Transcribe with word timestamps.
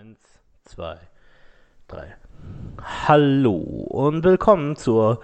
Eins, 0.00 0.20
zwei, 0.62 0.96
drei. 1.88 2.14
Hallo 3.08 3.56
und 3.56 4.22
willkommen 4.22 4.76
zur 4.76 5.20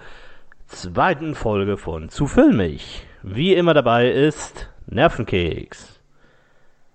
zweiten 0.67 1.33
Folge 1.33 1.77
von 1.77 2.09
Zu 2.09 2.27
Filmig. 2.27 3.07
Wie 3.23 3.53
immer 3.53 3.73
dabei 3.73 4.11
ist 4.11 4.69
Nervenkeks. 4.87 6.01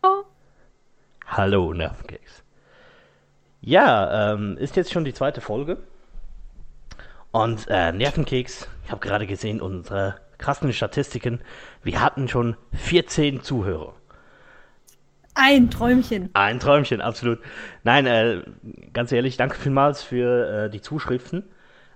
Oh. 0.03 0.25
Hallo 1.27 1.73
Nervenkeks. 1.73 2.43
Ja, 3.63 4.35
ähm, 4.35 4.59
ist 4.59 4.77
jetzt 4.77 4.93
schon 4.93 5.07
die 5.07 5.15
zweite 5.15 5.41
Folge. 5.41 5.79
Und 7.31 7.67
äh, 7.71 7.93
Nervenkeks, 7.93 8.69
ich 8.85 8.91
habe 8.91 9.01
gerade 9.01 9.27
gesehen, 9.27 9.63
unsere 9.63 10.17
krassen 10.37 10.75
Statistiken, 10.75 11.41
wir 11.83 12.03
hatten 12.03 12.29
schon 12.29 12.59
14 12.75 13.43
Zuhörer. 13.43 13.95
Ein 15.35 15.71
Träumchen. 15.71 16.31
Ein 16.35 16.59
Träumchen, 16.59 17.01
absolut. 17.01 17.39
Nein, 17.85 18.07
äh, 18.07 18.43
ganz 18.93 19.13
ehrlich, 19.13 19.37
danke 19.37 19.57
vielmals 19.57 20.03
für 20.03 20.65
äh, 20.67 20.71
die 20.71 20.81
Zuschriften. 20.81 21.45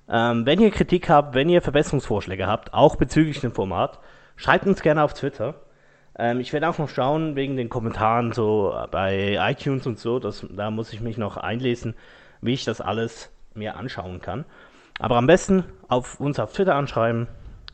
Ähm, 0.08 0.46
wenn 0.46 0.60
ihr 0.60 0.70
Kritik 0.70 1.08
habt, 1.08 1.34
wenn 1.34 1.48
ihr 1.48 1.62
Verbesserungsvorschläge 1.62 2.46
habt, 2.46 2.74
auch 2.74 2.96
bezüglich 2.96 3.40
dem 3.40 3.52
Format, 3.52 3.98
schreibt 4.36 4.66
uns 4.66 4.82
gerne 4.82 5.02
auf 5.02 5.14
Twitter. 5.14 5.54
Ähm, 6.16 6.40
ich 6.40 6.52
werde 6.52 6.68
auch 6.68 6.78
noch 6.78 6.88
schauen 6.88 7.36
wegen 7.36 7.56
den 7.56 7.68
Kommentaren 7.68 8.32
so 8.32 8.74
bei 8.90 9.36
iTunes 9.40 9.86
und 9.86 9.98
so. 9.98 10.18
Das, 10.18 10.46
da 10.50 10.70
muss 10.70 10.92
ich 10.92 11.00
mich 11.00 11.18
noch 11.18 11.36
einlesen, 11.36 11.94
wie 12.40 12.52
ich 12.52 12.64
das 12.64 12.80
alles 12.80 13.32
mir 13.54 13.76
anschauen 13.76 14.20
kann. 14.20 14.44
Aber 14.98 15.16
am 15.16 15.26
besten 15.26 15.64
auf 15.88 16.20
uns 16.20 16.38
auf 16.38 16.52
Twitter 16.52 16.76
anschreiben, 16.76 17.26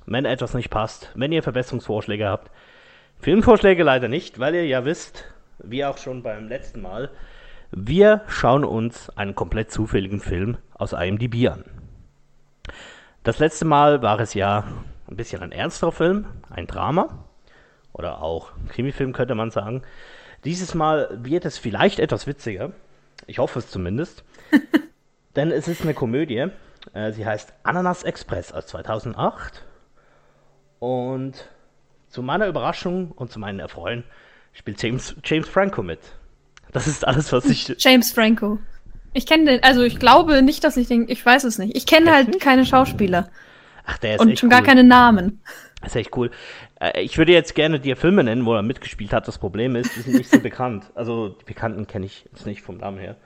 wenn 0.07 0.24
etwas 0.24 0.55
nicht 0.55 0.71
passt, 0.71 1.11
wenn 1.15 1.33
ihr 1.33 1.43
Verbesserungsvorschläge 1.43 2.27
habt. 2.29 2.51
Filmvorschläge 3.19 3.83
leider 3.83 4.09
nicht, 4.09 4.38
weil 4.38 4.55
ihr 4.55 4.66
ja 4.66 4.85
wisst, 4.87 5.27
wie 5.65 5.85
auch 5.85 5.99
schon 5.99 6.23
beim 6.23 6.49
letzten 6.49 6.83
Mal, 6.83 7.11
wir 7.71 8.23
schauen 8.29 8.65
uns 8.65 9.11
einen 9.11 9.35
komplett 9.35 9.71
zufälligen 9.71 10.21
Film 10.21 10.57
aus 10.75 10.93
IMDb 10.93 11.49
an. 11.49 11.65
Das 13.23 13.39
letzte 13.39 13.65
Mal 13.65 14.02
war 14.02 14.19
es 14.21 14.35
ja 14.35 14.65
ein 15.09 15.17
bisschen 15.17 15.43
ein 15.43 15.52
ernsterer 15.52 15.93
Film, 15.93 16.27
ein 16.49 16.67
Drama 16.67 17.25
oder 17.93 18.23
auch 18.23 18.52
Krimifilm 18.69 19.13
könnte 19.13 19.35
man 19.35 19.51
sagen. 19.51 19.83
Dieses 20.45 20.75
Mal 20.75 21.19
wird 21.23 21.45
es 21.45 21.59
vielleicht 21.59 21.99
etwas 21.99 22.27
witziger. 22.27 22.73
Ich 23.27 23.39
hoffe 23.39 23.59
es 23.59 23.69
zumindest. 23.69 24.24
Denn 25.37 25.52
es 25.52 25.69
ist 25.69 25.83
eine 25.83 25.95
Komödie. 25.95 26.49
Äh, 26.95 27.13
sie 27.13 27.27
heißt 27.27 27.52
Ananas 27.63 28.02
Express 28.02 28.52
aus 28.52 28.67
2008. 28.69 29.65
Und 30.79 31.49
zu 32.09 32.23
meiner 32.23 32.47
Überraschung 32.47 33.13
und 33.13 33.30
zu 33.30 33.39
meinen 33.39 33.61
Erfreuen 33.61 34.05
spielt 34.52 34.82
James, 34.82 35.15
James 35.24 35.48
Franco 35.48 35.82
mit. 35.82 36.01
Das 36.73 36.87
ist 36.87 37.06
alles, 37.06 37.32
was 37.32 37.46
ich. 37.46 37.68
James 37.79 38.12
Franco. 38.12 38.59
Ich 39.12 39.26
kenne 39.26 39.45
den, 39.46 39.62
also 39.62 39.82
ich 39.82 39.98
glaube 39.98 40.40
nicht, 40.43 40.62
dass 40.62 40.76
ich 40.76 40.87
den, 40.87 41.09
ich 41.09 41.24
weiß 41.24 41.45
es 41.45 41.59
nicht. 41.59 41.76
Ich 41.76 41.87
kenne 41.87 42.12
halt 42.12 42.29
nicht? 42.29 42.40
keine 42.40 42.65
Schauspieler. 42.65 43.28
Ach, 43.84 43.98
der 43.98 44.15
ist 44.15 44.21
Und 44.21 44.38
schon 44.38 44.48
cool. 44.48 44.56
gar 44.56 44.62
keine 44.62 44.84
Namen. 44.84 45.40
Das 45.82 45.90
ist 45.93 45.96
echt 45.96 46.16
cool. 46.16 46.30
Äh, 46.78 47.01
Ich 47.02 47.18
würde 47.18 47.32
jetzt 47.32 47.54
gerne 47.56 47.80
dir 47.80 47.96
Filme 47.96 48.23
nennen, 48.23 48.45
wo 48.46 48.54
er 48.54 48.62
mitgespielt 48.62 49.12
hat. 49.12 49.26
Das 49.26 49.38
Problem 49.38 49.74
ist, 49.74 49.96
die 49.96 50.01
sind 50.02 50.15
nicht 50.15 50.30
so 50.30 50.38
bekannt. 50.43 50.90
Also 50.95 51.30
die 51.30 51.45
Bekannten 51.45 51.87
kenne 51.88 52.06
ich 52.06 52.24
jetzt 52.32 52.46
nicht 52.46 52.62
vom 52.62 52.76
Namen 52.76 52.98
her. 52.98 53.16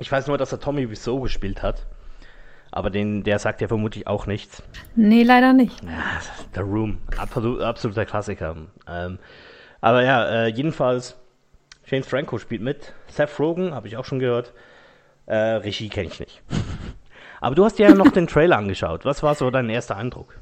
Ich 0.00 0.10
weiß 0.12 0.26
nur, 0.26 0.36
dass 0.36 0.52
er 0.52 0.60
Tommy 0.60 0.90
Wiseau 0.90 1.20
gespielt 1.20 1.62
hat. 1.62 1.86
Aber 2.70 2.90
den, 2.90 3.22
der 3.22 3.38
sagt 3.38 3.60
ja 3.60 3.68
vermutlich 3.68 4.06
auch 4.08 4.26
nichts. 4.26 4.60
Nee, 4.96 5.22
leider 5.22 5.52
nicht. 5.52 5.82
Ja, 5.84 6.20
The 6.54 6.60
Room, 6.60 6.98
absolut, 7.16 7.62
absoluter 7.62 8.04
Klassiker. 8.04 8.56
Ähm, 8.88 9.18
aber 9.84 10.02
ja, 10.02 10.24
äh, 10.24 10.46
jedenfalls, 10.48 11.16
James 11.86 12.06
Franco 12.06 12.38
spielt 12.38 12.62
mit. 12.62 12.92
Seth 13.08 13.38
Rogen, 13.38 13.74
habe 13.74 13.88
ich 13.88 13.96
auch 13.96 14.04
schon 14.04 14.18
gehört. 14.18 14.52
Äh, 15.26 15.36
Regie 15.36 15.88
kenne 15.88 16.08
ich 16.08 16.20
nicht. 16.20 16.42
Aber 17.40 17.54
du 17.54 17.64
hast 17.64 17.78
dir 17.78 17.88
ja 17.88 17.94
noch 17.94 18.10
den 18.10 18.26
Trailer 18.26 18.56
angeschaut. 18.56 19.04
Was 19.04 19.22
war 19.22 19.34
so 19.34 19.50
dein 19.50 19.68
erster 19.68 19.96
Eindruck? 19.96 20.38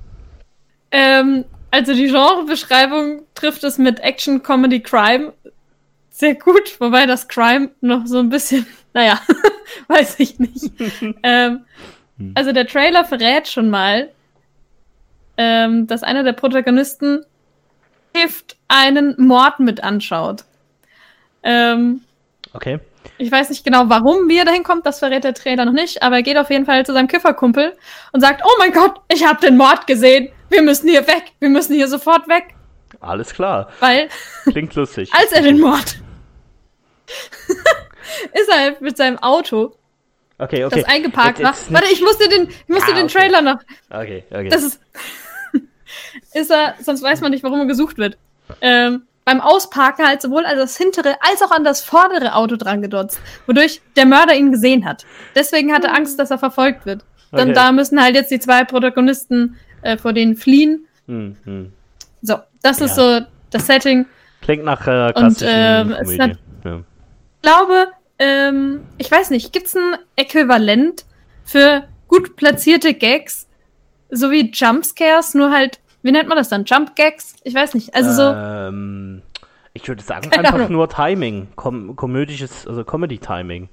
Ähm, 0.92 1.44
also 1.72 1.94
die 1.94 2.06
Genrebeschreibung 2.06 3.22
trifft 3.34 3.64
es 3.64 3.78
mit 3.78 3.98
Action, 4.00 4.44
Comedy, 4.44 4.80
Crime 4.80 5.32
sehr 6.12 6.34
gut, 6.34 6.78
wobei 6.78 7.06
das 7.06 7.26
Crime 7.26 7.70
noch 7.80 8.06
so 8.06 8.18
ein 8.18 8.28
bisschen, 8.28 8.66
naja, 8.94 9.20
weiß 9.88 10.20
ich 10.20 10.38
nicht. 10.38 10.70
ähm, 11.22 11.64
also 12.34 12.52
der 12.52 12.66
Trailer 12.66 13.04
verrät 13.04 13.48
schon 13.48 13.70
mal, 13.70 14.10
ähm, 15.36 15.86
dass 15.86 16.02
einer 16.02 16.22
der 16.22 16.34
Protagonisten 16.34 17.24
Gift 18.12 18.56
einen 18.68 19.14
Mord 19.18 19.60
mit 19.60 19.82
anschaut. 19.82 20.44
Ähm, 21.42 22.02
Okay. 22.54 22.78
ich 23.18 23.32
weiß 23.32 23.48
nicht 23.50 23.64
genau, 23.64 23.84
warum, 23.88 24.28
wie 24.28 24.38
er 24.38 24.44
dahin 24.44 24.62
kommt, 24.62 24.84
das 24.86 24.98
verrät 24.98 25.24
der 25.24 25.34
Trailer 25.34 25.64
noch 25.64 25.72
nicht, 25.72 26.02
aber 26.02 26.16
er 26.16 26.22
geht 26.22 26.36
auf 26.36 26.50
jeden 26.50 26.66
Fall 26.66 26.84
zu 26.86 26.92
seinem 26.92 27.08
Kifferkumpel 27.08 27.76
und 28.12 28.20
sagt, 28.20 28.42
oh 28.44 28.50
mein 28.58 28.72
Gott, 28.72 29.00
ich 29.08 29.24
habe 29.26 29.40
den 29.40 29.56
Mord 29.56 29.86
gesehen, 29.86 30.28
wir 30.50 30.62
müssen 30.62 30.88
hier 30.88 31.06
weg, 31.06 31.32
wir 31.40 31.48
müssen 31.48 31.74
hier 31.74 31.88
sofort 31.88 32.28
weg, 32.28 32.54
Alles 33.00 33.32
klar. 33.32 33.70
weil 33.80 34.08
Klingt 34.50 34.74
lustig. 34.74 35.10
als 35.18 35.32
er 35.32 35.42
den 35.42 35.58
Mord 35.60 35.96
ist 38.34 38.48
er 38.48 38.58
halt 38.60 38.80
mit 38.80 38.96
seinem 38.96 39.18
Auto, 39.18 39.74
Okay, 40.38 40.64
okay. 40.64 40.80
das 40.80 40.90
eingeparkt 40.90 41.38
Jetzt- 41.38 41.44
war. 41.46 41.52
jetzt 41.54 41.72
Warte, 41.72 41.86
nicht- 41.86 41.96
ich 41.96 42.02
muss 42.02 42.18
dir 42.18 42.28
den, 42.28 42.48
ich 42.48 42.68
muss 42.68 42.82
Ah, 42.82 42.86
dir 42.86 42.94
den 42.94 43.04
okay. 43.04 43.18
Trailer 43.18 43.42
noch. 43.42 43.58
Okay, 43.90 44.24
okay. 44.30 44.48
Das 44.48 44.62
ist, 44.64 44.80
ist 46.34 46.50
er, 46.50 46.74
sonst 46.80 47.02
weiß 47.02 47.20
man 47.20 47.30
nicht, 47.30 47.42
warum 47.44 47.60
er 47.60 47.66
gesucht 47.66 47.98
wird. 47.98 48.16
Ähm, 48.60 49.02
beim 49.24 49.40
Ausparken 49.40 50.06
halt 50.06 50.20
sowohl 50.20 50.44
an 50.46 50.56
das 50.56 50.76
hintere 50.76 51.16
als 51.20 51.42
auch 51.42 51.52
an 51.52 51.62
das 51.64 51.82
vordere 51.82 52.34
Auto 52.34 52.56
dran 52.56 52.82
gedotzt, 52.82 53.20
wodurch 53.46 53.80
der 53.96 54.04
Mörder 54.06 54.34
ihn 54.34 54.50
gesehen 54.50 54.84
hat. 54.84 55.04
Deswegen 55.34 55.72
hat 55.72 55.84
er 55.84 55.94
Angst, 55.94 56.18
dass 56.18 56.30
er 56.30 56.38
verfolgt 56.38 56.86
wird. 56.86 57.04
Dann 57.30 57.50
Okay. 57.50 57.52
da 57.54 57.72
müssen 57.72 58.02
halt 58.02 58.14
jetzt 58.16 58.30
die 58.30 58.40
zwei 58.40 58.64
Protagonisten 58.64 59.56
äh, 59.82 59.96
vor 59.96 60.12
denen 60.12 60.36
fliehen. 60.36 60.86
hm, 61.06 61.36
hm. 61.44 61.72
So, 62.20 62.36
das 62.62 62.80
ist 62.80 62.96
Ja. 62.96 63.20
so 63.20 63.26
das 63.50 63.66
Setting. 63.66 64.06
Klingt 64.42 64.64
nach 64.64 64.80
äh, 64.86 65.12
klassischen 65.12 65.92
es 65.92 65.98
Komödie. 66.08 66.36
Ja. 66.64 66.76
Ich 66.78 67.42
glaube, 67.42 67.88
ähm, 68.18 68.80
ich 68.98 69.10
weiß 69.10 69.30
nicht, 69.30 69.52
gibt's 69.52 69.74
ein 69.76 69.96
Äquivalent 70.16 71.04
für 71.44 71.84
gut 72.08 72.36
platzierte 72.36 72.94
Gags, 72.94 73.48
so 74.14 74.30
wie 74.30 74.50
Jumpscares, 74.52 75.34
nur 75.34 75.50
halt, 75.50 75.80
wie 76.02 76.12
nennt 76.12 76.28
man 76.28 76.36
das 76.38 76.48
dann? 76.48 76.64
Jump 76.64 76.94
Gags? 76.94 77.34
Ich 77.44 77.54
weiß 77.54 77.74
nicht. 77.74 77.94
Also 77.94 78.12
so, 78.12 78.22
Ähm, 78.22 79.22
ich 79.72 79.88
würde 79.88 80.02
sagen, 80.02 80.30
einfach 80.32 80.54
Ahnung. 80.54 80.72
nur 80.72 80.88
Timing. 80.88 81.48
Kom 81.56 81.96
komödisches, 81.96 82.66
also 82.66 82.84
Comedy-Timing. 82.84 83.68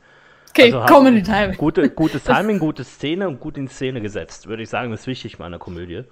okay, 0.51 0.63
also 0.63 0.79
halt- 0.79 0.89
Comedy 0.89 1.23
Time. 1.23 1.55
Gute, 1.57 1.89
gutes 1.89 2.23
Timing, 2.25 2.57
gute 2.59 2.83
Szene 2.83 3.27
und 3.27 3.39
gut 3.39 3.57
in 3.57 3.67
Szene 3.67 4.01
gesetzt, 4.01 4.47
würde 4.47 4.63
ich 4.63 4.69
sagen, 4.69 4.91
ist 4.93 5.07
wichtig 5.07 5.37
bei 5.37 5.45
einer 5.45 5.59
Komödie. 5.59 6.03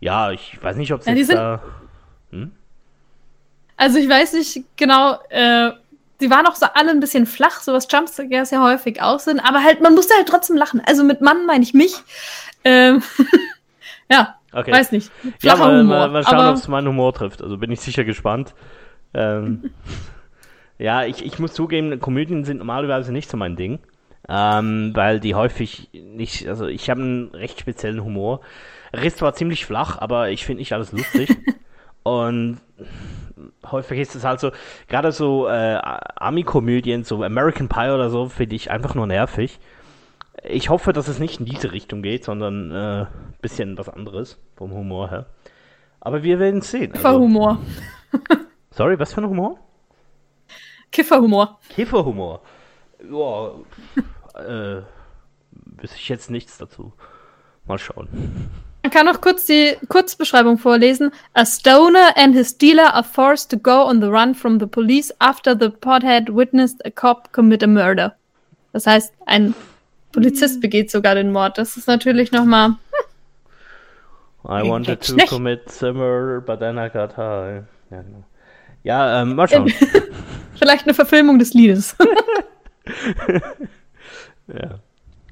Ja, 0.00 0.30
ich 0.30 0.58
weiß 0.62 0.76
nicht, 0.76 0.92
ob 0.92 1.00
es 1.00 1.06
Ja, 1.06 1.14
jetzt 1.14 1.32
da. 1.32 1.62
Also 3.76 3.98
ich 3.98 4.08
weiß 4.08 4.32
nicht 4.34 4.64
genau, 4.76 5.18
äh, 5.28 5.70
die 6.20 6.30
waren 6.30 6.46
auch 6.46 6.54
so 6.56 6.66
alle 6.74 6.90
ein 6.90 7.00
bisschen 7.00 7.26
flach, 7.26 7.60
so 7.60 7.72
was 7.74 7.86
Jumpscares 7.90 8.50
ja 8.50 8.62
häufig 8.62 9.02
auch 9.02 9.18
sind, 9.20 9.38
aber 9.40 9.62
halt, 9.62 9.82
man 9.82 9.94
musste 9.94 10.14
halt 10.14 10.28
trotzdem 10.28 10.56
lachen. 10.56 10.80
Also 10.86 11.04
mit 11.04 11.20
Mann 11.20 11.44
meine 11.46 11.62
ich 11.62 11.74
mich. 11.74 11.94
Ähm, 12.66 13.02
ja, 14.10 14.36
Okay. 14.52 14.72
weiß 14.72 14.90
nicht. 14.92 15.10
ja, 15.42 15.54
mal, 15.54 15.80
Humor. 15.80 15.98
mal, 15.98 16.08
mal 16.08 16.24
schauen, 16.24 16.48
ob 16.48 16.54
es 16.54 16.66
meinen 16.66 16.88
Humor 16.88 17.12
trifft. 17.12 17.42
Also 17.42 17.58
bin 17.58 17.70
ich 17.70 17.80
sicher 17.80 18.04
gespannt. 18.04 18.54
Ähm, 19.12 19.70
ja, 20.78 21.04
ich, 21.04 21.24
ich 21.24 21.38
muss 21.38 21.52
zugeben, 21.52 22.00
Komödien 22.00 22.44
sind 22.44 22.58
normalerweise 22.58 23.12
nicht 23.12 23.30
so 23.30 23.36
mein 23.36 23.56
Ding. 23.56 23.80
Ähm, 24.28 24.90
weil 24.94 25.20
die 25.20 25.34
häufig 25.34 25.90
nicht, 25.92 26.48
also 26.48 26.66
ich 26.66 26.90
habe 26.90 27.02
einen 27.02 27.28
recht 27.34 27.60
speziellen 27.60 28.02
Humor. 28.02 28.40
Er 28.92 29.04
ist 29.04 29.18
zwar 29.18 29.34
ziemlich 29.34 29.66
flach, 29.66 29.98
aber 29.98 30.30
ich 30.30 30.44
finde 30.44 30.60
nicht 30.60 30.72
alles 30.72 30.90
lustig. 30.90 31.36
Und 32.02 32.58
häufig 33.70 34.00
ist 34.00 34.14
es 34.14 34.24
halt 34.24 34.40
so, 34.40 34.52
gerade 34.88 35.12
so 35.12 35.48
äh, 35.48 35.78
Ami-Komödien, 36.16 37.04
so 37.04 37.22
American 37.22 37.68
Pie 37.68 37.90
oder 37.90 38.10
so, 38.10 38.28
finde 38.28 38.56
ich 38.56 38.70
einfach 38.70 38.94
nur 38.94 39.06
nervig. 39.06 39.58
Ich 40.48 40.68
hoffe, 40.68 40.92
dass 40.92 41.08
es 41.08 41.18
nicht 41.18 41.40
in 41.40 41.46
diese 41.46 41.72
Richtung 41.72 42.02
geht, 42.02 42.24
sondern 42.24 42.72
ein 42.72 43.02
äh, 43.02 43.06
bisschen 43.40 43.76
was 43.78 43.88
anderes 43.88 44.38
vom 44.54 44.72
Humor 44.72 45.10
her. 45.10 45.26
Aber 46.00 46.22
wir 46.22 46.38
werden 46.38 46.60
es 46.60 46.70
sehen. 46.70 46.92
Also, 46.92 47.02
Kifferhumor. 47.02 47.58
sorry, 48.70 48.98
was 48.98 49.12
für 49.12 49.22
ein 49.22 49.28
Humor? 49.28 49.58
Kifferhumor. 50.92 51.58
Kifferhumor. 51.68 52.42
Ja, 53.10 53.50
äh, 54.40 54.82
wüsste 55.50 55.96
ich 55.96 56.08
jetzt 56.08 56.30
nichts 56.30 56.58
dazu. 56.58 56.92
Mal 57.66 57.78
schauen. 57.78 58.08
Man 58.82 58.92
kann 58.92 59.06
noch 59.06 59.20
kurz 59.20 59.46
die 59.46 59.76
Kurzbeschreibung 59.88 60.58
vorlesen. 60.58 61.10
A 61.34 61.44
stoner 61.44 62.16
and 62.16 62.36
his 62.36 62.56
dealer 62.56 62.94
are 62.94 63.02
forced 63.02 63.50
to 63.50 63.58
go 63.58 63.82
on 63.82 64.00
the 64.00 64.06
run 64.06 64.34
from 64.34 64.60
the 64.60 64.66
police 64.66 65.12
after 65.18 65.58
the 65.58 65.70
pothead 65.70 66.28
witnessed 66.30 66.80
a 66.86 66.90
cop 66.90 67.32
commit 67.32 67.64
a 67.64 67.66
murder. 67.66 68.14
Das 68.72 68.86
heißt, 68.86 69.12
ein 69.26 69.54
Polizist 70.16 70.62
begeht 70.62 70.90
sogar 70.90 71.14
den 71.14 71.30
Mord. 71.30 71.58
Das 71.58 71.76
ist 71.76 71.86
natürlich 71.88 72.32
nochmal. 72.32 72.70
I 74.48 74.62
wanted 74.66 75.02
to 75.02 75.14
nicht. 75.14 75.28
commit 75.28 75.82
a 75.82 75.92
murder, 75.92 76.40
but 76.40 76.58
then 76.58 76.78
I 76.78 76.88
got 76.88 77.18
high. 77.18 77.64
Ja, 77.90 78.00
genau. 78.00 78.24
Ja, 78.82 79.20
ähm, 79.20 79.34
mal 79.34 79.46
schauen. 79.46 79.68
Vielleicht 80.54 80.84
eine 80.84 80.94
Verfilmung 80.94 81.38
des 81.38 81.52
Liedes. 81.52 81.94
ja. 84.46 84.78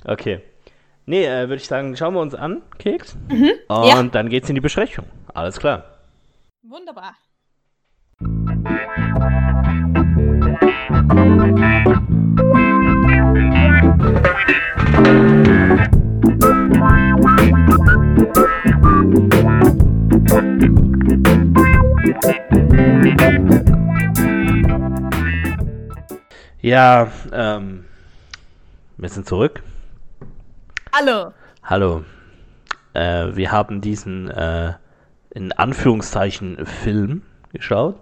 Okay. 0.04 0.40
Nee, 1.06 1.24
äh, 1.24 1.48
würde 1.48 1.56
ich 1.56 1.66
sagen, 1.66 1.96
schauen 1.96 2.12
wir 2.12 2.20
uns 2.20 2.34
an, 2.34 2.60
Keks. 2.78 3.16
Mhm. 3.30 3.52
Und 3.68 3.86
Ja. 3.86 4.02
dann 4.02 4.28
geht's 4.28 4.50
in 4.50 4.54
die 4.54 4.60
Besprechung. 4.60 5.06
Alles 5.32 5.58
klar. 5.58 5.84
Wunderbar. 6.62 7.14
Ja, 26.60 27.10
ähm, 27.32 27.84
wir 28.96 29.08
sind 29.08 29.26
zurück. 29.26 29.62
Hallo. 30.92 31.32
Hallo. 31.62 32.04
Äh, 32.94 33.36
wir 33.36 33.52
haben 33.52 33.80
diesen, 33.80 34.30
äh, 34.30 34.74
in 35.30 35.52
Anführungszeichen, 35.52 36.64
Film 36.66 37.22
geschaut. 37.52 38.00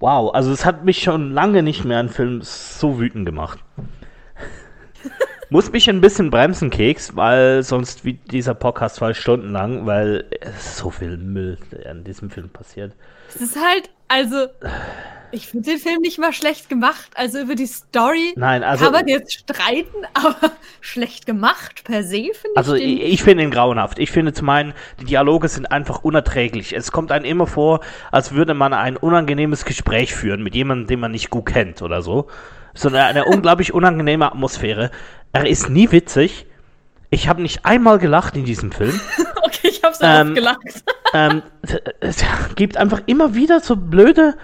Wow, 0.00 0.34
also 0.34 0.52
es 0.52 0.64
hat 0.64 0.84
mich 0.84 1.02
schon 1.02 1.32
lange 1.32 1.62
nicht 1.62 1.84
mehr 1.84 1.98
ein 1.98 2.08
Film 2.08 2.40
so 2.42 2.98
wütend 2.98 3.26
gemacht. 3.26 3.58
Muss 5.52 5.72
mich 5.72 5.90
ein 5.90 6.00
bisschen 6.00 6.30
bremsen, 6.30 6.70
Keks, 6.70 7.16
weil 7.16 7.64
sonst 7.64 8.04
wie 8.04 8.12
dieser 8.14 8.54
Podcast 8.54 8.96
zwei 8.96 9.14
Stunden 9.14 9.50
lang, 9.50 9.84
weil 9.84 10.24
so 10.58 10.90
viel 10.90 11.16
Müll, 11.16 11.58
in 11.90 12.04
diesem 12.04 12.30
Film 12.30 12.48
passiert. 12.50 12.92
Es 13.34 13.40
ist 13.40 13.56
halt, 13.56 13.90
also, 14.06 14.46
ich 15.32 15.48
finde 15.48 15.70
den 15.70 15.78
Film 15.78 16.00
nicht 16.02 16.20
mal 16.20 16.32
schlecht 16.32 16.68
gemacht. 16.68 17.10
Also 17.16 17.40
über 17.40 17.56
die 17.56 17.66
Story 17.66 18.32
Nein, 18.36 18.62
also- 18.62 18.84
kann 18.84 18.92
man 18.92 19.08
jetzt 19.08 19.32
streiten, 19.32 20.04
aber 20.14 20.52
schlecht 20.80 21.26
gemacht 21.26 21.82
per 21.82 22.04
se 22.04 22.30
finde 22.32 22.56
Also 22.56 22.74
ich 22.74 22.82
den 22.82 22.98
ich, 22.98 23.12
ich 23.14 23.22
finde 23.24 23.42
ihn 23.42 23.50
grauenhaft. 23.50 23.98
Ich 23.98 24.12
finde 24.12 24.32
zum 24.32 24.48
einen, 24.48 24.72
die 25.00 25.04
Dialoge 25.06 25.48
sind 25.48 25.70
einfach 25.72 26.04
unerträglich. 26.04 26.72
Es 26.76 26.92
kommt 26.92 27.10
einem 27.10 27.24
immer 27.24 27.48
vor, 27.48 27.80
als 28.12 28.32
würde 28.32 28.54
man 28.54 28.72
ein 28.72 28.96
unangenehmes 28.96 29.64
Gespräch 29.64 30.14
führen 30.14 30.44
mit 30.44 30.54
jemandem, 30.54 30.86
den 30.86 31.00
man 31.00 31.10
nicht 31.10 31.30
gut 31.30 31.46
kennt 31.46 31.82
oder 31.82 32.02
so. 32.02 32.28
Sondern 32.74 33.02
eine 33.02 33.24
unglaublich 33.24 33.72
unangenehme 33.74 34.26
Atmosphäre. 34.26 34.90
Er 35.32 35.46
ist 35.46 35.68
nie 35.68 35.90
witzig. 35.92 36.46
Ich 37.10 37.28
habe 37.28 37.42
nicht 37.42 37.64
einmal 37.64 37.98
gelacht 37.98 38.36
in 38.36 38.44
diesem 38.44 38.72
Film. 38.72 38.98
Okay, 39.42 39.68
ich 39.68 39.82
habe 39.82 39.96
so 39.96 40.04
Ähm, 40.04 40.34
gelacht. 40.34 40.84
ähm, 41.12 41.42
es 41.98 42.24
gibt 42.54 42.76
einfach 42.76 43.02
immer 43.06 43.34
wieder 43.34 43.58
so 43.58 43.74
blöde 43.74 44.36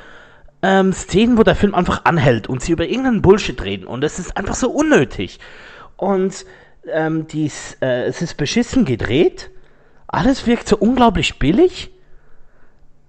ähm, 0.62 0.92
Szenen, 0.92 1.38
wo 1.38 1.44
der 1.44 1.54
Film 1.54 1.76
einfach 1.76 2.04
anhält 2.04 2.48
und 2.48 2.60
sie 2.60 2.72
über 2.72 2.86
irgendeinen 2.86 3.22
Bullshit 3.22 3.62
reden 3.62 3.86
und 3.86 4.02
es 4.02 4.18
ist 4.18 4.36
einfach 4.36 4.56
so 4.56 4.70
unnötig. 4.70 5.38
Und 5.96 6.44
ähm, 6.92 7.28
dies, 7.28 7.76
äh, 7.80 8.04
es 8.06 8.20
ist 8.20 8.36
beschissen 8.36 8.84
gedreht, 8.84 9.50
alles 10.08 10.46
wirkt 10.46 10.66
so 10.66 10.76
unglaublich 10.76 11.38
billig 11.38 11.90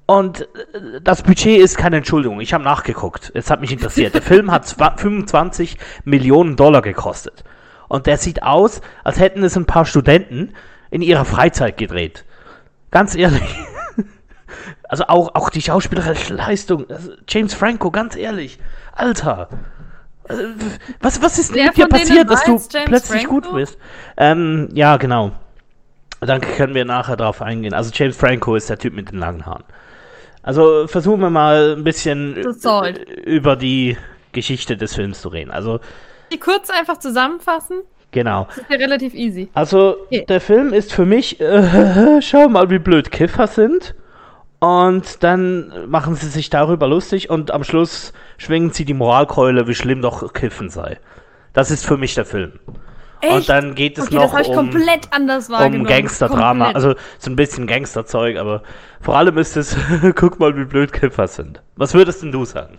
und 0.07 0.41
äh, 0.41 0.99
das 1.03 1.21
Budget 1.21 1.59
ist 1.61 1.77
keine 1.77 1.97
Entschuldigung. 1.97 2.41
Ich 2.41 2.53
habe 2.53 2.63
nachgeguckt, 2.63 3.31
es 3.35 3.51
hat 3.51 3.61
mich 3.61 3.71
interessiert. 3.71 4.15
Der 4.15 4.21
Film 4.23 4.49
hat 4.51 4.65
zwa- 4.65 4.97
25 4.97 5.77
Millionen 6.05 6.55
Dollar 6.55 6.81
gekostet 6.81 7.43
und 7.87 8.07
der 8.07 8.17
sieht 8.17 8.41
aus, 8.41 8.81
als 9.03 9.19
hätten 9.19 9.43
es 9.43 9.55
ein 9.55 9.65
paar 9.65 9.85
Studenten 9.85 10.53
in 10.89 11.01
ihrer 11.03 11.25
Freizeit 11.25 11.77
gedreht. 11.77 12.25
Ganz 12.89 13.13
ehrlich. 13.15 13.43
Also 14.89 15.03
auch, 15.07 15.35
auch 15.35 15.49
die 15.49 15.61
schauspielerische 15.61 16.33
Leistung. 16.33 16.89
Also 16.89 17.11
James 17.27 17.53
Franco, 17.53 17.91
ganz 17.91 18.15
ehrlich. 18.15 18.57
Alter. 18.93 19.49
Also, 20.29 20.43
Was, 21.01 21.21
was 21.21 21.37
ist 21.39 21.53
Wer 21.53 21.65
mit 21.65 21.75
dir 21.77 21.87
passiert, 21.89 22.29
dass 22.31 22.43
du 22.45 22.51
James 22.51 22.69
plötzlich 22.85 23.27
Franco? 23.27 23.41
gut 23.49 23.53
bist? 23.53 23.77
Ähm, 24.15 24.69
ja, 24.73 24.95
genau. 24.95 25.31
Dann 26.21 26.39
können 26.39 26.73
wir 26.73 26.85
nachher 26.85 27.17
drauf 27.17 27.41
eingehen. 27.41 27.73
Also 27.73 27.91
James 27.93 28.15
Franco 28.15 28.55
ist 28.55 28.69
der 28.69 28.77
Typ 28.79 28.93
mit 28.93 29.11
den 29.11 29.19
langen 29.19 29.45
Haaren. 29.45 29.65
Also 30.47 30.87
versuchen 30.87 31.19
wir 31.19 31.29
mal 31.29 31.75
ein 31.77 31.83
bisschen 31.83 32.35
über 33.25 33.57
die 33.57 33.97
Geschichte 34.31 34.77
des 34.77 34.95
Films 34.95 35.19
zu 35.21 35.27
reden. 35.27 35.51
Also, 35.51 35.81
Die 36.31 36.39
kurz 36.39 36.69
einfach 36.69 36.99
zusammenfassen, 36.99 37.81
genau. 38.11 38.45
das 38.47 38.59
ist 38.59 38.69
ja 38.69 38.77
relativ 38.77 39.13
easy. 39.13 39.49
Also, 39.53 39.97
Okay. 40.05 40.23
der 40.25 40.39
Film 40.39 40.71
ist 40.71 40.93
für 40.93 41.05
mich, 41.05 41.41
äh, 41.41 42.21
schau 42.21 42.47
mal, 42.47 42.69
wie 42.69 42.79
blöd 42.79 43.11
Kiffer 43.11 43.47
sind. 43.47 43.93
Und 44.59 45.21
dann 45.21 45.89
machen 45.89 46.15
sie 46.15 46.27
sich 46.29 46.49
darüber 46.49 46.87
lustig 46.87 47.29
und 47.29 47.51
am 47.51 47.65
Schluss 47.65 48.13
schwingen 48.37 48.71
sie 48.71 48.85
die 48.85 48.93
Moralkeule, 48.93 49.67
wie 49.67 49.75
schlimm 49.75 50.01
doch 50.01 50.31
Kiffen 50.33 50.69
sei. 50.69 50.97
Das 51.51 51.71
ist 51.71 51.85
für 51.85 51.97
mich 51.97 52.15
der 52.15 52.25
Film. 52.25 52.53
Und 53.23 53.49
dann 53.49 53.73
geht 53.75 53.97
es 53.97 54.05
okay, 54.05 54.15
noch 54.15 54.35
das 54.37 54.47
um, 54.47 54.55
komplett 54.55 55.11
anders 55.11 55.49
um. 55.49 55.83
Gangsterdrama. 55.85 56.71
Also 56.71 56.95
so 57.17 57.31
ein 57.31 57.35
bisschen 57.35 57.65
Gangsterzeug, 57.65 58.37
aber 58.37 58.61
vor 59.01 59.17
allem 59.17 59.37
ist 59.37 59.57
es, 59.57 59.75
guck 60.15 60.39
mal, 60.39 60.55
wie 60.55 60.65
blöd 60.65 60.93
Kiffer 60.93 61.27
sind. 61.27 61.61
Was 61.75 61.93
würdest 61.93 62.21
denn 62.21 62.31
du 62.31 62.45
sagen? 62.45 62.77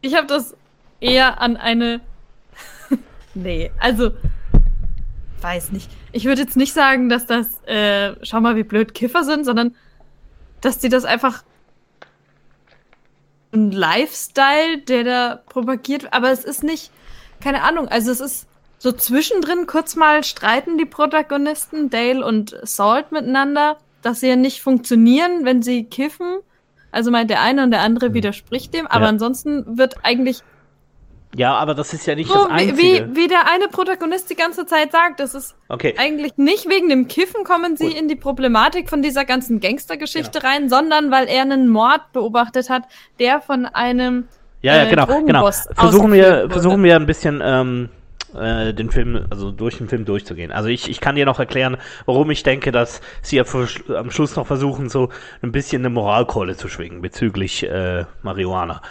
Ich 0.00 0.14
habe 0.14 0.26
das 0.26 0.54
eher 1.00 1.40
an 1.40 1.56
eine. 1.56 2.00
nee, 3.34 3.70
also. 3.78 4.12
Weiß 5.40 5.72
nicht. 5.72 5.90
Ich 6.12 6.24
würde 6.24 6.42
jetzt 6.42 6.56
nicht 6.56 6.72
sagen, 6.72 7.08
dass 7.08 7.26
das, 7.26 7.62
äh, 7.64 8.14
schau 8.22 8.40
mal, 8.40 8.56
wie 8.56 8.62
blöd 8.64 8.94
Kiffer 8.94 9.24
sind, 9.24 9.44
sondern 9.44 9.74
dass 10.60 10.78
die 10.78 10.88
das 10.88 11.04
einfach. 11.04 11.42
Ein 13.52 13.70
Lifestyle, 13.70 14.78
der 14.86 15.04
da 15.04 15.40
propagiert, 15.46 16.12
aber 16.12 16.30
es 16.30 16.44
ist 16.44 16.62
nicht, 16.62 16.90
keine 17.40 17.62
Ahnung, 17.62 17.88
also 17.88 18.10
es 18.10 18.20
ist 18.20 18.46
so 18.86 18.92
zwischendrin 18.92 19.66
kurz 19.66 19.96
mal 19.96 20.22
streiten 20.22 20.78
die 20.78 20.84
Protagonisten, 20.84 21.90
Dale 21.90 22.24
und 22.24 22.56
Salt 22.62 23.10
miteinander, 23.10 23.78
dass 24.02 24.20
sie 24.20 24.28
ja 24.28 24.36
nicht 24.36 24.62
funktionieren, 24.62 25.44
wenn 25.44 25.60
sie 25.60 25.82
kiffen. 25.84 26.38
Also 26.92 27.10
meint 27.10 27.28
der 27.28 27.42
eine 27.42 27.64
und 27.64 27.72
der 27.72 27.80
andere 27.80 28.14
widerspricht 28.14 28.72
dem, 28.74 28.86
aber 28.86 29.06
Ja. 29.06 29.08
ansonsten 29.08 29.76
wird 29.76 29.96
eigentlich 30.04 30.42
Ja, 31.34 31.54
aber 31.54 31.74
das 31.74 31.92
ist 31.92 32.06
ja 32.06 32.14
nicht 32.14 32.30
so, 32.30 32.34
das 32.34 32.46
wie, 32.48 32.52
Einzige. 32.70 32.78
wie, 33.12 33.16
wie 33.16 33.26
der 33.26 33.50
eine 33.50 33.66
Protagonist 33.66 34.30
die 34.30 34.36
ganze 34.36 34.66
Zeit 34.66 34.92
sagt, 34.92 35.18
das 35.18 35.34
ist 35.34 35.56
okay. 35.68 35.96
eigentlich 35.98 36.36
nicht 36.36 36.68
wegen 36.70 36.88
dem 36.88 37.08
Kiffen 37.08 37.42
kommen 37.42 37.76
sie 37.76 37.88
Gut. 37.88 37.98
in 37.98 38.06
die 38.06 38.14
Problematik 38.14 38.88
von 38.88 39.02
dieser 39.02 39.24
ganzen 39.24 39.58
Gangstergeschichte 39.58 40.44
rein, 40.44 40.68
sondern 40.68 41.10
weil 41.10 41.26
er 41.28 41.42
einen 41.42 41.68
Mord 41.68 42.12
beobachtet 42.12 42.70
hat, 42.70 42.84
der 43.18 43.40
von 43.40 43.66
einem 43.66 44.28
Ja, 44.62 44.76
ja, 44.76 44.84
äh, 44.84 44.90
genau, 44.90 45.06
genau. 45.26 45.50
Versuchen 45.74 46.12
wir, 46.12 46.42
wurde. 46.44 46.50
versuchen 46.50 46.84
wir 46.84 46.94
ein 46.94 47.06
bisschen 47.06 47.42
ähm, 47.44 47.88
äh, 48.38 48.72
den 48.74 48.90
Film, 48.90 49.26
also 49.30 49.50
durch 49.50 49.78
den 49.78 49.88
Film 49.88 50.04
durchzugehen. 50.04 50.52
Also 50.52 50.68
ich, 50.68 50.88
ich 50.88 51.00
kann 51.00 51.16
dir 51.16 51.26
noch 51.26 51.38
erklären, 51.38 51.76
warum 52.04 52.30
ich 52.30 52.42
denke, 52.42 52.72
dass 52.72 53.00
sie 53.22 53.40
am 53.40 54.10
Schluss 54.10 54.36
noch 54.36 54.46
versuchen, 54.46 54.88
so 54.88 55.10
ein 55.42 55.52
bisschen 55.52 55.82
eine 55.82 55.90
Moralkeule 55.90 56.56
zu 56.56 56.68
schwingen 56.68 57.02
bezüglich 57.02 57.64
äh, 57.64 58.04
Marihuana. 58.22 58.82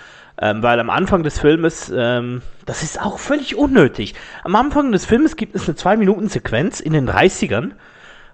Ähm, 0.41 0.61
weil 0.61 0.79
am 0.79 0.89
Anfang 0.89 1.23
des 1.23 1.39
Filmes, 1.39 1.91
ähm, 1.95 2.41
das 2.65 2.83
ist 2.83 3.01
auch 3.01 3.19
völlig 3.19 3.55
unnötig. 3.55 4.15
Am 4.43 4.55
Anfang 4.55 4.91
des 4.91 5.05
Filmes 5.05 5.37
gibt 5.37 5.55
es 5.55 5.67
eine 5.67 5.77
2-Minuten-Sequenz 5.77 6.81
in 6.81 6.91
den 6.91 7.09
30ern, 7.09 7.71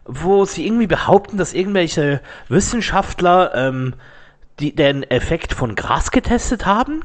wo 0.05 0.45
sie 0.45 0.65
irgendwie 0.65 0.87
behaupten, 0.87 1.37
dass 1.37 1.53
irgendwelche 1.53 2.21
Wissenschaftler 2.49 3.53
ähm, 3.53 3.93
die, 4.59 4.73
den 4.73 5.03
Effekt 5.03 5.53
von 5.53 5.75
Gras 5.75 6.11
getestet 6.11 6.65
haben. 6.65 7.03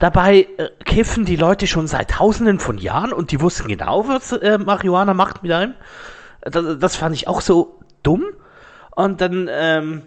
Dabei 0.00 0.48
äh, 0.56 0.70
kiffen 0.84 1.26
die 1.26 1.36
Leute 1.36 1.66
schon 1.66 1.86
seit 1.86 2.10
tausenden 2.10 2.58
von 2.58 2.78
Jahren 2.78 3.12
und 3.12 3.32
die 3.32 3.40
wussten 3.40 3.68
genau, 3.68 4.08
was 4.08 4.32
äh, 4.32 4.56
Marihuana 4.56 5.12
macht 5.14 5.42
mit 5.42 5.52
einem. 5.52 5.74
Das, 6.40 6.78
das 6.78 6.96
fand 6.96 7.14
ich 7.14 7.28
auch 7.28 7.42
so 7.42 7.78
dumm. 8.02 8.24
Und 8.96 9.20
dann 9.20 9.48
ähm, 9.52 10.02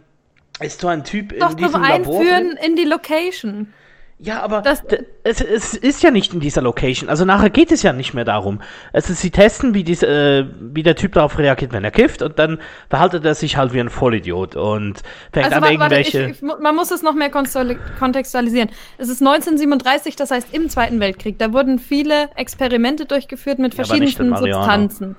ist 0.60 0.82
so 0.82 0.88
ein 0.88 1.04
Typ 1.04 1.38
doch 1.40 1.52
in 1.52 1.58
diesem 1.58 1.84
Labor. 1.84 2.20
einführen 2.20 2.58
in 2.66 2.76
die 2.76 2.86
Location. 2.86 3.72
Ja, 4.20 4.42
aber 4.42 4.62
Das- 4.62 4.84
es, 5.24 5.42
es 5.42 5.74
ist 5.74 6.02
ja 6.02 6.10
nicht 6.12 6.34
in 6.34 6.40
dieser 6.40 6.62
Location. 6.62 7.10
Also 7.10 7.26
nachher 7.26 7.50
geht 7.50 7.72
es 7.72 7.84
ja 7.84 7.92
nicht 7.92 8.14
mehr 8.14 8.24
darum. 8.24 8.62
Ist, 8.94 9.08
sie 9.08 9.32
testen, 9.32 9.74
wie, 9.74 9.84
diese, 9.84 10.08
äh, 10.08 10.46
wie 10.60 10.84
der 10.84 10.96
Typ 10.96 11.14
darauf 11.14 11.38
reagiert, 11.38 11.74
wenn 11.74 11.84
er 11.84 11.92
kifft, 11.92 12.22
und 12.22 12.40
dann 12.40 12.60
verhaltet 12.90 13.26
er 13.26 13.36
sich 13.36 13.58
halt 13.58 13.74
wie 13.74 13.82
ein 13.82 13.90
Vollidiot 13.90 14.56
und 14.56 15.02
fängt 15.34 15.46
Also 15.48 15.58
an, 15.58 15.62
warte, 15.64 15.80
warte, 15.80 15.96
irgendwelche. 15.96 16.24
ich, 16.30 16.42
ich, 16.42 16.42
man 16.42 16.76
muss 16.76 16.92
es 16.92 17.02
noch 17.02 17.16
mehr 17.16 17.30
kontextualisieren. 17.30 18.70
Es 18.98 19.10
ist 19.10 19.22
1937, 19.22 20.16
das 20.16 20.32
heißt 20.32 20.48
im 20.54 20.70
Zweiten 20.70 21.00
Weltkrieg. 21.02 21.38
Da 21.40 21.52
wurden 21.52 21.80
viele 21.80 22.30
Experimente 22.36 23.06
durchgeführt 23.06 23.60
mit 23.60 23.74
Ja, 23.76 23.84
Marihuana. 23.88 24.54
Substanzen. 24.54 25.16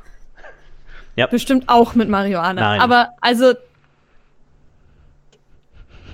Ja. 1.16 1.26
Bestimmt 1.26 1.68
auch 1.68 1.94
mit 1.94 2.08
Marihuana. 2.08 2.60
Nein. 2.60 2.80
Aber 2.80 3.10
also 3.20 3.52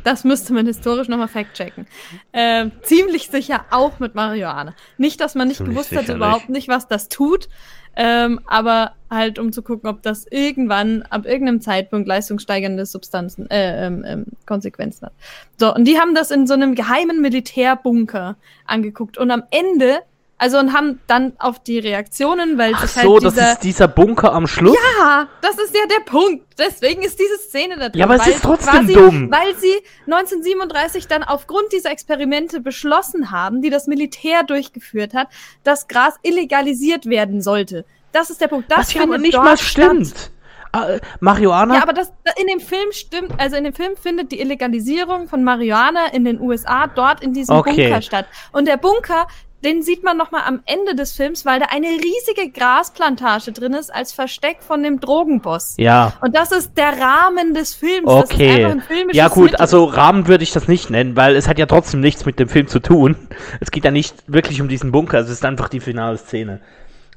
das 0.04 0.24
müsste 0.24 0.52
man 0.52 0.66
historisch 0.66 1.08
nochmal 1.08 1.28
fact-checken. 1.28 1.86
Äh, 2.32 2.70
ziemlich 2.82 3.30
sicher 3.30 3.64
auch 3.70 3.98
mit 3.98 4.14
Marihuana. 4.14 4.74
Nicht, 4.98 5.20
dass 5.20 5.34
man 5.34 5.48
nicht 5.48 5.58
Ziemlich 5.58 5.76
gewusst 5.76 5.96
hat, 5.96 6.08
überhaupt 6.08 6.48
nicht, 6.48 6.68
was 6.68 6.88
das 6.88 7.08
tut, 7.08 7.48
ähm, 7.96 8.40
aber 8.46 8.92
halt, 9.10 9.38
um 9.38 9.52
zu 9.52 9.62
gucken, 9.62 9.90
ob 9.90 10.02
das 10.02 10.26
irgendwann, 10.30 11.02
ab 11.02 11.26
irgendeinem 11.26 11.60
Zeitpunkt 11.60 12.06
leistungssteigernde 12.06 12.86
Substanzen, 12.86 13.50
äh, 13.50 13.86
ähm, 13.86 14.04
ähm, 14.06 14.24
Konsequenzen 14.46 15.06
hat. 15.06 15.12
So, 15.58 15.74
und 15.74 15.84
die 15.84 15.98
haben 15.98 16.14
das 16.14 16.30
in 16.30 16.46
so 16.46 16.54
einem 16.54 16.74
geheimen 16.74 17.20
Militärbunker 17.20 18.36
angeguckt 18.64 19.18
und 19.18 19.30
am 19.30 19.42
Ende, 19.50 19.98
also 20.42 20.58
und 20.58 20.72
haben 20.72 21.00
dann 21.06 21.34
auf 21.38 21.62
die 21.62 21.78
Reaktionen, 21.78 22.56
weil 22.56 22.72
Ach 22.74 22.88
so, 22.88 23.12
halt 23.14 23.24
das 23.24 23.34
dieser, 23.34 23.52
ist 23.52 23.62
dieser 23.62 23.88
Bunker 23.88 24.32
am 24.32 24.46
Schluss? 24.46 24.74
ja, 24.98 25.28
das 25.42 25.58
ist 25.58 25.74
ja 25.76 25.82
der 25.86 26.02
Punkt. 26.04 26.46
Deswegen 26.58 27.02
ist 27.02 27.20
diese 27.20 27.36
Szene 27.38 27.76
da 27.76 27.90
drin. 27.90 27.98
Ja, 28.00 28.06
aber 28.06 28.16
es 28.16 28.26
ist 28.26 28.42
trotzdem 28.42 28.72
quasi, 28.72 28.92
dumm. 28.94 29.30
Weil 29.30 29.54
sie 29.56 29.74
1937 30.10 31.08
dann 31.08 31.22
aufgrund 31.22 31.72
dieser 31.72 31.90
Experimente 31.90 32.60
beschlossen 32.60 33.30
haben, 33.30 33.60
die 33.60 33.68
das 33.70 33.86
Militär 33.86 34.42
durchgeführt 34.42 35.12
hat, 35.12 35.28
dass 35.62 35.88
Gras 35.88 36.14
illegalisiert 36.22 37.04
werden 37.06 37.42
sollte. 37.42 37.84
Das 38.12 38.30
ist 38.30 38.40
der 38.40 38.48
Punkt. 38.48 38.70
Das 38.70 38.78
Was 38.78 38.94
ja 38.94 39.04
nicht 39.06 39.36
mal 39.36 39.58
statt. 39.58 39.90
stimmt. 39.90 40.30
Äh, 40.72 41.00
Marihuana? 41.20 41.74
Ja, 41.74 41.82
aber 41.82 41.92
das 41.92 42.12
in 42.40 42.46
dem 42.46 42.60
Film 42.60 42.92
stimmt, 42.92 43.32
also 43.38 43.56
in 43.56 43.64
dem 43.64 43.74
Film 43.74 43.96
findet 43.96 44.30
die 44.32 44.40
Illegalisierung 44.40 45.28
von 45.28 45.42
Marihuana 45.44 46.06
in 46.12 46.24
den 46.24 46.40
USA 46.40 46.86
dort 46.86 47.22
in 47.22 47.32
diesem 47.34 47.56
Okay. 47.56 47.88
Bunker 47.88 48.02
statt. 48.02 48.26
Und 48.52 48.66
der 48.68 48.76
Bunker, 48.76 49.26
den 49.64 49.82
sieht 49.82 50.02
man 50.02 50.16
noch 50.16 50.30
mal 50.30 50.42
am 50.46 50.60
Ende 50.64 50.94
des 50.94 51.12
Films, 51.12 51.44
weil 51.44 51.60
da 51.60 51.66
eine 51.70 51.86
riesige 51.86 52.50
Grasplantage 52.50 53.52
drin 53.52 53.74
ist 53.74 53.94
als 53.94 54.12
Versteck 54.12 54.58
von 54.60 54.82
dem 54.82 55.00
Drogenboss. 55.00 55.74
ja. 55.76 56.14
Und 56.20 56.34
das 56.34 56.52
ist 56.52 56.76
der 56.76 56.98
Rahmen 56.98 57.54
des 57.54 57.74
Films. 57.74 58.06
Okay. 58.06 58.76
Ja 59.12 59.28
gut, 59.28 59.44
Mittel. 59.44 59.56
also 59.56 59.84
Rahmen 59.84 60.26
würde 60.28 60.44
ich 60.44 60.52
das 60.52 60.68
nicht 60.68 60.90
nennen, 60.90 61.16
weil 61.16 61.36
es 61.36 61.48
hat 61.48 61.58
ja 61.58 61.66
trotzdem 61.66 62.00
nichts 62.00 62.24
mit 62.24 62.38
dem 62.38 62.48
Film 62.48 62.68
zu 62.68 62.80
tun. 62.80 63.16
Es 63.60 63.70
geht 63.70 63.84
ja 63.84 63.90
nicht 63.90 64.14
wirklich 64.26 64.60
um 64.60 64.68
diesen 64.68 64.92
Bunker, 64.92 65.18
es 65.18 65.28
ist 65.28 65.44
einfach 65.44 65.68
die 65.68 65.80
finale 65.80 66.18
Szene. 66.18 66.60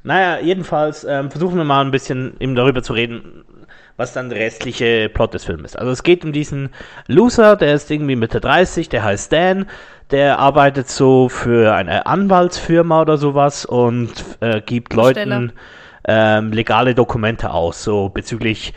Naja, 0.03 0.39
jedenfalls 0.39 1.05
ähm, 1.05 1.31
versuchen 1.31 1.57
wir 1.57 1.63
mal 1.63 1.81
ein 1.81 1.91
bisschen 1.91 2.35
eben 2.39 2.55
darüber 2.55 2.83
zu 2.83 2.91
reden, 2.93 3.45
was 3.97 4.13
dann 4.13 4.29
der 4.29 4.39
restliche 4.39 5.09
Plot 5.09 5.33
des 5.33 5.45
Films 5.45 5.71
ist. 5.71 5.79
Also 5.79 5.91
es 5.91 6.03
geht 6.03 6.25
um 6.25 6.31
diesen 6.31 6.69
Loser, 7.07 7.55
der 7.55 7.73
ist 7.73 7.91
irgendwie 7.91 8.15
Mitte 8.15 8.41
30, 8.41 8.89
der 8.89 9.03
heißt 9.03 9.31
Dan, 9.31 9.67
der 10.11 10.39
arbeitet 10.39 10.89
so 10.89 11.29
für 11.29 11.73
eine 11.73 12.05
Anwaltsfirma 12.05 13.01
oder 13.01 13.17
sowas 13.17 13.65
und 13.65 14.13
äh, 14.41 14.61
gibt. 14.61 14.93
Leuten 14.93 15.53
ähm, 16.05 16.51
legale 16.51 16.95
Dokumente 16.95 17.51
aus, 17.51 17.83
so 17.83 18.09
bezüglich 18.09 18.73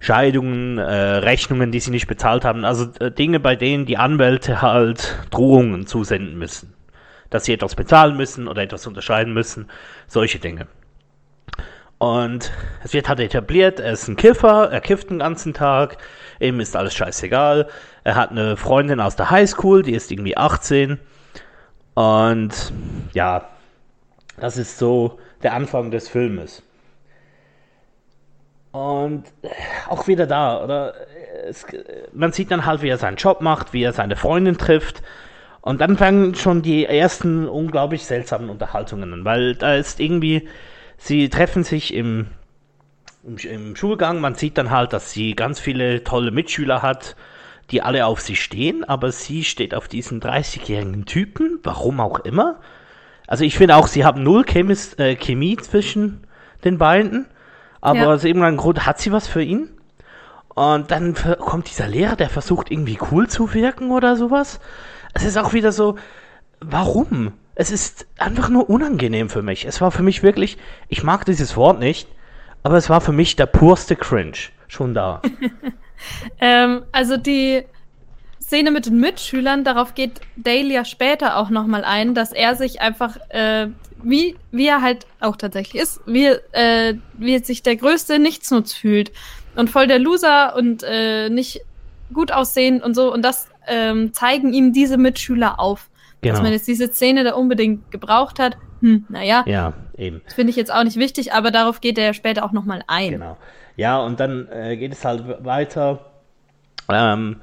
Scheidungen, 0.00 0.78
äh, 0.78 0.82
Rechnungen, 0.82 1.70
die 1.70 1.80
sie 1.80 1.90
nicht 1.90 2.06
bezahlt 2.06 2.44
haben. 2.44 2.64
Also 2.64 2.88
äh, 2.98 3.10
Dinge, 3.10 3.40
bei 3.40 3.56
denen 3.56 3.86
die 3.86 3.98
Anwälte 3.98 4.62
halt 4.62 5.18
Drohungen 5.30 5.86
zusenden 5.86 6.38
müssen. 6.38 6.74
Dass 7.30 7.44
sie 7.44 7.52
etwas 7.52 7.74
bezahlen 7.74 8.16
müssen 8.16 8.48
oder 8.48 8.62
etwas 8.62 8.86
unterscheiden 8.86 9.32
müssen. 9.32 9.68
Solche 10.08 10.38
Dinge. 10.38 10.66
Und 12.02 12.50
es 12.82 12.94
wird 12.94 13.08
halt 13.08 13.20
etabliert, 13.20 13.78
er 13.78 13.92
ist 13.92 14.08
ein 14.08 14.16
Kiffer, 14.16 14.68
er 14.72 14.80
kifft 14.80 15.10
den 15.10 15.20
ganzen 15.20 15.54
Tag, 15.54 15.98
ihm 16.40 16.58
ist 16.58 16.74
alles 16.74 16.94
scheißegal. 16.94 17.68
Er 18.02 18.16
hat 18.16 18.32
eine 18.32 18.56
Freundin 18.56 18.98
aus 18.98 19.14
der 19.14 19.30
Highschool, 19.30 19.84
die 19.84 19.92
ist 19.92 20.10
irgendwie 20.10 20.36
18. 20.36 20.98
Und 21.94 22.72
ja, 23.12 23.48
das 24.36 24.56
ist 24.56 24.78
so 24.78 25.20
der 25.44 25.54
Anfang 25.54 25.92
des 25.92 26.08
Filmes. 26.08 26.64
Und 28.72 29.22
äh, 29.42 29.50
auch 29.88 30.08
wieder 30.08 30.26
da, 30.26 30.60
oder? 30.60 30.94
Es, 31.46 31.62
äh, 31.72 31.84
man 32.12 32.32
sieht 32.32 32.50
dann 32.50 32.66
halt, 32.66 32.82
wie 32.82 32.88
er 32.88 32.98
seinen 32.98 33.16
Job 33.16 33.40
macht, 33.42 33.72
wie 33.72 33.84
er 33.84 33.92
seine 33.92 34.16
Freundin 34.16 34.58
trifft. 34.58 35.04
Und 35.60 35.80
dann 35.80 35.96
fangen 35.96 36.34
schon 36.34 36.62
die 36.62 36.84
ersten 36.84 37.48
unglaublich 37.48 38.04
seltsamen 38.04 38.50
Unterhaltungen 38.50 39.12
an, 39.12 39.24
weil 39.24 39.54
da 39.54 39.76
ist 39.76 40.00
irgendwie, 40.00 40.48
sie 41.02 41.28
treffen 41.28 41.64
sich 41.64 41.92
im, 41.92 42.28
im, 43.24 43.36
im 43.36 43.76
Schulgang, 43.76 44.20
man 44.20 44.34
sieht 44.36 44.56
dann 44.56 44.70
halt, 44.70 44.92
dass 44.92 45.10
sie 45.12 45.34
ganz 45.34 45.58
viele 45.58 46.04
tolle 46.04 46.30
Mitschüler 46.30 46.80
hat, 46.82 47.16
die 47.70 47.82
alle 47.82 48.06
auf 48.06 48.20
sie 48.20 48.36
stehen, 48.36 48.84
aber 48.84 49.10
sie 49.12 49.44
steht 49.44 49.74
auf 49.74 49.88
diesen 49.88 50.20
30-jährigen 50.20 51.04
Typen, 51.04 51.58
warum 51.62 52.00
auch 52.00 52.20
immer. 52.20 52.60
Also 53.26 53.44
ich 53.44 53.56
finde 53.56 53.76
auch, 53.76 53.88
sie 53.88 54.04
haben 54.04 54.22
null 54.22 54.44
Chemis, 54.44 54.94
äh, 54.98 55.16
Chemie 55.16 55.56
zwischen 55.56 56.26
den 56.64 56.78
beiden, 56.78 57.26
aber 57.80 57.98
Ja. 58.00 58.12
aus 58.12 58.24
irgendeinem 58.24 58.56
Grund 58.56 58.86
hat 58.86 59.00
sie 59.00 59.10
was 59.12 59.26
für 59.26 59.42
ihn. 59.42 59.70
Und 60.54 60.90
dann 60.90 61.14
kommt 61.14 61.70
dieser 61.70 61.88
Lehrer, 61.88 62.14
der 62.14 62.28
versucht 62.28 62.70
irgendwie 62.70 62.98
cool 63.10 63.26
zu 63.26 63.54
wirken 63.54 63.90
oder 63.90 64.16
sowas. 64.16 64.60
Es 65.14 65.24
ist 65.24 65.38
auch 65.38 65.52
wieder 65.54 65.72
so, 65.72 65.96
warum? 66.60 67.32
Es 67.54 67.70
ist 67.70 68.06
einfach 68.18 68.48
nur 68.48 68.70
unangenehm 68.70 69.28
für 69.28 69.42
mich. 69.42 69.64
Es 69.64 69.80
war 69.80 69.90
für 69.90 70.02
mich 70.02 70.22
wirklich, 70.22 70.58
ich 70.88 71.02
mag 71.02 71.24
dieses 71.26 71.56
Wort 71.56 71.78
nicht, 71.78 72.08
aber 72.62 72.76
es 72.76 72.88
war 72.88 73.00
für 73.00 73.12
mich 73.12 73.36
der 73.36 73.46
purste 73.46 73.96
Cringe. 73.96 74.38
Schon 74.68 74.94
da. 74.94 75.20
Ähm, 76.40 76.82
also 76.90 77.16
die 77.16 77.62
Szene 78.40 78.70
mit 78.70 78.86
den 78.86 78.98
Mitschülern, 78.98 79.64
darauf 79.64 79.94
geht 79.94 80.20
Dale 80.36 80.72
ja 80.72 80.84
später 80.84 81.36
auch 81.36 81.48
nochmal 81.48 81.84
ein, 81.84 82.14
dass 82.14 82.32
er 82.32 82.56
sich 82.56 82.80
einfach, 82.80 83.16
äh, 83.28 83.68
wie, 84.02 84.36
wie 84.50 84.66
er 84.66 84.82
halt 84.82 85.06
auch 85.20 85.36
tatsächlich 85.36 85.80
ist, 85.80 86.00
wie, 86.06 86.26
äh, 86.26 86.96
wie 87.14 87.38
sich 87.38 87.62
der 87.62 87.76
größte 87.76 88.18
Nichtsnutz 88.18 88.72
fühlt 88.74 89.12
und 89.54 89.70
voll 89.70 89.86
der 89.86 89.98
Loser 89.98 90.56
und 90.56 90.82
äh, 90.82 91.30
nicht 91.30 91.60
gut 92.12 92.32
aussehen 92.32 92.82
und 92.82 92.94
so. 92.94 93.12
Und 93.12 93.22
das 93.22 93.48
ähm, 93.66 94.12
zeigen 94.12 94.52
ihm 94.52 94.72
diese 94.72 94.98
Mitschüler 94.98 95.58
auf. 95.60 95.88
Dass 96.22 96.30
Genau. 96.30 96.42
man 96.44 96.52
jetzt 96.52 96.68
diese 96.68 96.88
Szene 96.92 97.24
da 97.24 97.34
unbedingt 97.34 97.90
gebraucht 97.90 98.38
hat, 98.38 98.56
hm, 98.80 99.04
naja, 99.08 99.42
Ja, 99.46 99.72
eben. 99.96 100.22
das 100.24 100.34
finde 100.34 100.50
ich 100.50 100.56
jetzt 100.56 100.72
auch 100.72 100.84
nicht 100.84 100.96
wichtig, 100.96 101.32
aber 101.32 101.50
darauf 101.50 101.80
geht 101.80 101.98
er 101.98 102.04
ja 102.06 102.14
später 102.14 102.44
auch 102.44 102.52
nochmal 102.52 102.82
ein. 102.86 103.10
Genau. 103.10 103.36
Ja, 103.76 103.98
und 103.98 104.20
dann 104.20 104.48
äh, 104.52 104.76
geht 104.76 104.92
es 104.92 105.04
halt 105.04 105.44
weiter. 105.44 105.98
Ähm, 106.88 107.36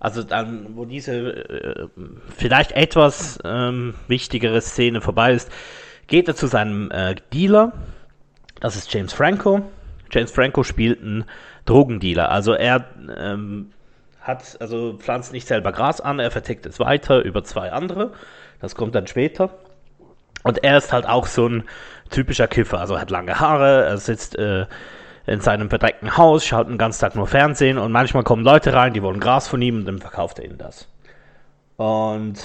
also 0.00 0.22
dann, 0.22 0.76
wo 0.76 0.84
diese 0.84 1.14
äh, 1.14 1.88
vielleicht 2.36 2.72
etwas 2.72 3.38
ähm, 3.44 3.94
wichtigere 4.08 4.60
Szene 4.60 5.00
vorbei 5.00 5.32
ist, 5.32 5.50
geht 6.08 6.26
er 6.28 6.34
zu 6.34 6.46
seinem 6.46 6.90
äh, 6.90 7.14
Dealer. 7.32 7.72
Das 8.60 8.76
ist 8.76 8.92
James 8.92 9.12
Franco. 9.12 9.62
James 10.10 10.30
Franco 10.30 10.62
spielt 10.62 11.00
einen 11.02 11.24
Drogendealer. 11.66 12.30
Also 12.30 12.52
er 12.54 12.84
ähm, 13.16 13.70
hat, 14.24 14.56
also 14.60 14.94
pflanzt 14.94 15.32
nicht 15.32 15.46
selber 15.46 15.70
Gras 15.70 16.00
an, 16.00 16.18
er 16.18 16.30
vertickt 16.30 16.66
es 16.66 16.80
weiter 16.80 17.22
über 17.22 17.44
zwei 17.44 17.70
andere. 17.70 18.12
Das 18.60 18.74
kommt 18.74 18.94
dann 18.94 19.06
später. 19.06 19.50
Und 20.42 20.64
er 20.64 20.78
ist 20.78 20.92
halt 20.92 21.06
auch 21.06 21.26
so 21.26 21.46
ein 21.46 21.64
typischer 22.10 22.48
Kiffer, 22.48 22.80
also 22.80 22.98
hat 22.98 23.10
lange 23.10 23.38
Haare, 23.38 23.84
er 23.84 23.98
sitzt 23.98 24.36
äh, 24.36 24.66
in 25.26 25.40
seinem 25.40 25.68
verdreckten 25.68 26.16
Haus, 26.16 26.44
schaut 26.44 26.68
den 26.68 26.78
ganzen 26.78 27.00
Tag 27.00 27.14
nur 27.14 27.26
Fernsehen 27.26 27.78
und 27.78 27.92
manchmal 27.92 28.24
kommen 28.24 28.44
Leute 28.44 28.72
rein, 28.72 28.92
die 28.92 29.02
wollen 29.02 29.20
Gras 29.20 29.48
von 29.48 29.62
ihm 29.62 29.78
und 29.78 29.84
dann 29.86 29.98
verkauft 29.98 30.38
er 30.38 30.46
ihnen 30.46 30.58
das. 30.58 30.88
Und 31.76 32.36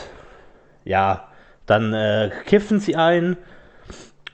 ja, 0.85 1.27
dann 1.65 1.93
äh, 1.93 2.31
kiffen 2.45 2.79
sie 2.79 2.95
ein. 2.95 3.37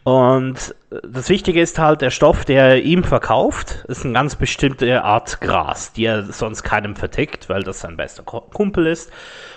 Und 0.05 0.75
das 1.01 1.29
Wichtige 1.29 1.59
ist 1.59 1.79
halt, 1.79 2.01
der 2.01 2.11
Stoff, 2.11 2.45
der 2.45 2.63
er 2.63 2.81
ihm 2.83 3.03
verkauft, 3.03 3.85
ist 3.87 4.05
eine 4.05 4.13
ganz 4.13 4.35
bestimmte 4.35 5.03
Art 5.03 5.41
Gras, 5.41 5.93
die 5.93 6.05
er 6.05 6.21
sonst 6.31 6.61
keinem 6.61 6.95
vertickt, 6.95 7.49
weil 7.49 7.63
das 7.63 7.79
sein 7.79 7.97
bester 7.97 8.21
Kumpel 8.21 8.85
ist. 8.85 9.11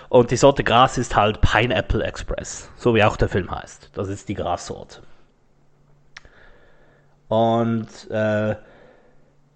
Und 0.09 0.31
die 0.31 0.39
Sorte 0.39 0.65
Gras 0.65 0.97
ist 0.97 1.15
halt 1.15 1.43
Pineapple 1.43 2.03
Express, 2.03 2.71
so 2.77 2.95
wie 2.95 3.05
auch 3.05 3.19
der 3.19 3.29
Film 3.29 3.51
heißt. 3.51 3.91
Das 3.93 4.09
ist 4.09 4.31
die 4.31 4.35
Grassorte. 4.35 5.03
Und 7.29 8.11
äh, 8.11 8.57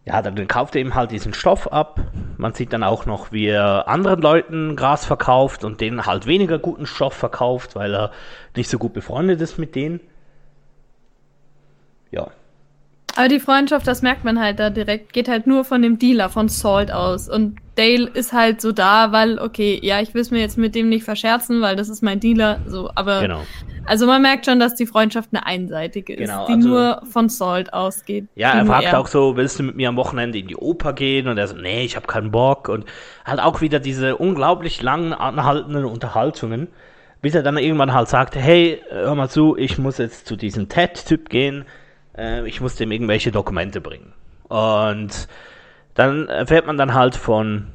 ja, 0.05 0.21
dann 0.21 0.47
kauft 0.47 0.75
er 0.75 0.83
ihm 0.83 0.95
halt 0.95 1.11
diesen 1.11 1.33
Stoff 1.33 1.73
ab. 1.73 2.01
Man 2.37 2.53
sieht 2.53 2.75
dann 2.75 2.83
auch 2.83 3.07
noch, 3.07 3.33
wie 3.33 3.47
er 3.47 3.89
anderen 3.89 4.21
Leuten 4.21 4.77
Gras 4.77 5.07
verkauft 5.07 5.65
und 5.65 5.81
denen 5.81 6.05
halt 6.05 6.27
weniger 6.27 6.59
guten 6.59 6.85
Stoff 6.85 7.15
verkauft, 7.15 7.77
weil 7.77 7.95
er 7.95 8.11
nicht 8.55 8.69
so 8.69 8.77
gut 8.77 8.93
befreundet 8.93 9.41
ist 9.41 9.57
mit 9.57 9.75
denen. 9.75 10.01
Ja. 12.13 12.29
Aber 13.15 13.29
die 13.29 13.41
Freundschaft, 13.41 13.87
das 13.87 14.01
merkt 14.01 14.25
man 14.25 14.41
halt 14.41 14.59
da 14.59 14.71
direkt, 14.71 15.13
geht 15.13 15.29
halt 15.29 15.47
nur 15.47 15.65
von 15.65 15.83
dem 15.83 15.99
Dealer, 15.99 16.31
von 16.31 16.49
Salt 16.49 16.91
aus. 16.91 17.29
Und 17.29 17.59
Dale 17.75 18.09
ist 18.09 18.33
halt 18.33 18.63
so 18.63 18.73
da, 18.73 19.13
weil, 19.13 19.39
okay, 19.39 19.79
ja, 19.83 20.01
ich 20.01 20.15
will 20.15 20.23
es 20.23 20.31
mir 20.31 20.41
jetzt 20.41 20.57
mit 20.57 20.75
dem 20.75 20.89
nicht 20.89 21.05
verscherzen, 21.05 21.61
weil 21.61 21.77
das 21.77 21.91
ist 21.91 22.03
mein 22.03 22.21
Dealer, 22.21 22.61
so, 22.67 22.91
aber. 22.95 23.21
Genau. 23.21 23.43
Also 23.85 24.07
man 24.07 24.23
merkt 24.23 24.47
schon, 24.47 24.61
dass 24.61 24.77
die 24.77 24.87
Freundschaft 24.87 25.31
eine 25.33 25.45
einseitige 25.45 26.15
ist, 26.15 26.31
Genau, 26.31 26.47
die 26.47 26.53
also- 26.53 26.69
nur 26.69 27.03
von 27.11 27.29
Salt 27.29 27.75
ausgeht. 27.75 28.29
Ja, 28.35 28.53
er 28.53 28.65
fragt 28.65 28.95
auch 28.95 29.09
so, 29.09 29.37
willst 29.37 29.59
du 29.59 29.65
mit 29.65 29.77
mir 29.77 29.89
am 29.89 29.97
Wochenende 29.97 30.39
in 30.39 30.47
die 30.47 30.57
Oper 30.57 30.93
gehen? 30.93 31.29
Und 31.29 31.37
er 31.37 31.49
so, 31.49 31.57
nee, 31.57 31.85
ich 31.85 31.97
habe 31.97 32.07
keinen 32.07 32.31
Bock. 32.31 32.69
Und 32.69 32.87
halt 33.27 33.41
auch 33.41 33.61
wieder 33.61 33.81
diese 33.81 34.17
unglaublich 34.17 34.81
langen, 34.81 35.13
anhaltenden 35.13 35.85
Unterhaltungen, 35.85 36.69
bis 37.21 37.35
er 37.35 37.43
dann 37.43 37.59
irgendwann 37.59 37.93
halt 37.93 38.09
sagt, 38.09 38.37
hey, 38.37 38.81
hör 38.89 39.15
mal 39.17 39.29
zu, 39.29 39.57
ich 39.57 39.79
muss 39.79 39.99
jetzt 39.99 40.27
zu 40.27 40.37
diesem 40.37 40.69
TED-Typ 40.69 41.29
gehen, 41.29 41.67
äh, 42.17 42.47
ich 42.47 42.61
muss 42.61 42.77
dem 42.77 42.93
irgendwelche 42.93 43.33
Dokumente 43.33 43.81
bringen. 43.81 44.13
Und 44.49 45.29
dann 45.95 46.29
erfährt 46.29 46.67
man 46.67 46.79
dann 46.79 46.95
halt 46.95 47.17
von 47.17 47.69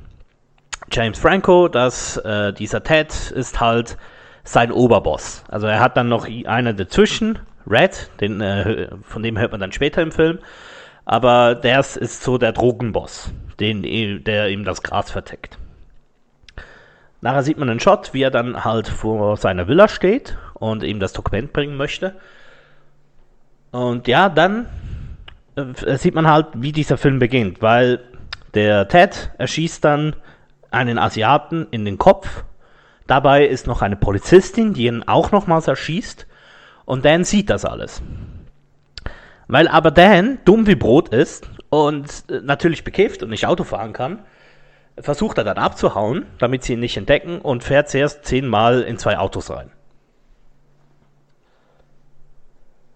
James 0.91 1.19
Franco, 1.19 1.67
dass 1.67 2.17
äh, 2.17 2.53
dieser 2.53 2.83
Ted 2.83 3.31
ist 3.31 3.59
halt 3.59 3.97
sein 4.43 4.71
Oberboss. 4.71 5.43
Also 5.49 5.67
er 5.67 5.79
hat 5.79 5.97
dann 5.97 6.07
noch 6.07 6.27
einer 6.45 6.73
dazwischen, 6.73 7.39
Red, 7.69 8.09
den, 8.21 8.39
äh, 8.39 8.89
von 9.01 9.21
dem 9.21 9.37
hört 9.37 9.51
man 9.51 9.59
dann 9.59 9.71
später 9.71 10.01
im 10.01 10.11
Film. 10.11 10.39
Aber 11.03 11.55
der 11.55 11.79
ist 11.79 12.23
so 12.23 12.37
der 12.37 12.51
Drogenboss, 12.51 13.31
den, 13.59 14.23
der 14.23 14.49
ihm 14.49 14.63
das 14.63 14.83
Gras 14.83 15.11
verteckt. 15.11 15.57
Nachher 17.21 17.43
sieht 17.43 17.57
man 17.57 17.69
einen 17.69 17.79
Shot, 17.79 18.13
wie 18.13 18.21
er 18.21 18.31
dann 18.31 18.63
halt 18.63 18.87
vor 18.87 19.37
seiner 19.37 19.67
Villa 19.67 19.87
steht 19.87 20.37
und 20.53 20.83
ihm 20.83 20.99
das 20.99 21.13
Dokument 21.13 21.51
bringen 21.51 21.75
möchte. 21.75 22.15
Und 23.71 24.07
ja, 24.07 24.29
dann 24.29 24.67
äh, 25.55 25.97
sieht 25.97 26.15
man 26.15 26.29
halt, 26.29 26.47
wie 26.55 26.71
dieser 26.71 26.97
Film 26.97 27.19
beginnt, 27.19 27.61
weil 27.61 27.99
der 28.53 28.87
Ted 28.87 29.31
erschießt 29.37 29.83
dann 29.83 30.15
einen 30.71 30.97
Asiaten 30.97 31.67
in 31.71 31.85
den 31.85 31.97
Kopf. 31.97 32.43
Dabei 33.05 33.45
ist 33.45 33.67
noch 33.67 33.81
eine 33.81 33.95
Polizistin, 33.95 34.73
die 34.73 34.85
ihn 34.85 35.03
auch 35.03 35.31
nochmals 35.31 35.67
erschießt. 35.67 36.27
Und 36.85 37.05
Dan 37.05 37.23
sieht 37.23 37.49
das 37.49 37.65
alles. 37.65 38.01
Weil 39.47 39.67
aber 39.67 39.91
Dan 39.91 40.39
dumm 40.45 40.67
wie 40.67 40.75
Brot 40.75 41.09
ist 41.09 41.49
und 41.69 42.25
äh, 42.29 42.41
natürlich 42.41 42.83
bekifft 42.83 43.23
und 43.23 43.29
nicht 43.29 43.45
Auto 43.45 43.63
fahren 43.63 43.93
kann, 43.93 44.19
versucht 44.99 45.37
er 45.37 45.43
dann 45.43 45.57
abzuhauen, 45.57 46.25
damit 46.39 46.63
sie 46.63 46.73
ihn 46.73 46.79
nicht 46.79 46.97
entdecken 46.97 47.39
und 47.39 47.63
fährt 47.63 47.89
zuerst 47.89 48.25
zehnmal 48.25 48.81
in 48.81 48.97
zwei 48.97 49.17
Autos 49.17 49.49
rein. 49.49 49.69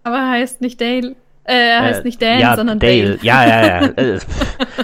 Aber 0.04 0.30
heißt 0.30 0.62
nicht 0.62 0.80
Dale 0.82 1.16
äh, 1.44 1.54
er 1.54 1.82
heißt 1.82 2.02
äh, 2.02 2.04
nicht 2.04 2.22
Dan, 2.22 2.40
ja, 2.40 2.56
sondern 2.56 2.80
Dale. 2.80 3.18
Dale. 3.18 3.20
Ja, 3.22 3.48
ja, 3.48 3.66
ja. 3.66 3.90
Äh, 3.98 4.20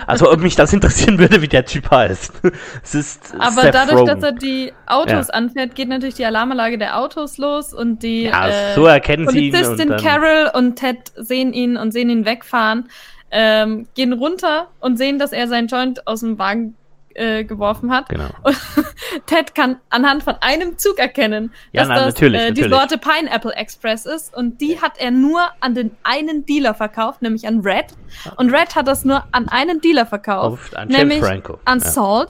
also, 0.05 0.31
ob 0.31 0.39
mich 0.39 0.55
das 0.55 0.74
interessieren 0.74 1.19
würde, 1.19 1.41
wie 1.41 1.47
der 1.47 1.65
Typ 1.65 1.89
heißt. 1.89 2.33
Es 2.83 2.95
ist 2.95 3.33
Aber 3.38 3.62
Seth 3.62 3.74
dadurch, 3.74 4.00
Rogen. 4.00 4.07
dass 4.07 4.24
er 4.24 4.31
die 4.31 4.74
Autos 4.86 5.27
ja. 5.27 5.33
anfährt, 5.33 5.75
geht 5.75 5.88
natürlich 5.88 6.15
die 6.15 6.25
Alarmanlage 6.25 6.77
der 6.77 6.97
Autos 6.97 7.38
los 7.38 7.74
und 7.74 8.03
die 8.03 8.24
ja, 8.24 8.47
äh, 8.47 8.75
so 8.75 8.86
erkennen 8.86 9.25
Polizistin 9.25 9.77
sie 9.77 9.83
ihn 9.83 9.91
und 9.91 10.03
Carol 10.03 10.51
und 10.53 10.75
Ted 10.77 10.97
sehen 11.15 11.53
ihn 11.53 11.77
und 11.77 11.91
sehen 11.91 12.09
ihn 12.09 12.25
wegfahren, 12.25 12.89
ähm, 13.31 13.88
gehen 13.95 14.13
runter 14.13 14.67
und 14.79 14.97
sehen, 14.97 15.19
dass 15.19 15.31
er 15.31 15.47
seinen 15.47 15.67
Joint 15.67 16.07
aus 16.07 16.21
dem 16.21 16.39
Wagen 16.39 16.75
äh, 17.17 17.43
geworfen 17.43 17.91
hat. 17.91 18.09
Genau. 18.09 18.29
Und 18.43 18.57
Ted 19.25 19.55
kann 19.55 19.77
anhand 19.89 20.24
von 20.24 20.36
einem 20.39 20.77
Zug 20.77 21.00
erkennen, 21.00 21.51
ja, 21.71 21.81
dass 21.81 21.89
na, 21.89 21.95
das 21.95 22.05
natürlich, 22.13 22.41
äh, 22.41 22.51
die 22.51 22.62
natürlich. 22.62 22.79
Sorte 22.79 22.97
Pineapple 22.97 23.53
Express 23.55 24.05
ist. 24.05 24.36
Und 24.36 24.62
die 24.62 24.79
hat 24.81 25.00
er 25.00 25.12
nur 25.12 25.41
an 25.59 25.74
den 25.74 25.95
einen 26.03 26.45
Dealer 26.45 26.74
verkauft, 26.74 27.21
nämlich 27.21 27.47
an 27.47 27.62
Red. 27.62 27.88
Und 28.36 28.53
Red 28.53 28.75
hat 28.75 28.88
das 28.88 29.03
nur 29.03 29.24
an 29.31 29.50
einen 29.50 29.81
Dealer 29.81 30.05
verkauft, 30.05 30.74
Auf, 30.74 30.77
an 30.77 30.88
nämlich 30.89 31.19
Franco. 31.19 31.59
an 31.65 31.79
ja. 31.79 31.86
Salt. 31.86 32.29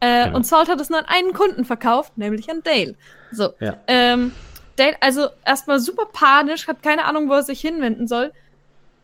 Äh, 0.00 0.24
genau. 0.24 0.36
Und 0.36 0.46
Salt 0.46 0.68
hat 0.68 0.80
es 0.80 0.90
nur 0.90 1.00
an 1.00 1.06
einen 1.06 1.32
Kunden 1.32 1.64
verkauft, 1.64 2.16
nämlich 2.16 2.48
an 2.50 2.62
Dale. 2.62 2.94
So. 3.32 3.50
Ja. 3.58 3.78
Ähm, 3.88 4.32
Dale, 4.76 4.96
also 5.00 5.26
erstmal 5.44 5.80
super 5.80 6.06
panisch, 6.12 6.68
hat 6.68 6.82
keine 6.82 7.04
Ahnung, 7.04 7.28
wo 7.28 7.34
er 7.34 7.42
sich 7.42 7.60
hinwenden 7.60 8.06
soll. 8.06 8.32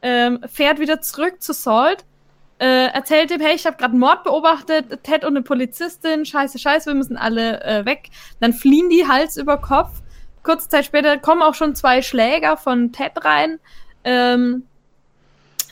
Ähm, 0.02 0.40
fährt 0.46 0.78
wieder 0.78 1.00
zurück 1.00 1.42
zu 1.42 1.52
Salt 1.52 2.04
äh, 2.64 2.86
erzählt 2.86 3.30
ihm, 3.30 3.40
hey, 3.40 3.54
ich 3.54 3.66
habe 3.66 3.76
gerade 3.76 3.90
einen 3.90 4.00
Mord 4.00 4.24
beobachtet, 4.24 5.02
Ted 5.02 5.22
und 5.22 5.36
eine 5.36 5.42
Polizistin, 5.42 6.24
scheiße, 6.24 6.58
scheiße, 6.58 6.86
wir 6.86 6.94
müssen 6.94 7.18
alle 7.18 7.62
äh, 7.62 7.84
weg. 7.84 8.08
Dann 8.40 8.54
fliehen 8.54 8.88
die 8.88 9.06
Hals 9.06 9.36
über 9.36 9.58
Kopf. 9.58 10.00
Kurze 10.42 10.70
Zeit 10.70 10.86
später 10.86 11.18
kommen 11.18 11.42
auch 11.42 11.52
schon 11.52 11.74
zwei 11.74 12.00
Schläger 12.00 12.56
von 12.56 12.90
Ted 12.90 13.22
rein, 13.22 13.58
ähm, 14.04 14.62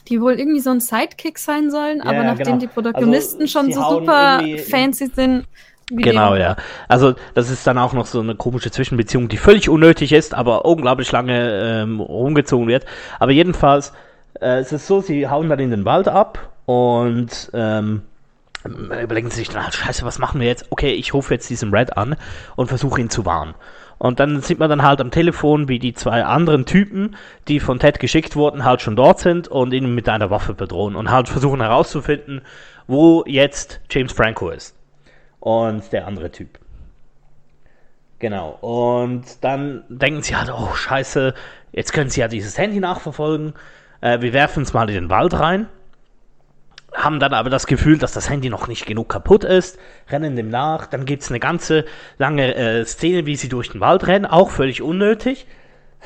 die 0.07 0.21
wohl 0.21 0.33
irgendwie 0.33 0.59
so 0.59 0.69
ein 0.69 0.81
Sidekick 0.81 1.39
sein 1.39 1.71
sollen, 1.71 1.97
Ja, 1.97 2.05
aber 2.05 2.13
ja, 2.17 2.23
nachdem 2.25 2.45
genau. 2.45 2.57
die 2.57 2.67
Protagonisten 2.67 3.41
Also, 3.41 3.59
schon 3.59 3.71
so 3.71 3.81
super 3.81 4.41
fancy 4.69 5.07
sind. 5.07 5.47
wie 5.89 6.03
Genau, 6.03 6.35
ja. 6.35 6.57
Also 6.87 7.15
das 7.33 7.49
ist 7.49 7.65
dann 7.65 7.79
auch 7.79 7.93
noch 7.93 8.05
so 8.05 8.19
eine 8.19 8.35
komische 8.35 8.69
Zwischenbeziehung, 8.69 9.29
die 9.29 9.37
völlig 9.37 9.67
unnötig 9.67 10.13
ist, 10.13 10.35
aber 10.35 10.65
unglaublich 10.65 11.11
lange 11.11 11.81
ähm, 11.81 11.99
rumgezogen 11.99 12.67
wird. 12.67 12.85
Aber 13.17 13.31
jedenfalls, 13.31 13.93
äh, 14.39 14.59
es 14.59 14.71
ist 14.71 14.85
so, 14.85 15.01
sie 15.01 15.27
hauen 15.27 15.49
dann 15.49 15.59
in 15.59 15.71
den 15.71 15.85
Wald 15.85 16.07
ab 16.07 16.52
und 16.65 17.51
ähm, 17.53 18.03
überlegen 18.65 19.29
sie 19.29 19.37
sich 19.37 19.49
dann, 19.49 19.63
halt, 19.63 19.73
scheiße, 19.73 20.05
was 20.05 20.19
machen 20.19 20.39
wir 20.39 20.47
jetzt? 20.47 20.67
Okay, 20.69 20.91
ich 20.91 21.13
rufe 21.13 21.33
jetzt 21.33 21.49
diesen 21.49 21.73
Red 21.73 21.97
an 21.97 22.15
und 22.55 22.67
versuche 22.67 23.01
ihn 23.01 23.09
zu 23.09 23.25
warnen. 23.25 23.55
Und 23.97 24.19
dann 24.19 24.41
sieht 24.41 24.59
man 24.59 24.69
dann 24.69 24.83
halt 24.83 24.99
am 24.99 25.11
Telefon, 25.11 25.69
wie 25.69 25.79
die 25.79 25.93
zwei 25.93 26.25
anderen 26.25 26.65
Typen, 26.65 27.15
die 27.47 27.59
von 27.59 27.79
Ted 27.79 27.99
geschickt 27.99 28.35
wurden, 28.35 28.65
halt 28.65 28.81
schon 28.81 28.95
dort 28.95 29.19
sind 29.19 29.47
und 29.47 29.73
ihn 29.73 29.93
mit 29.95 30.09
einer 30.09 30.29
Waffe 30.29 30.53
bedrohen 30.53 30.95
und 30.95 31.09
halt 31.11 31.29
versuchen 31.29 31.61
herauszufinden, 31.61 32.41
wo 32.87 33.23
jetzt 33.25 33.79
James 33.89 34.11
Franco 34.11 34.49
ist. 34.49 34.75
Und 35.39 35.91
der 35.91 36.07
andere 36.07 36.31
Typ. 36.31 36.59
Genau. 38.19 38.57
Und 38.61 39.23
dann 39.41 39.83
denken 39.89 40.21
sie 40.21 40.35
halt, 40.35 40.49
oh 40.49 40.73
scheiße, 40.73 41.33
jetzt 41.71 41.93
können 41.93 42.09
sie 42.09 42.21
ja 42.21 42.27
dieses 42.29 42.57
Handy 42.57 42.79
nachverfolgen. 42.79 43.53
Äh, 44.01 44.21
wir 44.21 44.33
werfen 44.33 44.63
es 44.63 44.73
mal 44.73 44.89
in 44.89 44.95
den 44.95 45.09
Wald 45.09 45.33
rein. 45.33 45.67
Haben 46.95 47.19
dann 47.19 47.33
aber 47.33 47.49
das 47.49 47.65
Gefühl, 47.67 47.97
dass 47.97 48.11
das 48.11 48.29
Handy 48.29 48.49
noch 48.49 48.67
nicht 48.67 48.85
genug 48.85 49.09
kaputt 49.09 49.43
ist, 49.43 49.79
rennen 50.09 50.35
dem 50.35 50.49
nach. 50.49 50.85
Dann 50.85 51.05
gibt 51.05 51.23
es 51.23 51.29
eine 51.29 51.39
ganze 51.39 51.85
lange 52.17 52.53
äh, 52.55 52.85
Szene, 52.85 53.25
wie 53.25 53.35
sie 53.35 53.49
durch 53.49 53.71
den 53.71 53.81
Wald 53.81 54.05
rennen, 54.07 54.25
auch 54.25 54.51
völlig 54.51 54.81
unnötig. 54.81 55.47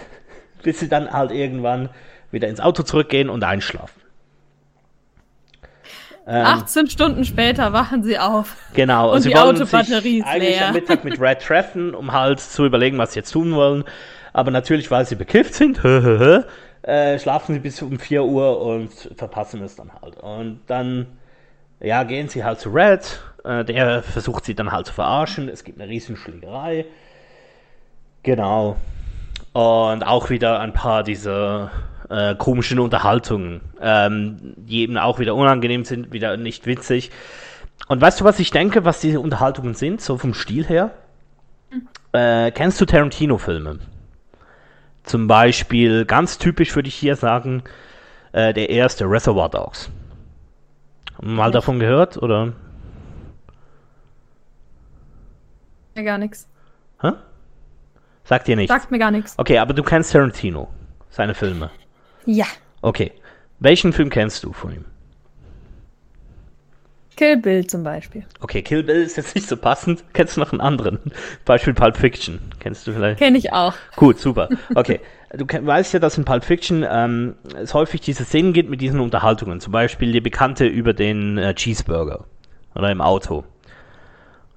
Bis 0.63 0.79
sie 0.79 0.87
dann 0.87 1.11
halt 1.11 1.31
irgendwann 1.31 1.89
wieder 2.31 2.47
ins 2.47 2.59
Auto 2.59 2.83
zurückgehen 2.83 3.29
und 3.29 3.43
einschlafen. 3.43 4.01
Ähm, 6.29 6.45
18 6.45 6.89
Stunden 6.89 7.23
später 7.23 7.71
wachen 7.71 8.03
sie 8.03 8.19
auf. 8.19 8.57
Genau, 8.73 9.13
Und 9.13 9.21
sie 9.21 9.29
die 9.29 9.35
wollen 9.35 9.55
Autobatterie 9.55 10.01
sich 10.01 10.19
ist 10.19 10.27
eigentlich 10.27 10.57
leer. 10.57 10.67
am 10.67 10.73
Mittag 10.73 11.05
mit 11.05 11.21
Red 11.21 11.41
treffen, 11.41 11.95
um 11.95 12.11
halt 12.11 12.41
zu 12.41 12.65
überlegen, 12.65 12.97
was 12.97 13.13
sie 13.13 13.19
jetzt 13.19 13.31
tun 13.31 13.55
wollen. 13.55 13.85
Aber 14.33 14.51
natürlich, 14.51 14.91
weil 14.91 15.05
sie 15.05 15.15
bekifft 15.15 15.53
sind, 15.53 15.79
äh, 16.83 17.19
schlafen 17.19 17.53
sie 17.53 17.59
bis 17.59 17.81
um 17.81 17.99
4 17.99 18.23
Uhr 18.23 18.61
und 18.61 18.91
verpassen 19.15 19.61
es 19.63 19.75
dann 19.75 19.91
halt. 20.01 20.17
Und 20.17 20.61
dann, 20.67 21.07
ja, 21.79 22.03
gehen 22.03 22.29
sie 22.29 22.43
halt 22.43 22.59
zu 22.59 22.69
Red. 22.69 23.19
Äh, 23.43 23.65
der 23.65 24.03
versucht 24.03 24.45
sie 24.45 24.55
dann 24.55 24.71
halt 24.71 24.87
zu 24.87 24.93
verarschen. 24.93 25.49
Es 25.49 25.63
gibt 25.63 25.79
eine 25.79 25.89
riesen 25.89 26.15
Schlägerei. 26.15 26.85
Genau. 28.23 28.77
Und 29.53 30.03
auch 30.03 30.29
wieder 30.29 30.59
ein 30.59 30.73
paar 30.73 31.03
dieser 31.03 31.71
äh, 32.09 32.35
komischen 32.35 32.79
Unterhaltungen, 32.79 33.61
ähm, 33.81 34.53
die 34.55 34.81
eben 34.81 34.97
auch 34.97 35.19
wieder 35.19 35.35
unangenehm 35.35 35.83
sind, 35.85 36.11
wieder 36.11 36.37
nicht 36.37 36.65
witzig. 36.65 37.11
Und 37.87 38.01
weißt 38.01 38.21
du, 38.21 38.25
was 38.25 38.39
ich 38.39 38.51
denke, 38.51 38.85
was 38.85 39.01
diese 39.01 39.19
Unterhaltungen 39.19 39.73
sind, 39.73 40.01
so 40.01 40.17
vom 40.17 40.33
Stil 40.33 40.65
her? 40.65 40.91
Äh, 42.11 42.51
kennst 42.51 42.79
du 42.81 42.85
Tarantino-Filme? 42.85 43.79
Zum 45.07 45.27
Beispiel, 45.27 46.03
ganz 46.03 46.37
typisch 46.37 46.75
würde 46.75 46.89
ich 46.89 46.95
hier 46.95 47.15
sagen, 47.15 47.63
äh, 48.33 48.53
der 48.53 48.69
erste 48.69 49.05
Reservoir 49.05 49.49
Dogs. 49.49 49.89
Mal 51.21 51.51
davon 51.51 51.79
gehört, 51.79 52.17
oder? 52.17 52.51
Mir 55.95 56.03
gar 56.03 56.17
nichts. 56.17 56.49
Hä? 57.01 57.13
Sagt 58.25 58.47
dir 58.47 58.57
nichts? 58.57 58.73
Sagt 58.73 58.91
mir 58.91 58.99
gar 58.99 59.11
nichts. 59.11 59.33
Okay, 59.37 59.57
aber 59.57 59.73
du 59.73 59.81
kennst 59.81 60.11
Tarantino, 60.11 60.67
seine 61.09 61.33
Filme. 61.33 61.71
Ja. 62.25 62.45
Okay. 62.81 63.13
Welchen 63.59 63.93
Film 63.93 64.09
kennst 64.09 64.43
du 64.43 64.51
von 64.51 64.73
ihm? 64.73 64.85
Kill 67.17 67.37
Bill 67.37 67.67
zum 67.67 67.83
Beispiel. 67.83 68.25
Okay, 68.39 68.61
Kill 68.61 68.83
Bill 68.83 69.01
ist 69.01 69.17
jetzt 69.17 69.35
nicht 69.35 69.47
so 69.49 69.57
passend. 69.57 70.03
Kennst 70.13 70.37
du 70.37 70.39
noch 70.39 70.51
einen 70.53 70.61
anderen? 70.61 70.99
Beispiel 71.45 71.73
Pulp 71.73 71.97
Fiction. 71.97 72.39
Kennst 72.59 72.87
du 72.87 72.93
vielleicht? 72.93 73.19
Kenne 73.19 73.37
ich 73.37 73.51
auch. 73.51 73.73
Gut, 73.97 74.19
super. 74.19 74.47
Okay. 74.75 75.01
Du 75.35 75.45
kenn- 75.45 75.65
weißt 75.65 75.93
ja, 75.93 75.99
dass 75.99 76.17
in 76.17 76.23
Pulp 76.23 76.45
Fiction 76.45 76.85
ähm, 76.89 77.35
es 77.61 77.73
häufig 77.73 77.99
diese 77.99 78.23
Szenen 78.23 78.53
gibt 78.53 78.69
mit 78.69 78.79
diesen 78.79 79.01
Unterhaltungen. 79.01 79.59
Zum 79.59 79.73
Beispiel 79.73 80.11
die 80.13 80.21
bekannte 80.21 80.65
über 80.65 80.93
den 80.93 81.37
äh, 81.37 81.53
Cheeseburger 81.53 82.23
oder 82.75 82.89
im 82.91 83.01
Auto. 83.01 83.43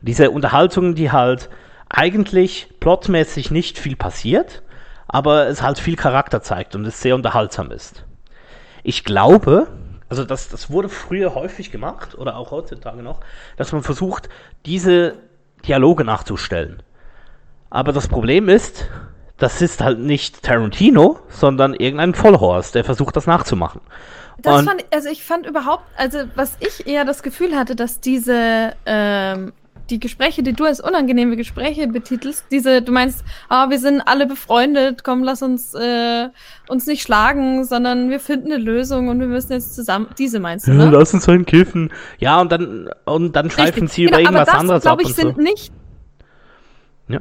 Diese 0.02 0.30
Unterhaltungen, 0.30 0.94
die 0.94 1.10
halt 1.10 1.50
eigentlich 1.88 2.68
plotmäßig 2.78 3.50
nicht 3.50 3.78
viel 3.78 3.96
passiert, 3.96 4.62
aber 5.08 5.48
es 5.48 5.60
halt 5.62 5.78
viel 5.78 5.96
Charakter 5.96 6.40
zeigt 6.40 6.76
und 6.76 6.84
es 6.86 7.00
sehr 7.02 7.14
unterhaltsam 7.16 7.70
ist. 7.72 8.04
Ich 8.82 9.02
glaube, 9.04 9.66
also 10.10 10.24
das, 10.24 10.48
das 10.48 10.70
wurde 10.70 10.88
früher 10.88 11.34
häufig 11.34 11.70
gemacht 11.70 12.18
oder 12.18 12.36
auch 12.36 12.50
heutzutage 12.50 13.02
noch, 13.02 13.20
dass 13.56 13.72
man 13.72 13.82
versucht, 13.82 14.28
diese 14.66 15.14
Dialoge 15.66 16.04
nachzustellen. 16.04 16.82
Aber 17.70 17.92
das 17.92 18.08
Problem 18.08 18.48
ist, 18.48 18.88
das 19.38 19.62
ist 19.62 19.80
halt 19.80 20.00
nicht 20.00 20.42
Tarantino, 20.42 21.20
sondern 21.28 21.74
irgendein 21.74 22.14
Vollhorst, 22.14 22.74
der 22.74 22.84
versucht, 22.84 23.16
das 23.16 23.26
nachzumachen. 23.26 23.80
Das 24.38 24.64
fand, 24.64 24.84
also 24.92 25.08
ich 25.08 25.22
fand 25.22 25.46
überhaupt, 25.46 25.84
also 25.96 26.18
was 26.34 26.56
ich 26.60 26.86
eher 26.86 27.04
das 27.04 27.22
Gefühl 27.22 27.54
hatte, 27.54 27.76
dass 27.76 28.00
diese 28.00 28.74
ähm, 28.86 29.52
die 29.90 29.98
Gespräche, 29.98 30.42
die 30.42 30.52
du 30.52 30.64
als 30.64 30.80
unangenehme 30.80 31.36
Gespräche 31.36 31.88
betitelst, 31.88 32.44
diese, 32.50 32.80
du 32.80 32.92
meinst, 32.92 33.24
ah, 33.48 33.70
wir 33.70 33.78
sind 33.78 34.00
alle 34.02 34.26
befreundet, 34.26 35.02
komm, 35.02 35.24
lass 35.24 35.42
uns 35.42 35.74
äh, 35.74 36.28
uns 36.68 36.86
nicht 36.86 37.02
schlagen, 37.02 37.64
sondern 37.64 38.08
wir 38.08 38.20
finden 38.20 38.52
eine 38.52 38.62
Lösung 38.62 39.08
und 39.08 39.18
wir 39.18 39.26
müssen 39.26 39.52
jetzt 39.52 39.74
zusammen, 39.74 40.06
diese 40.16 40.38
meinst 40.38 40.68
du, 40.68 40.72
Ja, 40.72 40.76
ne? 40.86 40.90
lass 40.92 41.12
uns 41.12 41.28
einen 41.28 41.44
kiffen. 41.44 41.92
Ja, 42.18 42.40
und 42.40 42.52
dann, 42.52 42.88
und 43.04 43.34
dann 43.34 43.50
schweifen 43.50 43.82
Richtig. 43.82 43.92
sie 43.92 44.02
über 44.04 44.18
Genau, 44.18 44.28
irgendwas 44.30 44.48
aber 44.48 44.52
das, 44.52 44.60
anderes 44.60 44.82
glaube 44.82 45.02
ab 45.02 45.08
ich, 45.08 45.08
und 45.08 45.16
sind 45.16 45.36
so. 45.36 45.42
nicht 45.42 45.72
Ja. 47.08 47.20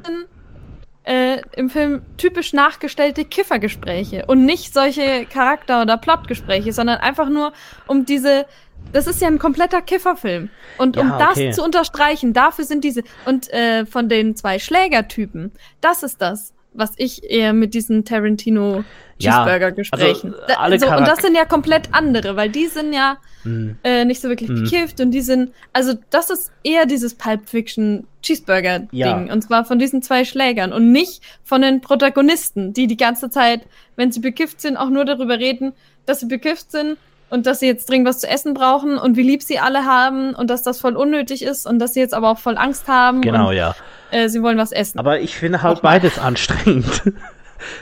äh, 1.03 1.41
im 1.55 1.69
Film 1.71 2.03
typisch 2.17 2.53
nachgestellte 2.53 3.25
Kiffergespräche 3.25 4.25
und 4.27 4.45
nicht 4.45 4.73
solche 4.75 5.25
Charakter- 5.25 5.81
oder 5.81 5.97
Plotgespräche, 5.97 6.71
sondern 6.71 6.99
einfach 6.99 7.29
nur 7.29 7.51
um 7.87 8.05
diese. 8.05 8.45
Das 8.91 9.05
ist 9.05 9.21
ja 9.21 9.27
ein 9.27 9.37
kompletter 9.39 9.81
Kifferfilm. 9.81 10.49
Und 10.77 10.97
um 10.97 11.09
Ja, 11.09 11.29
okay. 11.29 11.47
das 11.47 11.55
zu 11.57 11.63
unterstreichen, 11.63 12.33
dafür 12.33 12.65
sind 12.65 12.83
diese. 12.83 13.03
Und 13.25 13.51
äh, 13.53 13.85
von 13.85 14.09
den 14.09 14.35
zwei 14.35 14.57
Schlägertypen, 14.59 15.51
das 15.81 16.01
ist 16.03 16.21
das, 16.21 16.53
was 16.73 16.93
ich 16.97 17.29
eher 17.29 17.53
mit 17.53 17.73
diesen 17.75 18.03
Tarantino 18.05 18.83
Ja, 19.19 19.31
Cheeseburger-Gesprächen. 19.43 20.33
also, 20.33 20.45
Da- 20.47 20.53
alle 20.55 20.79
so, 20.79 20.87
und 20.87 21.07
das 21.07 21.19
sind 21.19 21.35
ja 21.35 21.45
komplett 21.45 21.89
andere, 21.93 22.35
weil 22.35 22.49
die 22.49 22.67
sind 22.67 22.93
ja 22.93 23.17
Hm. 23.43 23.77
äh, 23.83 24.05
nicht 24.05 24.21
so 24.21 24.29
wirklich 24.29 24.49
Mhm. 24.49 24.63
gekifft 24.63 24.99
und 25.01 25.11
die 25.11 25.21
sind, 25.21 25.51
also 25.73 25.93
das 26.09 26.29
ist 26.29 26.51
eher 26.63 26.85
dieses 26.85 27.15
Pulp 27.15 27.47
Fiction 27.49 28.05
Cheeseburger 28.21 28.79
Ding 28.79 28.89
Ja. 28.91 29.17
und 29.17 29.41
zwar 29.43 29.65
von 29.65 29.77
diesen 29.79 30.01
zwei 30.01 30.25
Schlägern 30.25 30.71
und 30.73 30.91
nicht 30.91 31.21
von 31.43 31.61
den 31.61 31.81
Protagonisten, 31.81 32.73
die 32.73 32.87
die 32.87 32.97
ganze 32.97 33.29
Zeit, 33.29 33.61
wenn 33.95 34.11
sie 34.11 34.19
bekifft 34.19 34.61
sind, 34.61 34.77
auch 34.77 34.89
nur 34.89 35.05
darüber 35.05 35.37
reden, 35.39 35.73
dass 36.05 36.19
sie 36.21 36.25
bekifft 36.27 36.71
sind 36.71 36.97
und 37.29 37.45
dass 37.45 37.59
sie 37.59 37.67
jetzt 37.67 37.89
dringend 37.89 38.07
was 38.07 38.19
zu 38.19 38.27
essen 38.27 38.53
brauchen 38.53 38.97
und 38.97 39.15
wie 39.17 39.23
lieb 39.23 39.43
sie 39.43 39.59
alle 39.59 39.85
haben 39.85 40.33
und 40.35 40.49
dass 40.49 40.63
das 40.63 40.79
voll 40.79 40.95
unnötig 40.95 41.43
ist 41.43 41.65
und 41.67 41.79
dass 41.79 41.93
sie 41.93 41.99
jetzt 41.99 42.13
aber 42.13 42.29
auch 42.29 42.39
voll 42.39 42.57
Angst 42.57 42.87
haben 42.87 43.21
Genau, 43.21 43.49
und 43.49 43.55
ja. 43.55 43.75
äh, 44.11 44.29
sie 44.29 44.41
wollen 44.41 44.57
was 44.57 44.71
essen. 44.71 44.99
Aber 44.99 45.19
ich 45.19 45.35
finde 45.35 45.61
halt 45.61 45.77
Nochmal. 45.77 45.99
beides 45.99 46.17
anstrengend. 46.19 47.03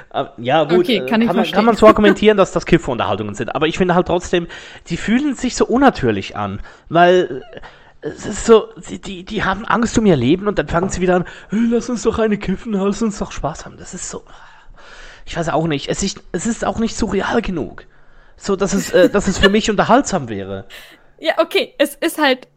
Aber, 0.10 0.33
ja, 0.38 0.63
gut, 0.63 0.79
Okay, 0.79 0.97
äh, 0.97 1.05
kann 1.05 1.21
ich 1.21 1.27
man, 1.27 1.36
verstehen. 1.36 1.55
kann 1.55 1.65
man 1.65 1.75
so 1.75 1.86
argumentieren, 1.86 2.36
dass 2.36 2.51
das 2.51 2.65
Kifferunterhaltungen 2.65 3.36
sind. 3.36 3.53
Aber 3.55 3.67
ich 3.67 3.77
finde 3.77 3.93
halt 3.93 4.07
trotzdem, 4.07 4.47
die 4.88 4.97
fühlen 4.97 5.36
sich 5.36 5.55
so 5.55 5.67
unnatürlich 5.67 6.36
an. 6.36 6.62
Weil 6.89 7.43
äh, 8.01 8.07
es 8.07 8.25
ist 8.25 8.45
so, 8.47 8.69
sie, 8.77 8.99
die, 8.99 9.23
die 9.23 9.43
haben 9.43 9.65
Angst 9.65 9.95
um 9.99 10.05
ihr 10.07 10.15
Leben 10.15 10.47
und 10.47 10.57
dann 10.57 10.67
fangen 10.67 10.89
sie 10.89 10.99
wieder 10.99 11.17
an, 11.17 11.25
hey, 11.51 11.60
lass 11.69 11.89
uns 11.91 12.01
doch 12.01 12.17
eine 12.17 12.38
kiffen, 12.39 12.73
lass 12.73 13.03
uns 13.03 13.19
doch 13.19 13.31
Spaß 13.31 13.65
haben. 13.65 13.77
Das 13.77 13.93
ist 13.93 14.10
so. 14.10 14.23
Ich 15.25 15.38
weiß 15.38 15.49
auch 15.49 15.67
nicht. 15.67 15.89
Es 15.89 16.01
ist, 16.01 16.23
es 16.31 16.47
ist 16.47 16.65
auch 16.65 16.79
nicht 16.79 16.95
surreal 16.97 17.43
genug. 17.43 17.86
So, 18.38 18.56
dass 18.56 18.73
es, 18.73 18.91
äh, 18.91 19.10
dass 19.10 19.28
es 19.28 19.38
für 19.39 19.50
mich 19.50 19.69
unterhaltsam 19.69 20.30
wäre. 20.30 20.65
ja, 21.19 21.34
okay, 21.39 21.73
es 21.78 21.95
ist 21.95 22.17
halt 22.19 22.47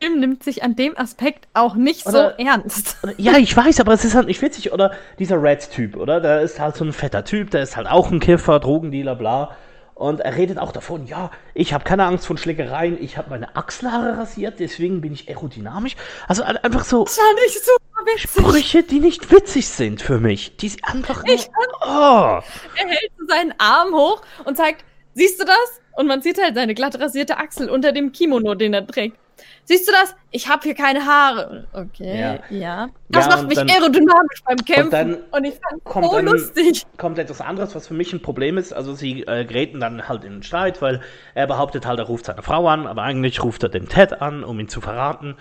Film 0.00 0.20
nimmt 0.20 0.44
sich 0.44 0.62
an 0.62 0.76
dem 0.76 0.96
Aspekt 0.96 1.48
auch 1.54 1.74
nicht 1.74 2.06
Oder- 2.06 2.36
so 2.38 2.44
ernst. 2.44 2.98
Ja, 3.16 3.36
ich 3.36 3.56
weiß, 3.56 3.80
aber 3.80 3.92
es 3.94 4.04
ist 4.04 4.14
halt 4.14 4.28
nicht 4.28 4.40
witzig. 4.40 4.72
Oder 4.72 4.92
dieser 5.18 5.42
Red-Typ, 5.42 5.96
oder? 5.96 6.20
Der 6.20 6.40
ist 6.42 6.60
halt 6.60 6.76
so 6.76 6.84
ein 6.84 6.92
fetter 6.92 7.24
Typ, 7.24 7.50
der 7.50 7.62
ist 7.62 7.76
halt 7.76 7.88
auch 7.88 8.10
ein 8.12 8.20
Kiffer, 8.20 8.60
Drogendealer, 8.60 9.16
bla. 9.16 9.56
Und 9.96 10.20
er 10.20 10.36
redet 10.36 10.58
auch 10.58 10.70
davon, 10.70 11.06
ja, 11.08 11.32
ich 11.54 11.72
habe 11.74 11.82
keine 11.82 12.04
Angst 12.04 12.24
vor 12.28 12.38
Schlägereien, 12.38 12.96
ich 13.02 13.18
habe 13.18 13.30
meine 13.30 13.56
Achselhaare 13.56 14.16
rasiert, 14.16 14.60
deswegen 14.60 15.00
bin 15.00 15.12
ich 15.12 15.28
aerodynamisch. 15.28 15.96
Also 16.28 16.44
ein- 16.44 16.56
einfach 16.58 16.84
so 16.84 17.02
Das 17.02 17.16
fand 17.16 17.38
ich 17.48 17.54
super 17.60 17.78
witzig. 18.06 18.30
Sprüche, 18.30 18.82
die 18.82 19.00
nicht 19.00 19.30
witzig 19.32 19.68
sind 19.68 20.02
für 20.02 20.18
mich. 20.18 20.56
Die 20.56 20.68
sind 20.68 20.84
einfach 20.84 21.24
nur, 21.24 21.36
oh. 21.82 22.40
Er 22.76 22.86
hält 22.88 23.12
seinen 23.28 23.54
Arm 23.58 23.94
hoch 23.94 24.22
und 24.44 24.56
zeigt, 24.56 24.84
siehst 25.14 25.40
du 25.40 25.44
das? 25.44 25.80
Und 25.96 26.06
man 26.06 26.22
sieht 26.22 26.40
halt 26.40 26.54
seine 26.54 26.74
glatt 26.74 26.98
rasierte 27.00 27.38
Achsel 27.38 27.68
unter 27.70 27.92
dem 27.92 28.12
Kimono, 28.12 28.54
den 28.54 28.72
er 28.74 28.86
trägt. 28.86 29.16
Siehst 29.64 29.86
du 29.86 29.92
das? 29.92 30.14
Ich 30.30 30.48
habe 30.48 30.62
hier 30.62 30.74
keine 30.74 31.04
Haare. 31.06 31.68
Okay, 31.72 32.18
Ja. 32.20 32.38
ja. 32.50 32.88
Das 33.08 33.26
Ja, 33.26 33.30
macht 33.32 33.42
und 33.42 33.48
mich 33.48 33.58
dann- 33.58 33.70
aerodynamisch 33.70 34.42
beim 34.44 34.56
Kämpfen. 34.58 34.90
dann 34.90 35.14
Und, 35.30 35.44
ich 35.44 35.54
fand 35.54 35.84
kommt 35.84 36.06
so 36.06 36.12
dann- 36.16 36.24
lustig. 36.26 36.84
kommt 36.96 37.18
etwas 37.18 37.40
anderes, 37.40 37.74
was 37.74 37.86
für 37.86 37.94
mich 37.94 38.12
ein 38.12 38.22
Problem 38.22 38.58
ist. 38.58 38.72
Also 38.72 38.94
sie 38.94 39.22
äh, 39.22 39.44
geraten 39.44 39.78
dann 39.80 40.08
halt 40.08 40.24
in 40.24 40.32
den 40.34 40.42
Streit, 40.42 40.80
weil 40.82 41.02
er 41.34 41.46
behauptet 41.46 41.86
halt, 41.86 41.98
er 42.00 42.06
ruft 42.06 42.24
seine 42.26 42.42
Frau 42.42 42.66
an, 42.68 42.86
aber 42.86 43.02
eigentlich 43.02 43.42
ruft 43.44 43.62
er 43.62 43.68
den 43.68 43.88
Ted 43.88 44.20
an, 44.22 44.42
um 44.42 44.58
ihn 44.58 44.68
zu 44.68 44.80
verraten. 44.80 45.36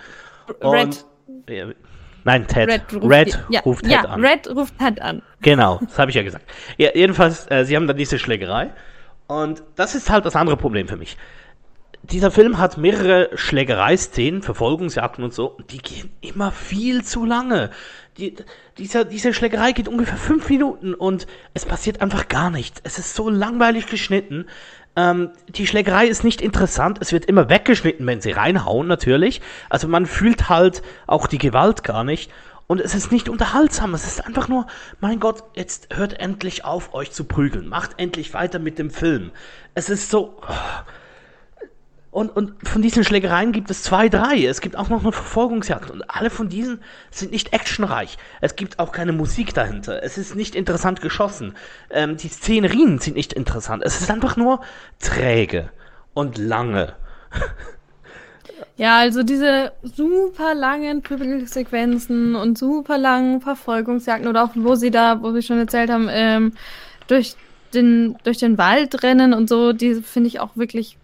Red, 0.62 1.06
äh, 1.48 1.74
nein, 2.28 2.48
Ted. 2.48 2.70
Red 2.70 2.94
ruft, 2.94 3.10
Red 3.10 3.46
ja, 3.50 3.60
ruft 3.62 3.84
Ted 3.84 3.92
ja, 3.92 4.02
an. 4.02 4.24
Red 4.24 4.48
ruft 4.50 4.78
Ted 4.78 5.02
an. 5.02 5.24
Genau, 5.42 5.80
das 5.82 5.98
habe 5.98 6.12
ich 6.12 6.16
ja 6.16 6.24
gesagt. 6.24 6.46
Ja, 6.78 6.90
jedenfalls, 6.94 7.50
äh, 7.50 7.66
sie 7.66 7.76
haben 7.76 7.88
dann 7.88 7.98
diese 7.98 8.20
Schlägerei. 8.20 8.70
Und 9.28 9.64
das 9.76 9.96
ist 9.96 10.10
halt 10.10 10.26
das 10.26 10.36
andere 10.36 10.58
Problem 10.58 10.88
für 10.88 10.98
mich. 10.98 11.18
Dieser 12.04 12.32
Film 12.32 12.58
hat 12.58 12.78
mehrere 12.78 13.30
Schlägereiszenen, 13.36 14.42
Verfolgungsjagden 14.42 15.24
und 15.24 15.34
so, 15.34 15.48
und 15.48 15.72
die 15.72 15.80
gehen 15.80 16.12
immer 16.22 16.52
viel 16.52 17.04
zu 17.04 17.26
lange. 17.26 17.72
Die, 18.18 18.36
dieser, 18.78 19.04
diese 19.04 19.34
Schlägerei 19.34 19.72
geht 19.72 19.88
ungefähr 19.88 20.18
fünf 20.18 20.48
Minuten 20.50 20.94
und 20.94 21.28
es 21.54 21.66
passiert 21.66 22.02
einfach 22.02 22.28
gar 22.28 22.50
nichts. 22.50 22.82
Es 22.84 23.00
ist 23.00 23.16
so 23.16 23.30
langweilig 23.30 23.88
geschnitten. 23.88 24.46
Ähm, 24.98 25.30
die 25.48 25.68
Schlägerei 25.68 26.08
ist 26.08 26.24
nicht 26.24 26.42
interessant. 26.42 26.98
Es 27.00 27.14
wird 27.14 27.26
immer 27.26 27.50
weggeschnitten, 27.50 28.06
wenn 28.08 28.20
sie 28.20 28.32
reinhauen, 28.32 28.88
natürlich. 28.88 29.42
Also 29.70 29.88
man 29.88 30.08
fühlt 30.08 30.50
halt 30.50 30.82
auch 31.06 31.28
die 31.28 31.38
Gewalt 31.38 31.84
gar 31.84 32.04
nicht. 32.04 32.32
Und 32.66 32.82
es 32.82 32.96
ist 32.96 33.12
nicht 33.12 33.30
unterhaltsam. 33.30 33.94
Es 33.94 34.06
ist 34.06 34.26
einfach 34.26 34.48
nur, 34.48 34.66
mein 35.00 35.20
Gott, 35.20 35.44
jetzt 35.56 35.96
hört 35.96 36.20
endlich 36.20 36.66
auf, 36.66 36.94
euch 36.96 37.12
zu 37.12 37.26
prügeln. 37.26 37.70
Macht 37.70 37.92
endlich 37.98 38.34
weiter 38.34 38.58
mit 38.58 38.80
dem 38.80 38.90
Film. 38.90 39.32
Es 39.76 39.90
ist 39.90 40.10
so. 40.10 40.42
Und, 42.10 42.36
und 42.36 42.54
von 42.68 42.82
diesen 42.82 43.04
Schlägereien 43.04 43.52
gibt 43.52 43.70
es 43.70 43.84
zwei, 43.84 44.10
drei. 44.10 44.46
Es 44.46 44.62
gibt 44.62 44.76
auch 44.76 44.90
noch 44.90 45.02
eine 45.02 45.12
Verfolgungsjagd. 45.12 45.92
Und 45.92 46.10
alle 46.10 46.30
von 46.30 46.50
diesen 46.50 46.80
sind 47.12 47.32
nicht 47.32 47.54
actionreich. 47.54 48.18
Es 48.42 48.56
gibt 48.56 48.80
auch 48.80 48.92
keine 48.92 49.12
Musik 49.12 49.54
dahinter. 49.54 50.02
Es 50.02 50.18
ist 50.18 50.36
nicht 50.36 50.56
interessant 50.56 51.02
geschossen. 51.02 51.56
Ähm, 51.92 52.18
die 52.18 52.30
Szenerien 52.30 53.00
sind 53.00 53.16
nicht 53.16 53.34
interessant. 53.34 53.84
Es 53.86 54.02
ist 54.02 54.10
einfach 54.10 54.38
nur 54.38 54.62
träge 55.00 55.70
und 56.14 56.38
lange. 56.38 56.96
Ja, 58.78 59.00
also 59.00 59.24
diese 59.24 59.72
super 59.84 60.54
langen 60.54 61.02
Prügelsequenzen 61.02 62.36
und 62.36 62.58
super 62.58 62.98
langen 62.98 63.42
Verfolgungsjagden 63.42 64.28
oder 64.28 64.44
auch 64.44 64.52
wo 64.54 64.76
sie 64.76 64.92
da, 64.92 65.22
wo 65.22 65.34
wir 65.34 65.42
schon 65.42 65.58
erzählt 65.58 65.90
haben, 65.90 66.08
ähm, 66.12 66.54
durch 67.08 67.36
den, 67.74 68.18
durch 68.24 68.38
den 68.38 68.58
Wald 68.58 69.04
rennen 69.04 69.34
und 69.34 69.50
so, 69.50 69.74
die 69.74 69.96
finde 69.96 70.28
ich 70.28 70.40
auch 70.40 70.52
wirklich, 70.56 70.98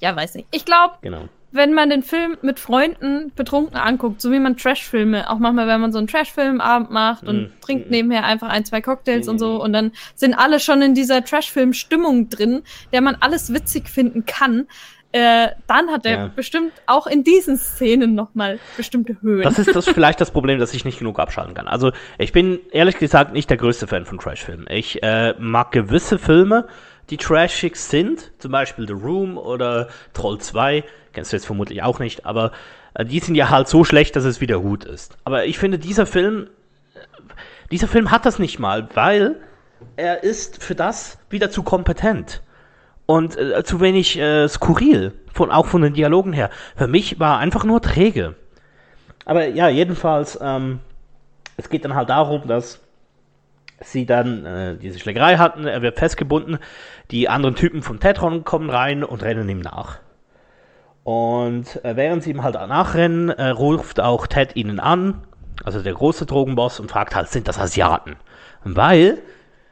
ja, 0.00 0.14
weiß 0.16 0.34
nicht. 0.34 0.48
Ich 0.50 0.64
glaube, 0.64 0.94
Genau. 1.02 1.28
wenn 1.52 1.72
man 1.74 1.90
den 1.90 2.02
Film 2.02 2.36
mit 2.42 2.58
Freunden 2.60 3.32
betrunken 3.36 3.76
anguckt, 3.76 4.20
so 4.20 4.30
wie 4.32 4.38
man 4.38 4.56
Trashfilme, 4.56 5.28
auch 5.30 5.38
manchmal, 5.38 5.66
wenn 5.66 5.80
man 5.80 5.92
so 5.92 5.98
einen 5.98 6.06
Trashfilmabend 6.06 6.90
macht 6.90 7.24
und 7.26 7.42
Mm, 7.42 7.60
trinkt 7.60 7.88
mm. 7.88 7.90
nebenher 7.90 8.24
einfach 8.24 8.48
ein, 8.48 8.64
zwei 8.64 8.80
Cocktails 8.80 9.26
Nee, 9.26 9.30
und 9.32 9.38
so 9.38 9.56
nee. 9.58 9.62
und 9.64 9.72
dann 9.72 9.92
sind 10.14 10.34
alle 10.34 10.60
schon 10.60 10.80
in 10.82 10.94
dieser 10.94 11.24
Trashfilm-Stimmung 11.24 12.28
drin, 12.30 12.62
der 12.92 13.00
man 13.00 13.16
alles 13.20 13.52
witzig 13.52 13.88
finden 13.88 14.24
kann, 14.26 14.66
äh, 15.12 15.48
dann 15.66 15.88
hat 15.90 16.06
er 16.06 16.12
Ja. 16.12 16.26
bestimmt 16.28 16.72
auch 16.86 17.08
in 17.08 17.24
diesen 17.24 17.56
Szenen 17.56 18.14
nochmal 18.14 18.60
bestimmte 18.76 19.20
Höhen. 19.20 19.42
Das 19.42 19.58
ist 19.58 19.74
das 19.74 19.86
vielleicht 19.88 20.20
das 20.20 20.30
Problem, 20.30 20.60
dass 20.60 20.72
ich 20.72 20.84
nicht 20.84 21.00
genug 21.00 21.18
abschalten 21.18 21.54
kann. 21.54 21.66
Also 21.66 21.90
ich 22.18 22.30
bin 22.32 22.60
ehrlich 22.70 22.96
gesagt 22.96 23.32
nicht 23.32 23.50
der 23.50 23.56
größte 23.56 23.88
Fan 23.88 24.04
von 24.06 24.18
Trashfilmen. 24.18 24.66
Ich 24.70 25.02
äh, 25.02 25.34
mag 25.36 25.72
gewisse 25.72 26.16
Filme, 26.20 26.68
die 27.10 27.16
trashig 27.16 27.76
sind, 27.76 28.32
zum 28.38 28.52
Beispiel 28.52 28.86
The 28.86 28.94
Room 28.94 29.36
oder 29.36 29.88
Troll 30.12 30.38
2, 30.38 30.84
kennst 31.12 31.32
du 31.32 31.36
jetzt 31.36 31.46
vermutlich 31.46 31.82
auch 31.82 31.98
nicht, 31.98 32.24
aber 32.24 32.52
äh, 32.94 33.04
die 33.04 33.18
sind 33.18 33.34
ja 33.34 33.50
halt 33.50 33.68
so 33.68 33.84
schlecht, 33.84 34.16
dass 34.16 34.24
es 34.24 34.40
wieder 34.40 34.60
gut 34.60 34.84
ist. 34.84 35.16
Aber 35.24 35.44
ich 35.44 35.58
finde, 35.58 35.78
dieser 35.78 36.06
Film, 36.06 36.48
äh, 36.94 37.00
dieser 37.70 37.88
Film 37.88 38.10
hat 38.10 38.26
das 38.26 38.38
nicht 38.38 38.58
mal, 38.58 38.88
weil 38.94 39.36
er 39.96 40.22
ist 40.22 40.62
für 40.62 40.74
das 40.74 41.18
wieder 41.30 41.50
zu 41.50 41.62
kompetent 41.62 42.42
und 43.06 43.36
äh, 43.36 43.64
zu 43.64 43.80
wenig 43.80 44.18
äh, 44.18 44.48
skurril, 44.48 45.12
von, 45.32 45.50
auch 45.50 45.66
von 45.66 45.82
den 45.82 45.94
Dialogen 45.94 46.32
her. 46.32 46.50
Für 46.76 46.86
mich 46.86 47.18
war 47.18 47.38
einfach 47.38 47.64
nur 47.64 47.80
träge. 47.82 48.36
Aber 49.24 49.48
ja, 49.48 49.68
jedenfalls, 49.68 50.38
ähm, 50.40 50.80
es 51.56 51.68
geht 51.68 51.84
dann 51.84 51.94
halt 51.94 52.08
darum, 52.08 52.46
dass 52.46 52.80
sie 53.80 54.06
dann 54.06 54.44
äh, 54.44 54.76
diese 54.76 54.98
Schlägerei 54.98 55.36
hatten, 55.36 55.66
er 55.66 55.82
wird 55.82 55.98
festgebunden, 55.98 56.58
die 57.10 57.28
anderen 57.28 57.54
Typen 57.54 57.82
von 57.82 58.00
Tetron 58.00 58.44
kommen 58.44 58.70
rein 58.70 59.02
und 59.04 59.22
rennen 59.22 59.48
ihm 59.48 59.60
nach. 59.60 59.98
Und 61.02 61.82
äh, 61.84 61.96
während 61.96 62.22
sie 62.22 62.30
ihm 62.30 62.42
halt 62.42 62.54
nachrennen, 62.54 63.30
äh, 63.30 63.48
ruft 63.48 64.00
auch 64.00 64.26
Ted 64.26 64.54
ihnen 64.54 64.80
an, 64.80 65.22
also 65.64 65.82
der 65.82 65.94
große 65.94 66.26
Drogenboss, 66.26 66.78
und 66.78 66.90
fragt 66.90 67.14
halt, 67.14 67.28
sind 67.28 67.48
das 67.48 67.58
Asiaten? 67.58 68.16
Weil, 68.64 69.18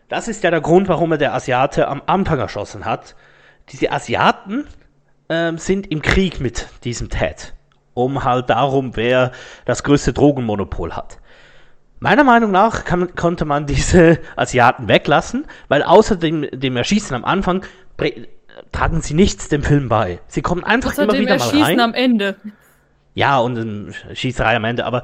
das 0.09 0.29
ist 0.29 0.43
ja 0.43 0.51
der 0.51 0.63
Grund, 0.63 0.89
warum 0.89 1.13
er 1.13 1.19
der 1.19 1.35
Asiate 1.35 1.89
am 1.89 2.03
Anfang 2.07 2.39
erschossen 2.39 2.87
hat. 2.87 3.15
Diese 3.71 3.93
Asiaten 3.93 4.67
ähm, 5.29 5.59
sind 5.59 5.91
im 5.91 6.01
Krieg 6.01 6.41
mit 6.41 6.69
diesem 6.85 7.11
Ted, 7.11 7.55
um 7.93 8.25
halt 8.25 8.49
darum, 8.49 8.97
wer 8.97 9.33
das 9.67 9.83
größte 9.83 10.15
Drogenmonopol 10.15 10.95
hat. 10.95 11.19
Meiner 12.01 12.25
Meinung 12.25 12.51
nach 12.51 12.85
kann, 12.85 13.15
konnte 13.17 13.45
man 13.45 13.67
diese 13.67 14.19
Asiaten 14.37 14.89
weglassen, 14.89 15.47
weil 15.69 15.83
außer 15.83 16.17
dem, 16.17 16.47
dem 16.53 16.77
Erschießen 16.77 17.15
am 17.17 17.25
Anfang 17.25 17.65
tragen 18.73 19.01
sie 19.01 19.15
nichts 19.15 19.49
dem 19.49 19.63
Film 19.63 19.89
bei. 19.89 20.21
Sie 20.29 20.43
kommen 20.43 20.65
einfach 20.65 20.97
immer 20.97 21.09
Außerdem 21.09 21.21
wieder 21.21 21.39
mal 21.39 21.45
Erschießen 21.45 21.65
rein. 21.65 21.81
am 21.81 21.95
Ende. 21.95 22.37
ja, 23.15 23.39
und 23.39 23.59
eine 23.59 23.93
Schießerei 24.15 24.57
am 24.57 24.65
Ende, 24.65 24.85
aber 24.85 25.03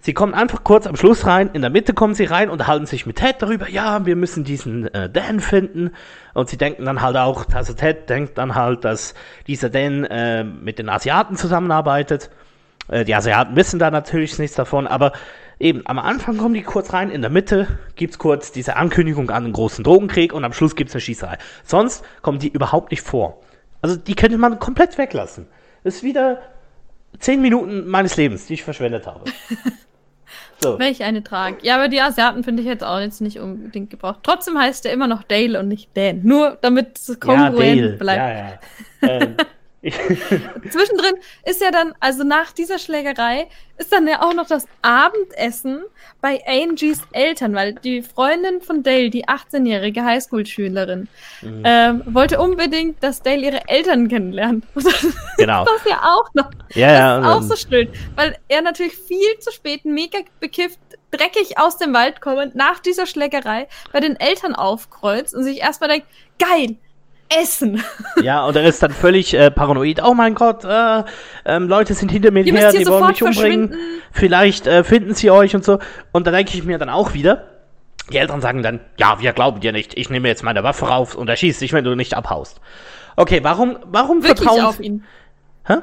sie 0.00 0.14
kommen 0.14 0.34
einfach 0.34 0.64
kurz 0.64 0.88
am 0.88 0.96
Schluss 0.96 1.26
rein, 1.26 1.50
in 1.52 1.62
der 1.62 1.70
Mitte 1.70 1.94
kommen 1.94 2.14
sie 2.14 2.24
rein, 2.24 2.50
unterhalten 2.50 2.86
sich 2.86 3.06
mit 3.06 3.16
Ted 3.16 3.36
darüber, 3.38 3.68
ja, 3.68 4.04
wir 4.04 4.16
müssen 4.16 4.42
diesen 4.42 4.92
äh, 4.92 5.08
Dan 5.08 5.38
finden. 5.38 5.92
Und 6.34 6.48
sie 6.48 6.56
denken 6.56 6.84
dann 6.84 7.02
halt 7.02 7.16
auch, 7.16 7.44
also 7.54 7.72
Ted 7.72 8.08
denkt 8.10 8.36
dann 8.38 8.56
halt, 8.56 8.84
dass 8.84 9.14
dieser 9.46 9.70
Dan 9.70 10.04
äh, 10.04 10.42
mit 10.42 10.78
den 10.80 10.88
Asiaten 10.88 11.36
zusammenarbeitet. 11.36 12.30
Äh, 12.88 13.04
die 13.04 13.14
Asiaten 13.14 13.54
wissen 13.54 13.78
da 13.78 13.92
natürlich 13.92 14.38
nichts 14.38 14.56
davon, 14.56 14.88
aber 14.88 15.12
eben 15.62 15.82
am 15.86 15.98
Anfang 15.98 16.36
kommen 16.36 16.54
die 16.54 16.62
kurz 16.62 16.92
rein, 16.92 17.10
in 17.10 17.22
der 17.22 17.30
Mitte 17.30 17.78
gibt's 17.94 18.18
kurz 18.18 18.52
diese 18.52 18.76
Ankündigung 18.76 19.30
an 19.30 19.44
einen 19.44 19.52
großen 19.52 19.84
Drogenkrieg 19.84 20.32
und 20.32 20.44
am 20.44 20.52
Schluss 20.52 20.76
gibt's 20.76 20.94
eine 20.94 21.00
Schießerei. 21.00 21.38
Sonst 21.64 22.04
kommen 22.20 22.38
die 22.38 22.48
überhaupt 22.48 22.90
nicht 22.90 23.02
vor. 23.02 23.40
Also 23.80 23.96
die 23.96 24.14
könnte 24.14 24.38
man 24.38 24.58
komplett 24.58 24.98
weglassen. 24.98 25.46
Das 25.84 25.96
ist 25.96 26.02
wieder 26.02 26.42
zehn 27.18 27.40
Minuten 27.40 27.88
meines 27.88 28.16
Lebens, 28.16 28.46
die 28.46 28.54
ich 28.54 28.64
verschwendet 28.64 29.06
habe. 29.06 29.24
So. 30.62 30.78
Welch 30.78 31.02
eine 31.02 31.24
Tragik. 31.24 31.64
Ja, 31.64 31.74
aber 31.74 31.88
die 31.88 32.00
Asiaten 32.00 32.44
finde 32.44 32.62
ich 32.62 32.68
jetzt 32.68 32.84
auch 32.84 33.00
jetzt 33.00 33.20
nicht 33.20 33.40
unbedingt 33.40 33.90
gebraucht. 33.90 34.20
Trotzdem 34.22 34.56
heißt 34.56 34.86
er 34.86 34.92
immer 34.92 35.08
noch 35.08 35.24
Dale 35.24 35.58
und 35.58 35.66
nicht 35.66 35.90
Dan. 35.94 36.20
Nur 36.22 36.56
damit 36.60 36.98
es 36.98 37.18
kongruent 37.18 37.80
ja, 37.80 37.96
bleibt. 37.96 38.64
Ja, 39.02 39.08
ja. 39.08 39.20
ähm, 39.20 39.36
Zwischendrin 40.70 41.14
ist 41.44 41.60
ja 41.60 41.72
dann, 41.72 41.92
also 41.98 42.22
nach 42.22 42.52
dieser 42.52 42.78
Schlägerei, 42.78 43.48
ist 43.78 43.92
dann 43.92 44.06
ja 44.06 44.22
auch 44.22 44.32
noch 44.32 44.46
das 44.46 44.66
Abendessen 44.80 45.82
bei 46.20 46.40
Angies 46.46 47.00
Eltern, 47.10 47.52
weil 47.56 47.74
die 47.74 48.02
Freundin 48.02 48.60
von 48.60 48.84
Dale, 48.84 49.10
die 49.10 49.26
18-jährige 49.26 50.04
Highschool-Schülerin, 50.04 51.08
mhm. 51.40 51.62
ähm, 51.64 52.02
wollte 52.06 52.40
unbedingt, 52.40 53.02
dass 53.02 53.22
Dale 53.22 53.42
ihre 53.46 53.68
Eltern 53.68 54.08
kennenlernt. 54.08 54.64
Genau. 55.38 55.64
das 55.64 55.84
ja 55.88 56.00
auch 56.04 56.32
noch. 56.34 56.50
Ja, 56.74 56.92
ja. 56.92 57.20
Das 57.20 57.26
ist 57.26 57.50
auch 57.50 57.56
so 57.56 57.68
schön, 57.68 57.88
weil 58.14 58.36
er 58.46 58.62
natürlich 58.62 58.94
viel 58.94 59.38
zu 59.40 59.50
spät, 59.50 59.84
mega 59.84 60.18
bekifft, 60.38 60.78
dreckig 61.10 61.58
aus 61.58 61.78
dem 61.78 61.92
Wald 61.94 62.20
kommend, 62.20 62.54
nach 62.54 62.78
dieser 62.78 63.06
Schlägerei 63.06 63.66
bei 63.92 63.98
den 63.98 64.14
Eltern 64.20 64.54
aufkreuzt 64.54 65.34
und 65.34 65.42
sich 65.42 65.60
erstmal 65.60 65.90
denkt, 65.90 66.06
geil, 66.38 66.76
essen. 67.40 67.82
Ja, 68.22 68.44
und 68.44 68.54
er 68.54 68.64
ist 68.64 68.82
dann 68.82 68.92
völlig 68.92 69.34
äh, 69.34 69.50
paranoid. 69.50 70.02
Oh 70.04 70.14
mein 70.14 70.34
Gott, 70.34 70.64
äh, 70.64 71.02
ähm, 71.44 71.66
Leute 71.66 71.94
sind 71.94 72.12
hinter 72.12 72.30
mir 72.30 72.44
her, 72.44 72.70
die 72.72 72.86
wollen 72.86 73.08
mich 73.08 73.22
umbringen. 73.22 73.74
Vielleicht 74.12 74.66
äh, 74.66 74.84
finden 74.84 75.14
sie 75.14 75.30
euch 75.30 75.56
und 75.56 75.64
so. 75.64 75.78
Und 76.12 76.26
da 76.26 76.30
denke 76.30 76.56
ich 76.56 76.62
mir 76.62 76.78
dann 76.78 76.88
auch 76.88 77.14
wieder, 77.14 77.48
die 78.12 78.18
Eltern 78.18 78.40
sagen 78.40 78.62
dann, 78.62 78.80
ja, 78.98 79.20
wir 79.20 79.32
glauben 79.32 79.60
dir 79.60 79.72
nicht. 79.72 79.96
Ich 79.96 80.10
nehme 80.10 80.28
jetzt 80.28 80.42
meine 80.44 80.62
Waffe 80.62 80.86
rauf 80.86 81.14
und 81.14 81.28
erschieße 81.28 81.60
dich, 81.60 81.72
wenn 81.72 81.84
du 81.84 81.94
nicht 81.96 82.14
abhaust. 82.14 82.60
Okay, 83.16 83.40
warum, 83.42 83.78
warum 83.86 84.22
Wirklich 84.22 84.46
vertrauen 84.46 84.64
auf 84.66 84.80
ihn? 84.80 85.04
Hä? 85.66 85.78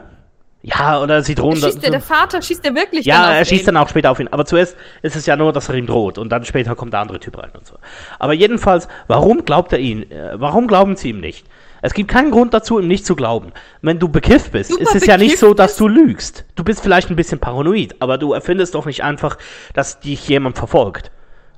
Ja, 0.62 1.02
oder 1.02 1.22
sie 1.22 1.36
drohen. 1.36 1.56
Schießt 1.56 1.82
der, 1.82 1.92
der 1.92 2.02
Vater 2.02 2.42
schießt 2.42 2.66
er 2.66 2.76
wirklich 2.76 3.06
Ja, 3.06 3.32
er 3.32 3.46
schießt 3.46 3.64
ihn. 3.64 3.66
dann 3.68 3.78
auch 3.78 3.88
später 3.88 4.12
auf 4.12 4.20
ihn. 4.20 4.28
Aber 4.28 4.46
zuerst 4.46 4.76
ist 5.02 5.16
es 5.16 5.26
ja 5.26 5.38
nur, 5.38 5.54
dass 5.54 5.70
er 5.70 5.76
ihm 5.76 5.88
droht 5.88 6.18
und 6.18 6.30
dann 6.30 6.44
später 6.44 6.76
kommt 6.76 6.92
der 6.92 7.00
andere 7.00 7.20
Typ 7.20 7.38
rein 7.38 7.52
und 7.58 7.66
so. 7.66 7.76
Aber 8.20 8.34
jedenfalls, 8.34 8.90
warum 9.08 9.46
glaubt 9.46 9.72
er 9.72 9.80
ihn? 9.80 10.12
Äh, 10.12 10.34
warum 10.34 10.68
glauben 10.68 10.98
sie 10.98 11.10
ihm 11.10 11.22
nicht? 11.22 11.46
Es 11.82 11.94
gibt 11.94 12.12
keinen 12.12 12.32
Grund 12.32 12.54
dazu, 12.54 12.78
ihm 12.78 12.90
nicht 12.90 13.06
zu 13.06 13.16
glauben. 13.16 13.54
Wenn 13.82 14.00
du 14.00 14.10
bekifft 14.10 14.52
bist, 14.52 14.72
Super 14.72 14.84
ist 14.84 14.96
es 14.96 15.06
ja 15.06 15.16
nicht 15.18 15.38
so, 15.40 15.54
dass 15.54 15.78
du 15.78 15.88
lügst. 15.88 16.44
Du 16.56 16.66
bist 16.66 16.82
vielleicht 16.82 17.10
ein 17.10 17.16
bisschen 17.16 17.40
paranoid, 17.40 17.96
aber 18.00 18.18
du 18.18 18.34
erfindest 18.34 18.76
doch 18.76 18.86
nicht 18.86 19.02
einfach, 19.02 19.38
dass 19.74 20.02
dich 20.02 20.28
jemand 20.28 20.58
verfolgt. 20.58 21.10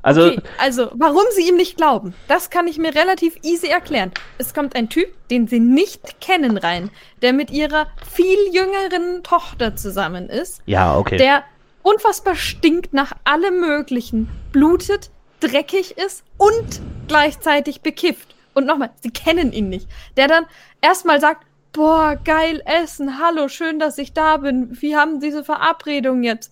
Also, 0.01 0.27
okay, 0.27 0.41
also, 0.57 0.89
warum 0.93 1.23
sie 1.35 1.47
ihm 1.47 1.55
nicht 1.55 1.77
glauben, 1.77 2.13
das 2.27 2.49
kann 2.49 2.67
ich 2.67 2.77
mir 2.77 2.95
relativ 2.95 3.35
easy 3.43 3.67
erklären. 3.67 4.11
Es 4.37 4.53
kommt 4.53 4.75
ein 4.75 4.89
Typ, 4.89 5.09
den 5.29 5.47
sie 5.47 5.59
nicht 5.59 6.19
kennen, 6.21 6.57
rein, 6.57 6.89
der 7.21 7.33
mit 7.33 7.51
ihrer 7.51 7.87
viel 8.11 8.39
jüngeren 8.51 9.23
Tochter 9.23 9.75
zusammen 9.75 10.29
ist. 10.29 10.61
Ja, 10.65 10.97
okay. 10.97 11.17
Der 11.17 11.43
unfassbar 11.83 12.35
stinkt 12.35 12.93
nach 12.93 13.13
allem 13.23 13.59
Möglichen, 13.59 14.29
blutet, 14.51 15.11
dreckig 15.39 15.97
ist 15.97 16.23
und 16.37 16.81
gleichzeitig 17.07 17.81
bekifft. 17.81 18.35
Und 18.53 18.65
nochmal, 18.65 18.91
sie 19.01 19.11
kennen 19.11 19.53
ihn 19.53 19.69
nicht. 19.69 19.87
Der 20.17 20.27
dann 20.27 20.45
erstmal 20.81 21.19
sagt, 21.21 21.45
boah, 21.73 22.17
geil 22.23 22.61
essen, 22.65 23.19
hallo, 23.19 23.47
schön, 23.47 23.79
dass 23.79 23.97
ich 23.97 24.13
da 24.13 24.37
bin. 24.37 24.81
Wir 24.81 24.99
haben 24.99 25.19
diese 25.19 25.43
Verabredung 25.43 26.23
jetzt 26.23 26.51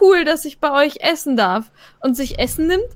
cool, 0.00 0.24
dass 0.24 0.44
ich 0.44 0.60
bei 0.60 0.72
euch 0.72 0.98
essen 1.00 1.36
darf 1.36 1.70
und 2.00 2.16
sich 2.16 2.38
Essen 2.38 2.66
nimmt, 2.66 2.88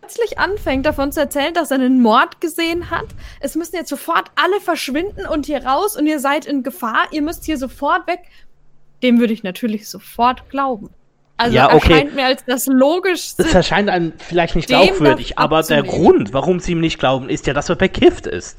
plötzlich 0.00 0.38
anfängt 0.38 0.86
davon 0.86 1.12
zu 1.12 1.20
erzählen, 1.20 1.54
dass 1.54 1.70
er 1.70 1.76
einen 1.76 2.02
Mord 2.02 2.40
gesehen 2.40 2.90
hat. 2.90 3.06
Es 3.40 3.54
müssen 3.54 3.76
jetzt 3.76 3.88
sofort 3.88 4.30
alle 4.36 4.60
verschwinden 4.60 5.26
und 5.26 5.46
hier 5.46 5.64
raus 5.64 5.96
und 5.96 6.06
ihr 6.06 6.20
seid 6.20 6.46
in 6.46 6.62
Gefahr. 6.62 7.06
Ihr 7.10 7.22
müsst 7.22 7.44
hier 7.44 7.58
sofort 7.58 8.06
weg. 8.06 8.20
Dem 9.02 9.18
würde 9.18 9.32
ich 9.32 9.42
natürlich 9.42 9.88
sofort 9.88 10.48
glauben. 10.50 10.90
Also 11.36 11.56
ja, 11.56 11.74
okay. 11.74 11.92
erscheint 11.92 12.14
mir 12.14 12.26
als 12.26 12.44
das 12.44 12.66
Logischste. 12.66 13.42
Es 13.42 13.54
erscheint 13.54 13.88
einem 13.88 14.12
vielleicht 14.18 14.54
nicht 14.54 14.68
glaubwürdig, 14.68 15.38
aber 15.38 15.62
der 15.62 15.82
Grund, 15.82 16.32
warum 16.32 16.60
sie 16.60 16.72
ihm 16.72 16.80
nicht 16.80 16.98
glauben, 16.98 17.28
ist 17.28 17.46
ja, 17.46 17.54
dass 17.54 17.68
er 17.68 17.76
bekifft 17.76 18.26
ist. 18.26 18.56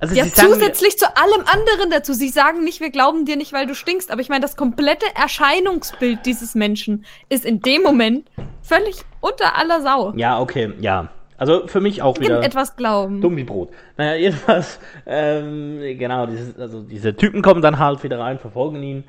Also 0.00 0.14
ja, 0.14 0.24
zusätzlich 0.26 0.98
zu 0.98 1.06
allem 1.14 1.44
anderen 1.46 1.90
dazu. 1.90 2.14
Sie 2.14 2.30
sagen 2.30 2.64
nicht, 2.64 2.80
wir 2.80 2.90
glauben 2.90 3.26
dir 3.26 3.36
nicht, 3.36 3.52
weil 3.52 3.66
du 3.66 3.74
stinkst. 3.74 4.10
Aber 4.10 4.22
ich 4.22 4.30
meine, 4.30 4.40
das 4.40 4.56
komplette 4.56 5.04
Erscheinungsbild 5.14 6.24
dieses 6.24 6.54
Menschen 6.54 7.04
ist 7.28 7.44
in 7.44 7.60
dem 7.60 7.82
Moment 7.82 8.30
völlig 8.62 9.02
unter 9.20 9.58
aller 9.58 9.82
Sau. 9.82 10.14
Ja, 10.16 10.40
okay, 10.40 10.72
ja. 10.80 11.10
Also 11.36 11.66
für 11.66 11.80
mich 11.80 12.02
auch 12.02 12.18
wieder. 12.18 12.42
etwas 12.42 12.76
glauben. 12.76 13.20
Dumm 13.20 13.36
wie 13.36 13.44
Brot. 13.44 13.70
Naja, 13.96 14.14
jedenfalls, 14.14 14.78
ähm, 15.06 15.80
genau, 15.98 16.26
dieses, 16.26 16.58
also 16.58 16.82
diese 16.82 17.14
Typen 17.16 17.40
kommen 17.42 17.62
dann 17.62 17.78
halt 17.78 18.02
wieder 18.02 18.18
rein, 18.18 18.38
verfolgen 18.38 18.82
ihn. 18.82 19.04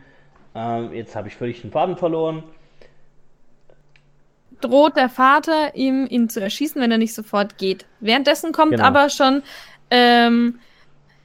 Ähm, 0.55 0.93
jetzt 0.93 1.15
habe 1.15 1.27
ich 1.27 1.35
völlig 1.35 1.61
den 1.61 1.71
Faden 1.71 1.97
verloren. 1.97 2.43
Droht 4.61 4.95
der 4.95 5.09
Vater 5.09 5.75
ihm, 5.75 6.05
ihn 6.09 6.29
zu 6.29 6.39
erschießen, 6.39 6.81
wenn 6.81 6.91
er 6.91 6.97
nicht 6.97 7.13
sofort 7.13 7.57
geht. 7.57 7.85
Währenddessen 7.99 8.51
kommt 8.51 8.71
genau. 8.71 8.83
aber 8.83 9.09
schon 9.09 9.43
ähm, 9.89 10.59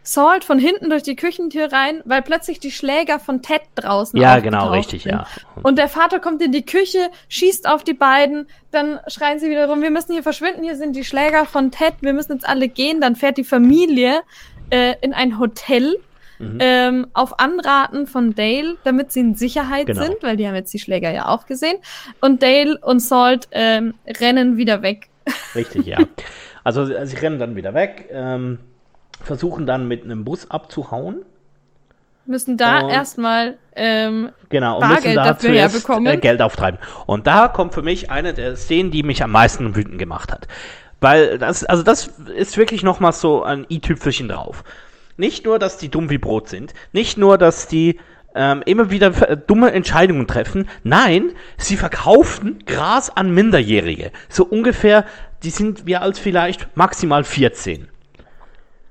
Salt 0.07 0.45
von 0.45 0.61
hinten 0.61 0.89
durch 0.89 1.03
die 1.03 1.17
Küchentür 1.17 1.73
rein, 1.73 2.01
weil 2.05 2.23
plötzlich 2.23 2.61
die 2.61 2.71
Schläger 2.71 3.19
von 3.19 3.43
Ted 3.43 3.63
draußen 3.75 4.19
Ja, 4.21 4.39
genau, 4.39 4.71
richtig, 4.71 5.03
sind. 5.03 5.13
ja. 5.13 5.27
Und 5.65 5.79
der 5.79 5.89
Vater 5.89 6.21
kommt 6.21 6.41
in 6.43 6.53
die 6.53 6.65
Küche, 6.65 7.11
schießt 7.29 7.69
auf 7.69 7.83
die 7.83 7.93
beiden, 7.93 8.47
dann 8.71 9.01
schreien 9.09 9.41
sie 9.41 9.51
wieder 9.51 9.69
rum, 9.69 9.83
wir 9.83 9.91
müssen 9.91 10.13
hier 10.13 10.23
verschwinden, 10.23 10.63
hier 10.63 10.77
sind 10.77 10.95
die 10.95 11.03
Schläger 11.03 11.45
von 11.45 11.73
Ted, 11.73 11.95
wir 12.03 12.13
müssen 12.13 12.35
jetzt 12.35 12.49
alle 12.49 12.69
gehen. 12.69 13.01
Dann 13.01 13.17
fährt 13.17 13.37
die 13.37 13.45
Familie 13.45 14.21
äh, 14.71 14.95
in 15.01 15.13
ein 15.13 15.41
Hotel 15.41 15.97
mhm. 16.39 16.59
ähm, 16.61 17.07
auf 17.13 17.41
Anraten 17.41 18.07
von 18.07 18.37
Dale, 18.37 18.77
damit 18.85 19.11
sie 19.11 19.21
in 19.21 19.35
Sicherheit 19.35 19.87
genau. 19.87 20.03
sind, 20.03 20.23
weil 20.23 20.37
die 20.37 20.47
haben 20.47 20.55
jetzt 20.55 20.73
die 20.73 20.79
Schläger 20.79 21.11
ja 21.11 21.27
auch 21.27 21.47
gesehen. 21.47 21.79
Und 22.21 22.45
Dale 22.45 22.79
und 22.79 23.01
Salt 23.01 23.49
ähm, 23.51 23.95
rennen 24.21 24.57
wieder 24.57 24.83
weg. 24.83 25.09
Richtig, 25.57 25.85
ja. 25.87 25.99
Also 26.63 26.85
sie 26.85 27.17
rennen 27.19 27.39
dann 27.39 27.55
wieder 27.55 27.75
weg. 27.75 28.09
Ähm 28.11 28.59
versuchen 29.27 29.67
dann 29.67 29.87
mit 29.89 30.05
einem 30.05 30.25
Bus 30.25 30.51
abzuhauen. 30.51 31.25
Müssen 32.25 32.57
da 32.57 32.89
erstmal 32.89 33.57
ähm, 33.77 34.31
genau, 34.49 34.81
und 34.81 34.89
müssen 34.89 35.15
da 35.15 35.25
dafür 35.25 35.55
herbekommen. 35.55 36.07
Äh, 36.07 36.17
Geld 36.17 36.43
auftreiben. 36.43 36.81
Und 37.07 37.27
da 37.27 37.47
kommt 37.47 37.73
für 37.73 37.83
mich 37.83 38.11
eine 38.11 38.35
der 38.35 38.57
Szenen, 38.57 38.91
die 38.91 39.05
mich 39.05 39.23
am 39.23 39.31
meisten 39.31 39.77
wütend 39.77 39.99
gemacht 39.99 40.33
hat. 40.33 40.49
Weil 41.01 41.39
das, 41.39 41.63
also 41.65 41.83
das 41.83 42.11
ist 42.35 42.57
wirklich 42.57 42.83
nochmal 42.83 43.13
so 43.13 43.45
ein 43.45 43.67
i-Tüpfelchen 43.71 44.29
drauf. 44.29 44.65
Nicht 45.17 45.45
nur, 45.45 45.59
dass 45.59 45.79
die 45.79 45.89
dumm 45.89 46.11
wie 46.11 46.19
Brot 46.19 46.49
sind, 46.49 46.75
nicht 46.93 47.17
nur, 47.17 47.39
dass 47.39 47.69
die 47.69 48.01
ähm, 48.35 48.63
immer 48.67 48.91
wieder 48.91 49.11
dumme 49.11 49.73
Entscheidungen 49.73 50.27
treffen. 50.27 50.69
Nein, 50.83 51.33
sie 51.57 51.77
verkaufen 51.77 52.65
Gras 52.67 53.09
an 53.09 53.33
Minderjährige. 53.33 54.11
So 54.29 54.45
ungefähr, 54.45 55.05
die 55.43 55.51
sind 55.51 55.87
wir 55.87 56.03
als 56.03 56.19
vielleicht 56.19 56.77
maximal 56.77 57.25
14. 57.25 57.89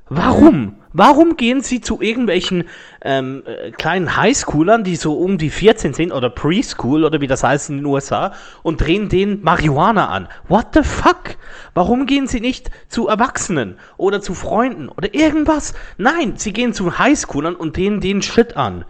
Warum? 0.08 0.76
Warum 0.94 1.36
gehen 1.36 1.62
sie 1.62 1.82
zu 1.82 2.00
irgendwelchen 2.00 2.66
ähm, 3.02 3.44
äh, 3.46 3.72
kleinen 3.72 4.16
Highschoolern, 4.16 4.84
die 4.84 4.96
so 4.96 5.18
um 5.18 5.38
die 5.38 5.50
14 5.50 5.94
sind, 5.94 6.12
oder 6.12 6.30
Preschool, 6.30 7.04
oder 7.04 7.22
wie 7.22 7.28
das 7.28 7.44
heißt 7.44 7.72
in 7.72 7.78
den 7.78 7.86
USA, 7.86 8.34
und 8.62 8.82
drehen 8.82 9.10
denen 9.10 9.42
Marihuana 9.44 10.10
an? 10.10 10.28
What 10.48 10.68
the 10.74 10.84
fuck? 10.84 11.38
Warum 11.74 12.06
gehen 12.06 12.28
sie 12.28 12.40
nicht 12.40 12.70
zu 12.88 13.08
Erwachsenen 13.08 13.78
oder 13.98 14.22
zu 14.22 14.36
Freunden 14.36 14.88
oder 14.90 15.14
irgendwas? 15.14 15.74
Nein, 15.98 16.36
sie 16.38 16.54
gehen 16.54 16.74
zu 16.74 17.00
Highschoolern 17.00 17.56
und 17.56 17.76
drehen 17.76 18.00
den 18.00 18.22
Shit 18.22 18.56
an. 18.56 18.86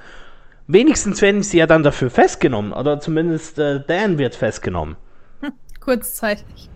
Wenigstens 0.67 1.21
werden 1.21 1.43
sie 1.43 1.59
ja 1.59 1.65
dann 1.65 1.83
dafür 1.83 2.09
festgenommen, 2.09 2.73
oder 2.73 2.99
zumindest 2.99 3.57
äh, 3.57 3.79
Dan 3.87 4.17
wird 4.17 4.35
festgenommen. 4.35 4.97
Hm, 5.41 5.53
kurzzeitig. 5.79 6.69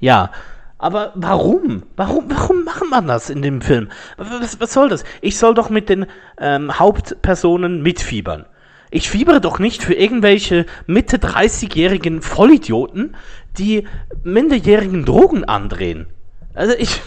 Ja, 0.00 0.32
aber 0.78 1.12
warum? 1.14 1.84
Warum, 1.96 2.24
warum 2.28 2.64
macht 2.64 2.84
man 2.90 3.06
das 3.06 3.30
in 3.30 3.42
dem 3.42 3.60
Film? 3.60 3.88
Was, 4.18 4.60
was 4.60 4.72
soll 4.72 4.88
das? 4.88 5.04
Ich 5.22 5.38
soll 5.38 5.54
doch 5.54 5.70
mit 5.70 5.88
den 5.88 6.06
ähm, 6.38 6.78
Hauptpersonen 6.78 7.82
mitfiebern. 7.82 8.46
Ich 8.90 9.10
fiebere 9.10 9.40
doch 9.40 9.58
nicht 9.58 9.82
für 9.82 9.94
irgendwelche 9.94 10.66
Mitte 10.86 11.16
30-jährigen 11.16 12.22
Vollidioten, 12.22 13.16
die 13.58 13.86
minderjährigen 14.22 15.04
Drogen 15.04 15.44
andrehen. 15.44 16.06
Also 16.54 16.74
ich. 16.78 17.00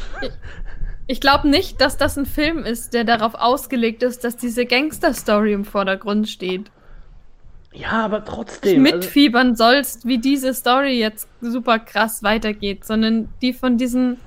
Ich 1.12 1.22
glaube 1.22 1.50
nicht, 1.50 1.82
dass 1.82 1.98
das 1.98 2.20
ein 2.20 2.28
Film 2.28 2.66
ist, 2.66 2.94
der 2.94 3.04
darauf 3.04 3.34
ausgelegt 3.34 4.04
ist, 4.04 4.24
dass 4.24 4.38
diese 4.38 4.68
Gangster-Story 4.68 5.54
im 5.54 5.66
Vordergrund 5.66 6.30
steht. 6.30 6.70
Ja, 7.80 8.06
aber 8.06 8.26
trotzdem. 8.26 8.86
Also 8.86 8.98
mitfiebern 8.98 9.56
sollst, 9.56 10.06
wie 10.06 10.18
diese 10.18 10.54
Story 10.54 11.00
jetzt 11.00 11.30
super 11.42 11.80
krass 11.80 12.24
weitergeht, 12.24 12.86
sondern 12.86 13.30
die 13.42 13.54
von 13.54 13.78
diesem 13.78 14.18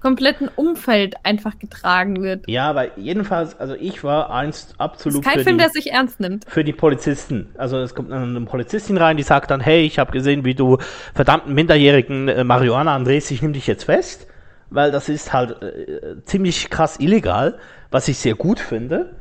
kompletten 0.00 0.50
Umfeld 0.54 1.14
einfach 1.22 1.58
getragen 1.58 2.22
wird. 2.22 2.46
Ja, 2.46 2.68
aber 2.68 2.98
jedenfalls, 2.98 3.58
also 3.58 3.74
ich 3.74 4.04
war 4.04 4.30
einst 4.30 4.74
absolut. 4.78 5.24
Das 5.24 5.26
ist 5.26 5.34
kein 5.34 5.44
Film, 5.44 5.56
die, 5.56 5.62
der 5.64 5.70
sich 5.70 5.92
ernst 5.92 6.20
nimmt. 6.20 6.44
Für 6.46 6.62
die 6.62 6.74
Polizisten. 6.74 7.48
Also 7.56 7.78
es 7.78 7.94
kommt 7.94 8.10
dann 8.10 8.36
eine 8.36 8.46
Polizistin 8.46 8.98
rein, 8.98 9.16
die 9.16 9.22
sagt 9.22 9.50
dann, 9.50 9.60
hey, 9.60 9.80
ich 9.80 9.98
habe 9.98 10.12
gesehen, 10.12 10.44
wie 10.44 10.54
du 10.54 10.76
verdammten 11.14 11.54
minderjährigen 11.54 12.28
äh, 12.28 12.44
Marihuana 12.44 12.94
andrehst, 12.94 13.30
ich 13.30 13.40
nehme 13.40 13.54
dich 13.54 13.66
jetzt 13.66 13.84
fest, 13.84 14.26
weil 14.68 14.92
das 14.92 15.08
ist 15.08 15.32
halt 15.32 15.62
äh, 15.62 16.22
ziemlich 16.24 16.68
krass 16.68 17.00
illegal, 17.00 17.58
was 17.90 18.06
ich 18.08 18.18
sehr 18.18 18.34
gut 18.34 18.60
finde. 18.60 19.16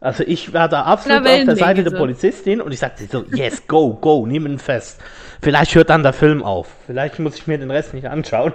Also 0.00 0.22
ich 0.24 0.52
war 0.52 0.68
da 0.68 0.82
absolut 0.82 1.26
auf 1.26 1.44
der 1.44 1.56
Seite 1.56 1.82
der 1.82 1.96
Polizistin 1.96 2.60
und 2.60 2.72
ich 2.72 2.78
sagte 2.78 3.04
so, 3.10 3.24
yes, 3.34 3.66
go, 3.66 3.94
go, 3.94 4.26
nimm 4.26 4.46
ihn 4.46 4.58
fest. 4.58 5.00
Vielleicht 5.42 5.74
hört 5.74 5.90
dann 5.90 6.02
der 6.02 6.12
Film 6.12 6.42
auf. 6.44 6.68
Vielleicht 6.86 7.18
muss 7.18 7.36
ich 7.36 7.46
mir 7.46 7.58
den 7.58 7.70
Rest 7.70 7.94
nicht 7.94 8.08
anschauen. 8.08 8.52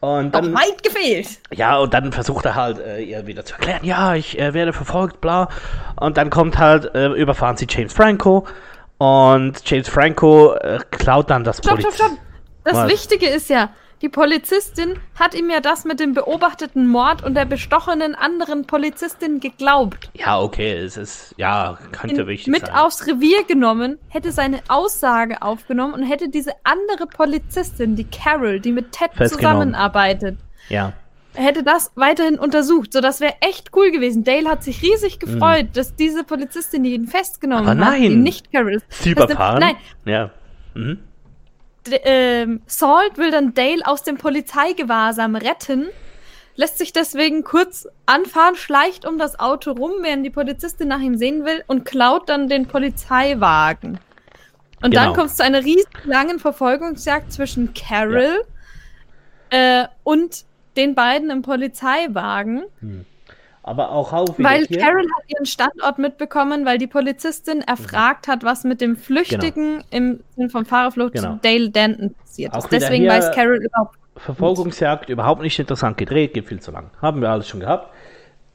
Und 0.00 0.32
dann, 0.32 0.54
Auch 0.54 0.60
weit 0.60 0.82
gefehlt. 0.82 1.28
Ja, 1.52 1.78
und 1.78 1.92
dann 1.92 2.12
versucht 2.12 2.44
er 2.44 2.54
halt, 2.54 2.78
äh, 2.78 3.00
ihr 3.00 3.26
wieder 3.26 3.44
zu 3.44 3.54
erklären, 3.54 3.80
ja, 3.82 4.14
ich 4.14 4.38
äh, 4.38 4.54
werde 4.54 4.72
verfolgt, 4.72 5.20
bla. 5.20 5.48
Und 5.96 6.16
dann 6.16 6.30
kommt 6.30 6.56
halt, 6.56 6.94
äh, 6.94 7.08
überfahren 7.08 7.56
sie 7.56 7.66
James 7.68 7.92
Franco. 7.92 8.46
Und 8.98 9.68
James 9.68 9.88
Franco 9.88 10.54
äh, 10.54 10.78
klaut 10.90 11.30
dann 11.30 11.42
das 11.44 11.58
Stopp, 11.58 11.80
stopp, 11.80 11.94
stopp. 11.94 12.12
Das 12.64 12.74
Was? 12.74 12.90
Wichtige 12.90 13.26
ist 13.26 13.50
ja, 13.50 13.70
die 14.00 14.08
Polizistin 14.08 14.94
hat 15.18 15.34
ihm 15.34 15.50
ja 15.50 15.60
das 15.60 15.84
mit 15.84 15.98
dem 15.98 16.14
beobachteten 16.14 16.86
Mord 16.86 17.24
und 17.24 17.34
der 17.34 17.44
bestochenen 17.44 18.14
anderen 18.14 18.64
Polizistin 18.64 19.40
geglaubt. 19.40 20.10
Ja, 20.14 20.40
okay, 20.40 20.72
es 20.72 20.96
ist, 20.96 21.34
ja, 21.36 21.78
könnte 21.90 22.22
In, 22.22 22.26
wichtig 22.28 22.52
mit 22.52 22.60
sein. 22.60 22.74
Mit 22.74 22.80
aufs 22.80 23.06
Revier 23.08 23.42
genommen, 23.44 23.98
hätte 24.08 24.30
seine 24.30 24.60
Aussage 24.68 25.42
aufgenommen 25.42 25.94
und 25.94 26.04
hätte 26.04 26.28
diese 26.28 26.52
andere 26.62 27.06
Polizistin, 27.06 27.96
die 27.96 28.04
Carol, 28.04 28.60
die 28.60 28.70
mit 28.70 28.92
Ted 28.92 29.10
zusammenarbeitet, 29.28 30.38
ja. 30.68 30.92
hätte 31.34 31.64
das 31.64 31.90
weiterhin 31.96 32.38
untersucht. 32.38 32.92
So, 32.92 33.00
das 33.00 33.20
wäre 33.20 33.34
echt 33.40 33.70
cool 33.74 33.90
gewesen. 33.90 34.22
Dale 34.22 34.48
hat 34.48 34.62
sich 34.62 34.80
riesig 34.80 35.16
mhm. 35.16 35.26
gefreut, 35.26 35.64
mhm. 35.64 35.72
dass 35.72 35.96
diese 35.96 36.22
Polizistin, 36.22 36.84
die 36.84 36.94
ihn 36.94 37.08
festgenommen 37.08 37.66
Aber 37.66 37.74
nein. 37.74 37.92
hat, 37.94 37.98
die 37.98 38.16
nicht 38.16 38.52
Carol 38.52 38.74
ist. 38.74 38.86
Sie 38.90 39.10
überfahren? 39.10 39.58
Nein. 39.58 39.76
Ja. 40.04 40.30
Mhm 40.74 41.00
ähm, 42.04 42.62
Salt 42.66 43.18
will 43.18 43.30
dann 43.30 43.54
Dale 43.54 43.84
aus 43.84 44.02
dem 44.02 44.16
Polizeigewahrsam 44.16 45.36
retten, 45.36 45.88
lässt 46.56 46.78
sich 46.78 46.92
deswegen 46.92 47.44
kurz 47.44 47.88
anfahren, 48.06 48.56
schleicht 48.56 49.06
um 49.06 49.18
das 49.18 49.38
Auto 49.38 49.72
rum, 49.72 49.92
während 50.02 50.24
die 50.24 50.30
Polizistin 50.30 50.88
nach 50.88 51.00
ihm 51.00 51.16
sehen 51.16 51.44
will 51.44 51.62
und 51.66 51.84
klaut 51.84 52.28
dann 52.28 52.48
den 52.48 52.66
Polizeiwagen. 52.66 54.00
Und 54.82 54.90
genau. 54.90 55.04
dann 55.04 55.14
kommt 55.14 55.30
es 55.30 55.36
zu 55.36 55.44
einer 55.44 55.64
riesigen 55.64 55.90
langen 56.04 56.38
Verfolgungsjagd 56.38 57.32
zwischen 57.32 57.74
Carol 57.74 58.44
ja. 59.52 59.82
äh, 59.82 59.88
und 60.04 60.44
den 60.76 60.94
beiden 60.94 61.30
im 61.30 61.42
Polizeiwagen. 61.42 62.64
Hm 62.80 63.04
aber 63.68 63.90
auch 63.90 64.12
auf. 64.12 64.38
Weil 64.38 64.64
hier. 64.64 64.78
Carol 64.78 65.02
hat 65.02 65.24
ihren 65.28 65.46
Standort 65.46 65.98
mitbekommen, 65.98 66.64
weil 66.64 66.78
die 66.78 66.86
Polizistin 66.86 67.60
erfragt 67.60 68.26
hat, 68.26 68.42
was 68.44 68.64
mit 68.64 68.80
dem 68.80 68.96
Flüchtigen 68.96 69.78
genau. 69.78 69.84
im 69.90 70.20
Sinn 70.36 70.50
vom 70.50 70.64
Fahrerflucht 70.64 71.14
genau. 71.14 71.38
Dale 71.42 71.70
Denton 71.70 72.14
passiert 72.14 72.56
ist. 72.56 72.72
Deswegen 72.72 73.06
weiß 73.06 73.32
Carol 73.32 73.62
überhaupt. 73.62 73.96
Verfolgungsjagd 74.16 75.02
nicht. 75.02 75.10
überhaupt 75.10 75.42
nicht 75.42 75.58
interessant 75.58 75.96
gedreht, 75.96 76.34
geht 76.34 76.48
viel 76.48 76.60
zu 76.60 76.72
lang. 76.72 76.90
Haben 77.00 77.20
wir 77.20 77.30
alles 77.30 77.48
schon 77.48 77.60
gehabt. 77.60 77.92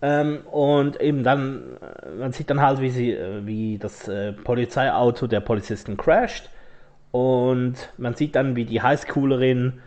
Ähm, 0.01 0.39
und 0.51 0.99
eben 0.99 1.23
dann, 1.23 1.77
äh, 1.81 2.09
man 2.19 2.33
sieht 2.33 2.49
dann 2.49 2.59
halt, 2.59 2.81
wie 2.81 2.89
sie, 2.89 3.11
äh, 3.11 3.45
wie 3.45 3.77
das 3.77 4.09
äh, 4.09 4.33
Polizeiauto 4.33 5.27
der 5.27 5.39
Polizisten 5.39 5.95
crasht. 5.95 6.49
Und 7.11 7.75
man 7.97 8.13
sieht 8.15 8.35
dann, 8.35 8.57
wie 8.57 8.65
die 8.65 8.81
Highschoolerin 8.81 9.79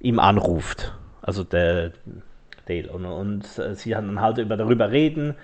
ihm 0.00 0.18
anruft. 0.18 0.94
Also 1.20 1.44
der, 1.44 1.92
Dale. 2.70 2.90
Und, 2.90 3.04
und 3.04 3.58
äh, 3.58 3.74
sie 3.74 3.90
dann 3.90 4.20
halt 4.20 4.38
über, 4.38 4.56
darüber 4.56 4.90
reden, 4.90 5.34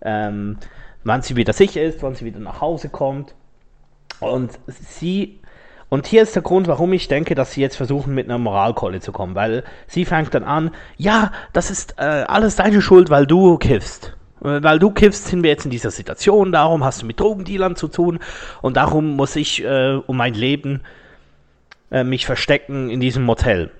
ähm, 0.00 0.58
wann 1.04 1.22
sie 1.22 1.36
wieder 1.36 1.52
sicher 1.52 1.82
ist, 1.82 2.02
wann 2.02 2.14
sie 2.14 2.24
wieder 2.24 2.40
nach 2.40 2.60
Hause 2.60 2.88
kommt. 2.88 3.34
Und 4.20 4.58
sie 4.66 5.40
und 5.92 6.06
hier 6.06 6.22
ist 6.22 6.34
der 6.34 6.42
Grund, 6.42 6.68
warum 6.68 6.94
ich 6.94 7.08
denke, 7.08 7.34
dass 7.34 7.52
sie 7.52 7.60
jetzt 7.60 7.76
versuchen, 7.76 8.14
mit 8.14 8.26
einer 8.26 8.38
Moralkeule 8.38 9.00
zu 9.00 9.12
kommen, 9.12 9.34
weil 9.34 9.62
sie 9.86 10.06
fängt 10.06 10.32
dann 10.32 10.42
an, 10.42 10.70
ja, 10.96 11.32
das 11.52 11.70
ist 11.70 11.96
äh, 11.98 12.24
alles 12.26 12.56
deine 12.56 12.80
Schuld, 12.80 13.10
weil 13.10 13.26
du 13.26 13.58
kiffst. 13.58 14.16
Äh, 14.42 14.62
weil 14.62 14.78
du 14.78 14.90
kiffst, 14.90 15.26
sind 15.26 15.42
wir 15.42 15.50
jetzt 15.50 15.66
in 15.66 15.70
dieser 15.70 15.90
Situation, 15.90 16.50
darum 16.50 16.82
hast 16.82 17.02
du 17.02 17.06
mit 17.06 17.20
Drogendealern 17.20 17.76
zu 17.76 17.88
tun 17.88 18.20
und 18.62 18.78
darum 18.78 19.16
muss 19.16 19.36
ich 19.36 19.62
äh, 19.62 20.00
um 20.06 20.16
mein 20.16 20.32
Leben 20.32 20.80
äh, 21.90 22.04
mich 22.04 22.24
verstecken 22.24 22.88
in 22.88 23.00
diesem 23.00 23.24
Motel. 23.24 23.70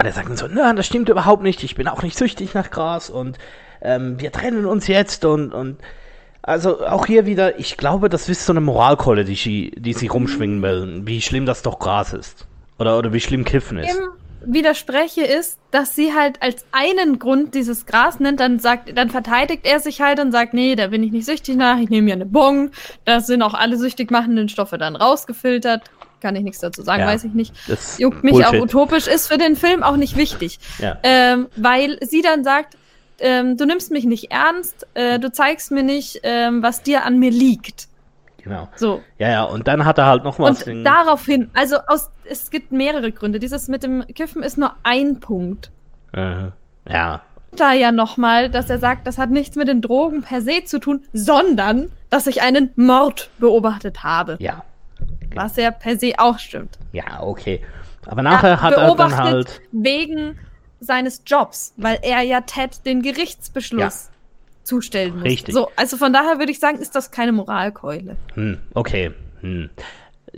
Und 0.00 0.06
er 0.06 0.12
sagt 0.12 0.28
dann 0.28 0.36
so, 0.36 0.46
nein, 0.46 0.76
das 0.76 0.86
stimmt 0.86 1.08
überhaupt 1.08 1.42
nicht, 1.42 1.64
ich 1.64 1.74
bin 1.74 1.88
auch 1.88 2.02
nicht 2.02 2.16
süchtig 2.16 2.54
nach 2.54 2.70
Gras 2.70 3.10
und 3.10 3.36
ähm, 3.82 4.20
wir 4.20 4.30
trennen 4.30 4.64
uns 4.64 4.86
jetzt 4.86 5.24
und, 5.24 5.52
und 5.52 5.78
also 6.42 6.86
auch 6.86 7.06
hier 7.06 7.26
wieder, 7.26 7.58
ich 7.58 7.76
glaube, 7.76 8.08
das 8.08 8.28
ist 8.28 8.46
so 8.46 8.52
eine 8.52 8.60
Moralkolle, 8.60 9.24
die 9.24 9.34
sie, 9.34 9.72
die 9.76 9.92
sie 9.92 10.06
rumschwingen 10.06 10.62
will, 10.62 11.02
wie 11.04 11.20
schlimm 11.20 11.46
das 11.46 11.62
doch 11.62 11.78
Gras 11.78 12.12
ist. 12.12 12.46
Oder, 12.78 12.96
oder 12.96 13.12
wie 13.12 13.20
schlimm 13.20 13.44
Kiffen 13.44 13.78
ist. 13.78 13.92
Im 13.92 14.10
widerspreche 14.40 15.22
ist, 15.22 15.58
dass 15.70 15.94
sie 15.94 16.14
halt 16.14 16.40
als 16.42 16.64
einen 16.72 17.18
Grund 17.18 17.54
dieses 17.54 17.86
Gras 17.86 18.20
nennt, 18.20 18.40
dann 18.40 18.58
sagt, 18.58 18.96
dann 18.96 19.10
verteidigt 19.10 19.66
er 19.66 19.80
sich 19.80 20.00
halt 20.00 20.20
und 20.20 20.32
sagt, 20.32 20.54
nee, 20.54 20.76
da 20.76 20.88
bin 20.88 21.02
ich 21.02 21.12
nicht 21.12 21.26
süchtig 21.26 21.56
nach, 21.56 21.78
ich 21.78 21.90
nehme 21.90 22.06
mir 22.06 22.14
eine 22.14 22.26
Bon, 22.26 22.70
da 23.04 23.20
sind 23.20 23.42
auch 23.42 23.54
alle 23.54 23.76
süchtig 23.76 24.10
machenden 24.10 24.48
Stoffe 24.48 24.78
dann 24.78 24.96
rausgefiltert 24.96 25.82
kann 26.20 26.36
ich 26.36 26.42
nichts 26.42 26.60
dazu 26.60 26.82
sagen, 26.82 27.00
ja, 27.00 27.06
weiß 27.06 27.24
ich 27.24 27.32
nicht. 27.32 27.54
Juckt 27.98 28.24
mich 28.24 28.32
Bullshit. 28.32 28.54
auch 28.54 28.62
utopisch, 28.62 29.06
ist 29.06 29.28
für 29.28 29.38
den 29.38 29.56
Film 29.56 29.82
auch 29.82 29.96
nicht 29.96 30.16
wichtig. 30.16 30.58
Ja. 30.78 30.98
Ähm, 31.02 31.48
weil 31.56 31.98
sie 32.02 32.22
dann 32.22 32.44
sagt, 32.44 32.76
ähm, 33.20 33.56
du 33.56 33.64
nimmst 33.64 33.90
mich 33.90 34.04
nicht 34.04 34.30
ernst, 34.30 34.86
äh, 34.94 35.18
du 35.18 35.32
zeigst 35.32 35.70
mir 35.70 35.82
nicht, 35.82 36.20
ähm, 36.22 36.62
was 36.62 36.82
dir 36.82 37.04
an 37.04 37.18
mir 37.18 37.30
liegt. 37.30 37.88
Genau. 38.42 38.68
So. 38.76 39.02
Ja, 39.18 39.30
ja, 39.30 39.42
und 39.44 39.68
dann 39.68 39.84
hat 39.84 39.98
er 39.98 40.06
halt 40.06 40.24
noch 40.24 40.38
was. 40.38 40.62
Und 40.62 40.84
daraufhin, 40.84 41.50
also 41.54 41.76
aus, 41.86 42.10
es 42.24 42.50
gibt 42.50 42.72
mehrere 42.72 43.12
Gründe. 43.12 43.38
Dieses 43.38 43.68
mit 43.68 43.82
dem 43.82 44.06
Kiffen 44.14 44.42
ist 44.42 44.56
nur 44.56 44.74
ein 44.84 45.20
Punkt. 45.20 45.70
Äh, 46.12 46.46
ja. 46.88 47.22
Da 47.52 47.72
ja 47.72 47.92
nochmal, 47.92 48.50
dass 48.50 48.70
er 48.70 48.78
sagt, 48.78 49.06
das 49.06 49.18
hat 49.18 49.30
nichts 49.30 49.56
mit 49.56 49.68
den 49.68 49.82
Drogen 49.82 50.22
per 50.22 50.42
se 50.42 50.64
zu 50.64 50.78
tun, 50.78 51.02
sondern 51.12 51.90
dass 52.10 52.26
ich 52.26 52.42
einen 52.42 52.70
Mord 52.76 53.30
beobachtet 53.38 54.02
habe. 54.02 54.36
Ja. 54.38 54.64
Was 55.34 55.56
ja 55.56 55.70
per 55.70 55.98
se 55.98 56.12
auch 56.18 56.38
stimmt. 56.38 56.78
Ja, 56.92 57.22
okay. 57.22 57.60
Aber 58.06 58.22
nachher 58.22 58.48
er 58.48 58.62
hat 58.62 58.74
er 58.74 58.94
dann 58.94 59.16
halt. 59.16 59.60
Wegen 59.72 60.38
seines 60.80 61.22
Jobs, 61.26 61.74
weil 61.76 61.98
er 62.02 62.22
ja 62.22 62.40
Ted 62.40 62.84
den 62.86 63.02
Gerichtsbeschluss 63.02 64.10
ja. 64.10 64.16
zustellen 64.64 65.16
muss. 65.16 65.24
Richtig. 65.24 65.54
So, 65.54 65.70
also 65.76 65.96
von 65.96 66.12
daher 66.12 66.38
würde 66.38 66.52
ich 66.52 66.60
sagen, 66.60 66.78
ist 66.78 66.94
das 66.94 67.10
keine 67.10 67.32
Moralkeule. 67.32 68.16
Hm, 68.34 68.58
okay. 68.74 69.12
Hm. 69.40 69.70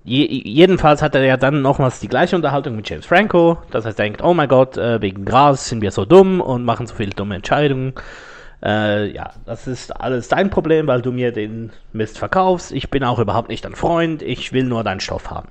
Je 0.04 0.24
jedenfalls 0.26 1.02
hat 1.02 1.14
er 1.14 1.24
ja 1.24 1.36
dann 1.36 1.62
nochmals 1.62 2.00
die 2.00 2.08
gleiche 2.08 2.36
Unterhaltung 2.36 2.76
mit 2.76 2.88
James 2.88 3.06
Franco, 3.06 3.58
dass 3.70 3.84
er 3.84 3.92
denkt, 3.92 4.22
oh 4.22 4.34
mein 4.34 4.48
Gott, 4.48 4.76
äh, 4.76 5.00
wegen 5.02 5.24
Gras 5.24 5.68
sind 5.68 5.82
wir 5.82 5.90
so 5.90 6.04
dumm 6.04 6.40
und 6.40 6.64
machen 6.64 6.86
so 6.86 6.94
viele 6.94 7.10
dumme 7.10 7.34
Entscheidungen. 7.34 7.92
Äh, 8.62 9.12
ja, 9.12 9.30
das 9.46 9.66
ist 9.66 9.98
alles 10.00 10.28
dein 10.28 10.50
Problem, 10.50 10.86
weil 10.86 11.02
du 11.02 11.12
mir 11.12 11.32
den 11.32 11.70
Mist 11.92 12.18
verkaufst. 12.18 12.72
Ich 12.72 12.90
bin 12.90 13.04
auch 13.04 13.18
überhaupt 13.18 13.48
nicht 13.48 13.64
dein 13.64 13.74
Freund, 13.74 14.22
ich 14.22 14.52
will 14.52 14.64
nur 14.64 14.84
deinen 14.84 15.00
Stoff 15.00 15.30
haben. 15.30 15.48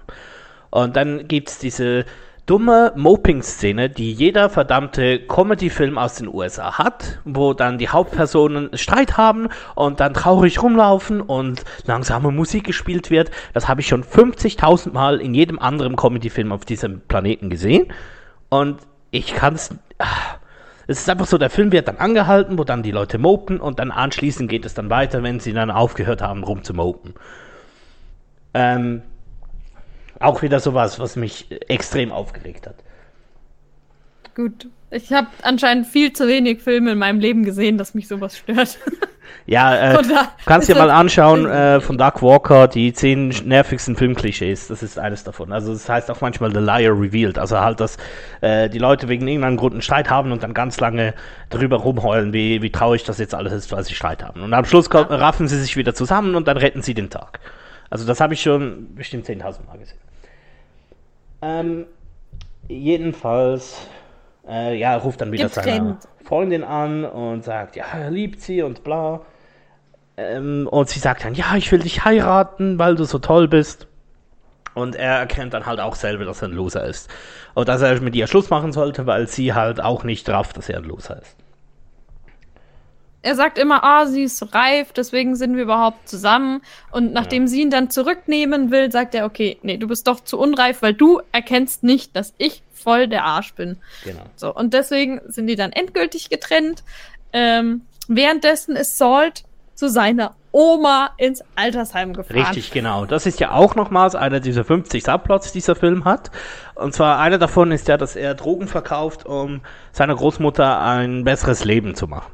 Und 0.69 0.95
dann 0.95 1.27
gibt 1.27 1.49
es 1.49 1.57
diese 1.57 2.05
dumme 2.49 2.93
Moping-Szene, 2.95 3.91
die 3.91 4.11
jeder 4.11 4.49
verdammte 4.49 5.19
Comedy-Film 5.19 5.99
aus 5.99 6.15
den 6.15 6.27
USA 6.27 6.79
hat, 6.79 7.19
wo 7.23 7.53
dann 7.53 7.77
die 7.77 7.89
Hauptpersonen 7.89 8.75
Streit 8.75 9.17
haben 9.17 9.49
und 9.75 9.99
dann 9.99 10.15
traurig 10.15 10.61
rumlaufen 10.61 11.21
und 11.21 11.63
langsame 11.85 12.31
Musik 12.31 12.63
gespielt 12.63 13.11
wird. 13.11 13.29
Das 13.53 13.67
habe 13.67 13.81
ich 13.81 13.87
schon 13.87 14.03
50.000 14.03 14.93
Mal 14.93 15.21
in 15.21 15.35
jedem 15.35 15.59
anderen 15.59 15.95
Comedy-Film 15.95 16.51
auf 16.51 16.65
diesem 16.65 17.01
Planeten 17.01 17.51
gesehen. 17.51 17.93
Und 18.49 18.79
ich 19.11 19.35
kann 19.35 19.53
es. 19.53 19.69
Ah, 19.99 20.38
es 20.89 21.02
ist 21.02 21.10
einfach 21.10 21.28
so, 21.28 21.38
der 21.38 21.52
Film 21.52 21.71
wird 21.71 21.88
dann 21.88 21.97
angehalten, 21.97 22.58
wo 22.58 22.63
dann 22.63 22.82
die 22.82 22.89
Leute 22.89 23.19
mopen 23.19 23.60
und 23.60 23.78
dann 23.78 23.91
anschließend 23.91 24.49
geht 24.49 24.65
es 24.65 24.73
dann 24.73 24.89
weiter, 24.89 25.21
wenn 25.21 25.39
sie 25.39 25.54
dann 25.54 25.69
aufgehört 25.69 26.23
haben, 26.23 26.43
rum 26.43 26.63
zu 26.63 26.73
mopen. 26.73 27.13
Ähm, 28.56 29.04
auch 30.19 30.41
wieder 30.41 30.60
sowas, 30.60 30.99
was 30.99 31.15
mich 31.15 31.45
extrem 31.69 32.12
aufgeregt 32.12 32.65
hat. 32.65 32.78
Gut. 34.34 34.67
Ich 34.91 35.13
habe 35.13 35.28
anscheinend 35.43 35.88
viel 35.88 36.13
zu 36.13 36.28
wenig 36.28 36.62
Filme 36.62 36.91
in 36.91 36.97
meinem 36.97 37.19
Leben 37.19 37.43
gesehen, 37.43 37.78
dass 37.78 37.93
mich 37.93 38.08
sowas 38.08 38.38
stört. 38.38 38.78
Ja, 39.45 39.93
äh, 39.93 40.04
kannst 40.45 40.69
dir 40.69 40.75
mal 40.75 40.90
anschauen 40.90 41.46
äh, 41.46 41.79
von 41.81 41.98
Doug 41.98 42.21
Walker 42.21 42.67
die 42.67 42.94
zehn 42.94 43.29
nervigsten 43.46 43.96
Filmklischees. 43.96 44.67
Das 44.67 44.83
ist 44.83 45.00
eines 45.00 45.23
davon. 45.23 45.52
Also 45.52 45.73
das 45.73 45.90
heißt 45.90 46.12
auch 46.12 46.21
manchmal 46.21 46.52
The 46.52 46.60
Liar 46.60 47.00
Revealed. 47.00 47.40
Also 47.40 47.60
halt, 47.60 47.79
dass 47.79 47.98
äh, 48.42 48.69
die 48.69 48.77
Leute 48.77 49.08
wegen 49.08 49.27
irgendeinem 49.27 49.58
Grund 49.58 49.73
einen 49.73 49.81
Streit 49.81 50.10
haben 50.10 50.31
und 50.31 50.44
dann 50.44 50.54
ganz 50.54 50.79
lange 50.79 51.13
drüber 51.50 51.77
rumheulen, 51.77 52.33
wie, 52.33 52.62
wie 52.62 52.71
traurig 52.71 53.04
das 53.04 53.17
jetzt 53.17 53.33
alles 53.33 53.54
ist, 53.54 53.71
weil 53.71 53.83
sie 53.83 53.96
Streit 53.96 54.23
haben. 54.23 54.42
Und 54.42 54.54
am 54.54 54.65
Schluss 54.65 54.90
kommt, 54.90 55.10
raffen 55.10 55.48
sie 55.48 55.60
sich 55.60 55.75
wieder 55.77 55.94
zusammen 55.94 56.35
und 56.35 56.48
dann 56.48 56.58
retten 56.58 56.81
sie 56.81 56.94
den 56.94 57.10
Tag. 57.10 57.40
Also 57.90 58.06
das 58.06 58.21
habe 58.21 58.33
ich 58.33 58.42
schon 58.42 58.94
bestimmt 58.96 59.25
10.000 59.27 59.65
Mal 59.65 59.77
gesehen. 59.79 59.98
Ähm, 61.42 61.85
jedenfalls, 62.67 63.87
äh, 64.50 64.75
ja, 64.75 64.95
ruft 64.97 65.21
dann 65.21 65.31
wieder 65.31 65.47
Getrennt. 65.47 66.02
seine 66.02 66.25
Freundin 66.25 66.63
an 66.63 67.06
und 67.06 67.43
sagt, 67.43 67.75
ja, 67.75 67.85
er 67.93 68.12
liebt 68.12 68.41
sie 68.41 68.62
und 68.62 68.83
bla. 68.83 69.21
Ähm, 70.17 70.67
und 70.69 70.89
sie 70.89 71.00
sagt 71.00 71.23
dann, 71.23 71.35
ja, 71.35 71.56
ich 71.56 71.71
will 71.71 71.79
dich 71.79 72.04
heiraten, 72.04 72.79
weil 72.79 72.95
du 72.95 73.06
so 73.06 73.19
toll 73.19 73.47
bist. 73.47 73.87
Und 74.73 74.95
er 74.95 75.19
erkennt 75.19 75.54
dann 75.54 75.65
halt 75.65 75.79
auch 75.79 75.95
selber, 75.95 76.25
dass 76.25 76.41
er 76.41 76.50
ein 76.50 76.54
Loser 76.54 76.85
ist. 76.85 77.10
Und 77.54 77.67
dass 77.69 77.81
er 77.81 78.00
mit 78.02 78.15
ihr 78.15 78.27
Schluss 78.27 78.50
machen 78.50 78.71
sollte, 78.71 79.06
weil 79.06 79.27
sie 79.27 79.54
halt 79.54 79.81
auch 79.81 80.04
nicht 80.04 80.27
rafft, 80.29 80.58
dass 80.58 80.69
er 80.69 80.77
ein 80.77 80.85
Loser 80.85 81.21
ist. 81.21 81.35
Er 83.21 83.35
sagt 83.35 83.58
immer, 83.58 83.83
ah, 83.83 84.06
sie 84.06 84.23
ist 84.23 84.54
reif, 84.54 84.93
deswegen 84.93 85.35
sind 85.35 85.56
wir 85.56 85.63
überhaupt 85.63 86.08
zusammen. 86.08 86.62
Und 86.91 87.12
nachdem 87.12 87.47
sie 87.47 87.62
ihn 87.62 87.69
dann 87.69 87.89
zurücknehmen 87.89 88.71
will, 88.71 88.91
sagt 88.91 89.13
er, 89.13 89.25
okay, 89.25 89.58
nee, 89.62 89.75
du 89.75 89.87
bist 89.89 90.08
doch 90.08 90.21
zu 90.21 90.39
unreif, 90.39 90.81
weil 90.81 90.93
du 90.93 91.19
erkennst 91.33 91.83
nicht, 91.83 92.15
dass 92.15 92.33
ich 92.37 92.63
voll 92.82 93.08
der 93.08 93.23
Arsch 93.25 93.54
bin. 93.54 93.77
Genau. 94.04 94.23
So, 94.36 94.54
und 94.54 94.73
deswegen 94.73 95.21
sind 95.27 95.48
die 95.48 95.56
dann 95.56 95.71
endgültig 95.71 96.30
getrennt. 96.30 96.84
Ähm, 97.34 97.82
währenddessen 98.08 98.75
ist 98.75 98.98
Salt 98.98 99.44
zu 99.75 99.90
seiner 99.90 100.36
Oma 100.52 101.12
ins 101.17 101.44
Altersheim 101.56 102.13
gefahren. 102.13 102.38
Richtig, 102.38 102.71
genau. 102.71 103.06
Das 103.06 103.25
ist 103.25 103.40
ja 103.40 103.52
auch 103.52 103.75
nochmals 103.75 104.15
einer 104.15 104.40
dieser 104.40 104.63
50 104.63 105.04
Subplots, 105.04 105.52
die 105.52 105.60
dieser 105.60 105.75
Film 105.75 106.06
hat. 106.06 106.32
Und 106.75 106.94
zwar 106.94 107.19
einer 107.19 107.38
davon 107.38 107.71
ist 107.71 107.88
ja, 107.88 107.98
dass 107.98 108.15
er 108.15 108.34
Drogen 108.34 108.67
verkauft, 108.67 109.25
um 109.25 109.62
seiner 109.92 110.15
Großmutter 110.15 110.82
ein 110.82 111.23
besseres 111.23 111.65
Leben 111.65 111.96
zu 111.96 112.08
machen. 112.08 112.32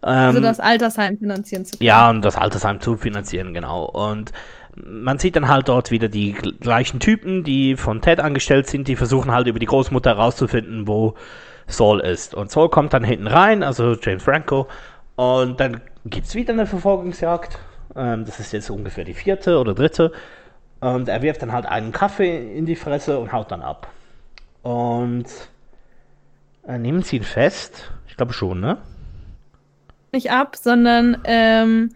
Also 0.00 0.38
Ähm, 0.38 0.44
das 0.44 0.60
Altersheim 0.60 1.18
finanzieren 1.18 1.64
zu 1.64 1.78
können. 1.78 1.86
Ja, 1.86 2.10
und 2.10 2.22
das 2.22 2.36
Altersheim 2.36 2.80
zu 2.80 2.96
finanzieren, 2.96 3.54
genau. 3.54 3.84
Und 3.84 4.32
man 4.76 5.18
sieht 5.18 5.36
dann 5.36 5.48
halt 5.48 5.68
dort 5.68 5.90
wieder 5.90 6.08
die 6.08 6.34
gl- 6.34 6.58
gleichen 6.58 7.00
Typen, 7.00 7.44
die 7.44 7.76
von 7.76 8.00
Ted 8.00 8.20
angestellt 8.20 8.68
sind, 8.68 8.88
die 8.88 8.96
versuchen 8.96 9.32
halt 9.32 9.46
über 9.46 9.58
die 9.58 9.66
Großmutter 9.66 10.10
herauszufinden, 10.10 10.86
wo 10.88 11.14
Saul 11.66 12.00
ist. 12.00 12.34
Und 12.34 12.50
Saul 12.50 12.68
kommt 12.68 12.92
dann 12.92 13.04
hinten 13.04 13.26
rein, 13.26 13.62
also 13.62 13.94
James 13.94 14.22
Franco, 14.22 14.68
und 15.16 15.60
dann 15.60 15.80
gibt's 16.04 16.34
wieder 16.34 16.52
eine 16.52 16.66
Verfolgungsjagd. 16.66 17.58
Ähm, 17.96 18.24
das 18.24 18.40
ist 18.40 18.52
jetzt 18.52 18.70
ungefähr 18.70 19.04
die 19.04 19.14
vierte 19.14 19.58
oder 19.58 19.74
dritte. 19.74 20.12
Und 20.80 21.08
er 21.08 21.22
wirft 21.22 21.42
dann 21.42 21.52
halt 21.52 21.66
einen 21.66 21.92
Kaffee 21.92 22.56
in 22.56 22.66
die 22.66 22.76
Fresse 22.76 23.18
und 23.18 23.32
haut 23.32 23.50
dann 23.50 23.62
ab. 23.62 23.88
Und 24.62 25.26
äh, 26.66 26.78
nehmen 26.78 27.02
sie 27.02 27.16
ihn 27.16 27.22
fest? 27.22 27.92
Ich 28.08 28.16
glaube 28.16 28.32
schon, 28.32 28.60
ne? 28.60 28.78
Nicht 30.12 30.30
ab, 30.30 30.56
sondern 30.56 31.18
ähm, 31.24 31.90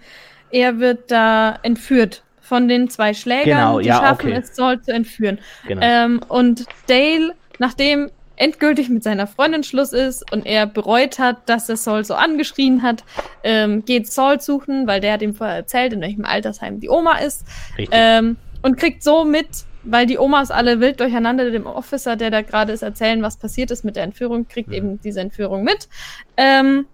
er 0.51 0.79
wird 0.79 1.11
da 1.11 1.59
entführt 1.63 2.23
von 2.49 2.67
den 2.67 2.89
zwei 2.89 3.15
Schlägern. 3.15 3.45
Genau, 3.45 3.81
die 3.81 3.89
ja, 3.89 3.97
schaffen 3.99 4.31
okay. 4.31 4.41
es, 4.43 4.57
Saul 4.57 4.81
zu 4.81 4.93
entführen. 4.93 5.39
Genau. 5.67 5.83
Ähm, 5.85 6.21
und 6.29 6.65
Dale, 6.87 7.35
nachdem 7.59 8.11
endgültig 8.37 8.89
mit 8.89 9.03
seiner 9.03 9.27
Freundin 9.27 9.65
Schluss 9.65 9.93
ist 9.93 10.31
und 10.33 10.47
er 10.47 10.67
bereut 10.67 11.19
hat, 11.19 11.49
dass 11.49 11.69
er 11.69 11.77
Saul 11.77 12.05
so 12.05 12.15
angeschrien 12.15 12.83
hat, 12.83 13.05
ähm, 13.43 13.85
geht 13.85 14.11
Saul 14.11 14.41
suchen, 14.41 14.87
weil 14.87 15.01
der 15.01 15.13
hat 15.15 15.23
ihm 15.23 15.35
vorher 15.35 15.57
erzählt, 15.57 15.93
in 15.93 16.01
welchem 16.01 16.25
Altersheim 16.25 16.81
die 16.81 16.89
Oma 16.89 17.19
ist. 17.19 17.45
Ähm, 17.91 18.37
und 18.63 18.77
kriegt 18.77 19.03
so 19.03 19.25
mit, 19.25 19.49
weil 19.83 20.07
die 20.07 20.19
Omas 20.19 20.51
alle 20.51 20.81
wild 20.81 21.01
durcheinander 21.01 21.51
dem 21.51 21.67
Officer, 21.67 22.17
der 22.17 22.31
da 22.31 22.43
gerade 22.43 22.73
ist, 22.73 22.83
erzählen, 22.83 23.23
was 23.23 23.37
passiert 23.37 23.71
ist 23.71 23.85
mit 23.85 23.97
der 23.97 24.05
Entführung, 24.05 24.47
kriegt 24.49 24.69
Mhm. 24.69 24.75
eben 24.75 25.01
diese 25.01 25.21
Entführung 25.21 25.65
mit. 25.65 25.89
Ähm, 26.37 26.87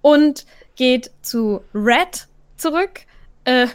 und 0.00 0.46
geht 0.76 1.10
zu 1.22 1.60
Red 1.74 2.28
zurück. 2.56 3.00
Äh, 3.44 3.66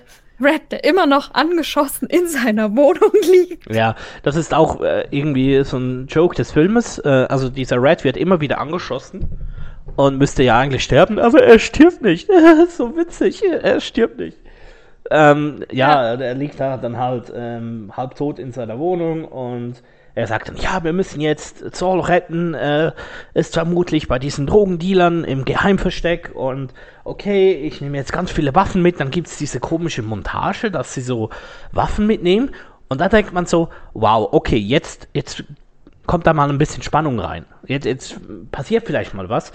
Red, 0.43 0.71
der 0.71 0.83
immer 0.83 1.05
noch 1.05 1.33
angeschossen 1.33 2.07
in 2.07 2.27
seiner 2.27 2.75
Wohnung 2.75 3.11
liegt. 3.21 3.73
Ja, 3.73 3.95
das 4.23 4.35
ist 4.35 4.53
auch 4.53 4.81
äh, 4.81 5.05
irgendwie 5.11 5.63
so 5.63 5.77
ein 5.77 6.07
Joke 6.07 6.35
des 6.35 6.51
Filmes. 6.51 6.99
Äh, 6.99 7.27
also 7.29 7.49
dieser 7.49 7.81
Red 7.81 8.03
wird 8.03 8.17
immer 8.17 8.41
wieder 8.41 8.59
angeschossen 8.59 9.27
und 9.95 10.17
müsste 10.17 10.43
ja 10.43 10.59
eigentlich 10.59 10.83
sterben, 10.83 11.19
aber 11.19 11.43
er 11.43 11.59
stirbt 11.59 12.01
nicht. 12.01 12.29
so 12.69 12.95
witzig, 12.95 13.43
er 13.43 13.79
stirbt 13.79 14.17
nicht. 14.17 14.37
Ähm, 15.11 15.65
ja, 15.71 16.13
er 16.13 16.33
liegt 16.33 16.59
da 16.59 16.77
dann 16.77 16.97
halt 16.97 17.31
ähm, 17.35 17.91
halbtot 17.95 18.39
in 18.39 18.51
seiner 18.51 18.79
Wohnung 18.79 19.25
und 19.25 19.83
er 20.15 20.27
sagt 20.27 20.49
dann, 20.49 20.57
ja, 20.57 20.83
wir 20.83 20.93
müssen 20.93 21.21
jetzt 21.21 21.75
Saul 21.75 21.99
retten, 21.99 22.53
äh, 22.53 22.91
ist 23.33 23.53
vermutlich 23.53 24.07
bei 24.07 24.19
diesen 24.19 24.45
Drogendealern 24.45 25.23
im 25.23 25.43
Geheimversteck 25.43 26.31
und 26.35 26.73
okay, 27.03 27.53
ich 27.53 27.81
nehme 27.81 27.97
jetzt 27.97 28.13
ganz 28.13 28.31
viele 28.31 28.53
Waffen 28.53 28.81
mit, 28.81 28.99
dann 28.99 29.09
gibt 29.09 29.27
es 29.27 29.37
diese 29.37 29.59
komische 29.59 30.03
Montage, 30.03 30.69
dass 30.69 30.93
sie 30.93 31.01
so 31.01 31.29
Waffen 31.71 32.05
mitnehmen 32.05 32.51
und 32.89 33.01
da 33.01 33.09
denkt 33.09 33.33
man 33.33 33.47
so, 33.47 33.69
wow, 33.93 34.29
okay, 34.31 34.57
jetzt, 34.57 35.07
jetzt 35.13 35.43
kommt 36.05 36.27
da 36.27 36.33
mal 36.33 36.49
ein 36.49 36.59
bisschen 36.59 36.83
Spannung 36.83 37.19
rein. 37.19 37.45
Jetzt, 37.65 37.85
jetzt 37.85 38.19
passiert 38.51 38.85
vielleicht 38.85 39.13
mal 39.13 39.29
was. 39.29 39.51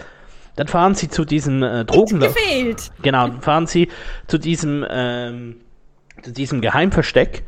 Dann 0.56 0.66
fahren 0.66 0.96
sie 0.96 1.08
zu 1.08 1.24
diesem 1.24 1.62
äh, 1.62 1.84
Drogen... 1.84 2.18
Gefehlt. 2.18 2.90
Genau, 3.02 3.28
dann 3.28 3.42
fahren 3.42 3.68
sie 3.68 3.90
zu 4.26 4.38
diesem, 4.38 4.84
ähm, 4.90 5.60
zu 6.22 6.32
diesem 6.32 6.60
Geheimversteck 6.60 7.44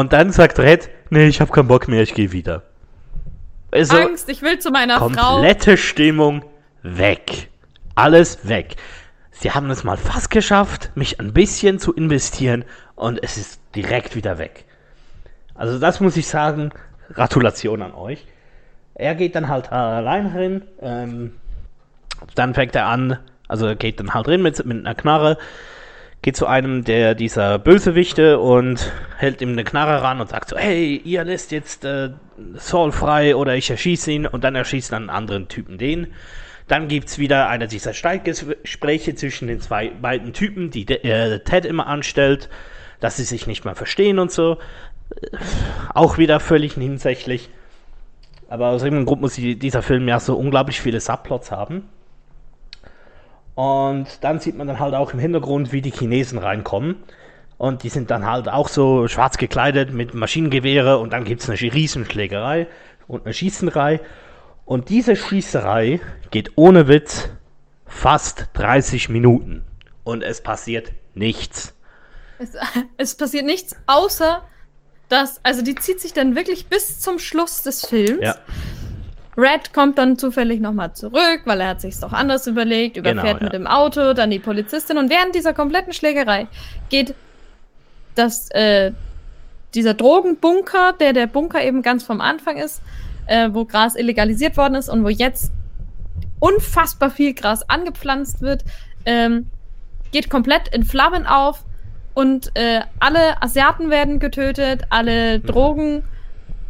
und 0.00 0.12
dann 0.12 0.32
sagt 0.32 0.58
Red, 0.58 0.90
nee, 1.10 1.26
ich 1.26 1.40
habe 1.40 1.52
keinen 1.52 1.68
Bock 1.68 1.88
mehr, 1.88 2.02
ich 2.02 2.14
gehe 2.14 2.32
wieder. 2.32 2.62
Also, 3.70 3.96
Angst, 3.96 4.28
ich 4.28 4.42
will 4.42 4.58
zu 4.58 4.70
meiner 4.70 4.98
Frau. 4.98 5.08
komplette 5.08 5.76
Stimmung 5.76 6.44
weg. 6.82 7.48
Alles 7.94 8.48
weg. 8.48 8.76
Sie 9.30 9.50
haben 9.50 9.68
es 9.70 9.82
mal 9.82 9.96
fast 9.96 10.30
geschafft, 10.30 10.90
mich 10.94 11.18
ein 11.18 11.32
bisschen 11.32 11.78
zu 11.78 11.92
investieren 11.92 12.64
und 12.94 13.22
es 13.22 13.36
ist 13.36 13.60
direkt 13.74 14.14
wieder 14.14 14.38
weg. 14.38 14.64
Also 15.54 15.78
das 15.78 16.00
muss 16.00 16.16
ich 16.16 16.28
sagen, 16.28 16.70
Gratulation 17.12 17.82
an 17.82 17.92
euch. 17.94 18.26
Er 18.94 19.14
geht 19.14 19.34
dann 19.34 19.48
halt 19.48 19.72
allein 19.72 20.26
rein, 20.28 20.62
ähm, 20.80 21.32
dann 22.36 22.54
fängt 22.54 22.76
er 22.76 22.86
an, 22.86 23.18
also 23.48 23.66
er 23.66 23.74
geht 23.74 23.98
dann 23.98 24.14
halt 24.14 24.28
rein 24.28 24.40
mit, 24.40 24.64
mit 24.64 24.78
einer 24.78 24.94
Knarre, 24.94 25.36
geht 26.24 26.36
zu 26.38 26.46
einem 26.46 26.84
der 26.84 27.14
dieser 27.14 27.58
Bösewichte 27.58 28.38
und 28.38 28.90
hält 29.18 29.42
ihm 29.42 29.50
eine 29.50 29.62
Knarre 29.62 30.02
ran 30.02 30.22
und 30.22 30.30
sagt 30.30 30.48
so, 30.48 30.56
hey, 30.56 30.96
ihr 31.04 31.22
lässt 31.22 31.52
jetzt 31.52 31.84
äh, 31.84 32.12
Saul 32.54 32.92
frei 32.92 33.36
oder 33.36 33.54
ich 33.56 33.68
erschieße 33.70 34.10
ihn 34.10 34.26
und 34.26 34.42
dann 34.42 34.54
erschießt 34.54 34.90
dann 34.90 35.02
einen 35.02 35.10
anderen 35.10 35.48
Typen 35.48 35.76
den. 35.76 36.14
Dann 36.66 36.88
gibt's 36.88 37.18
wieder 37.18 37.48
einer 37.50 37.66
dieser 37.66 37.92
Streitgespräche 37.92 39.14
zwischen 39.14 39.48
den 39.48 39.60
zwei 39.60 39.90
beiden 39.90 40.32
Typen, 40.32 40.70
die 40.70 40.88
äh, 40.88 41.40
Ted 41.40 41.66
immer 41.66 41.88
anstellt, 41.88 42.48
dass 43.00 43.18
sie 43.18 43.24
sich 43.24 43.46
nicht 43.46 43.66
mehr 43.66 43.74
verstehen 43.74 44.18
und 44.18 44.32
so. 44.32 44.56
Äh, 45.20 45.36
Auch 45.92 46.16
wieder 46.16 46.40
völlig 46.40 46.78
nebensächlich. 46.78 47.50
Aber 48.48 48.68
aus 48.68 48.82
irgendeinem 48.82 49.04
Grund 49.04 49.20
muss 49.20 49.34
die- 49.34 49.58
dieser 49.58 49.82
Film 49.82 50.08
ja 50.08 50.18
so 50.20 50.36
unglaublich 50.36 50.80
viele 50.80 51.00
Subplots 51.00 51.50
haben. 51.50 51.86
Und 53.54 54.06
dann 54.22 54.40
sieht 54.40 54.56
man 54.56 54.66
dann 54.66 54.80
halt 54.80 54.94
auch 54.94 55.12
im 55.12 55.18
Hintergrund, 55.18 55.72
wie 55.72 55.80
die 55.80 55.92
Chinesen 55.92 56.38
reinkommen. 56.38 56.96
Und 57.56 57.84
die 57.84 57.88
sind 57.88 58.10
dann 58.10 58.26
halt 58.26 58.48
auch 58.48 58.68
so 58.68 59.06
schwarz 59.06 59.38
gekleidet 59.38 59.92
mit 59.92 60.12
Maschinengewehre 60.12 60.98
und 60.98 61.12
dann 61.12 61.24
gibt 61.24 61.42
es 61.42 61.48
eine 61.48 61.58
Riesenschlägerei 61.60 62.66
und 63.06 63.24
eine 63.24 63.32
Schießerei. 63.32 64.00
Und 64.64 64.88
diese 64.88 65.14
Schießerei 65.14 66.00
geht 66.30 66.52
ohne 66.56 66.88
Witz 66.88 67.30
fast 67.86 68.48
30 68.54 69.08
Minuten. 69.08 69.64
Und 70.02 70.22
es 70.22 70.42
passiert 70.42 70.92
nichts. 71.14 71.74
Es, 72.38 72.56
es 72.96 73.14
passiert 73.14 73.46
nichts, 73.46 73.76
außer 73.86 74.42
dass, 75.08 75.38
also 75.44 75.62
die 75.62 75.74
zieht 75.76 76.00
sich 76.00 76.12
dann 76.12 76.34
wirklich 76.34 76.66
bis 76.66 77.00
zum 77.00 77.18
Schluss 77.18 77.62
des 77.62 77.86
Films. 77.86 78.22
Ja, 78.22 78.36
Red 79.36 79.72
kommt 79.72 79.98
dann 79.98 80.16
zufällig 80.16 80.60
nochmal 80.60 80.94
zurück, 80.94 81.42
weil 81.44 81.60
er 81.60 81.68
hat 81.68 81.80
sich's 81.80 82.00
doch 82.00 82.12
anders 82.12 82.46
überlegt, 82.46 82.96
überfährt 82.96 83.24
Genau, 83.24 83.34
mit 83.34 83.52
ja. 83.52 83.58
dem 83.58 83.66
Auto, 83.66 84.12
dann 84.12 84.30
die 84.30 84.38
Polizistin 84.38 84.96
und 84.96 85.10
während 85.10 85.34
dieser 85.34 85.54
kompletten 85.54 85.92
Schlägerei 85.92 86.46
geht 86.88 87.14
das, 88.14 88.50
äh, 88.50 88.92
dieser 89.74 89.94
Drogenbunker, 89.94 90.92
der 90.92 91.12
der 91.12 91.26
Bunker 91.26 91.62
eben 91.64 91.82
ganz 91.82 92.04
vom 92.04 92.20
Anfang 92.20 92.58
ist, 92.58 92.80
äh, 93.26 93.48
wo 93.52 93.64
Gras 93.64 93.96
illegalisiert 93.96 94.56
worden 94.56 94.76
ist 94.76 94.88
und 94.88 95.04
wo 95.04 95.08
jetzt 95.08 95.52
unfassbar 96.38 97.10
viel 97.10 97.34
Gras 97.34 97.68
angepflanzt 97.68 98.40
wird, 98.40 98.64
ähm, 99.04 99.46
geht 100.12 100.30
komplett 100.30 100.68
in 100.68 100.84
Flammen 100.84 101.26
auf 101.26 101.64
und 102.14 102.52
äh, 102.54 102.82
alle 103.00 103.42
Asiaten 103.42 103.90
werden 103.90 104.20
getötet, 104.20 104.84
alle 104.90 105.40
Drogen 105.40 106.04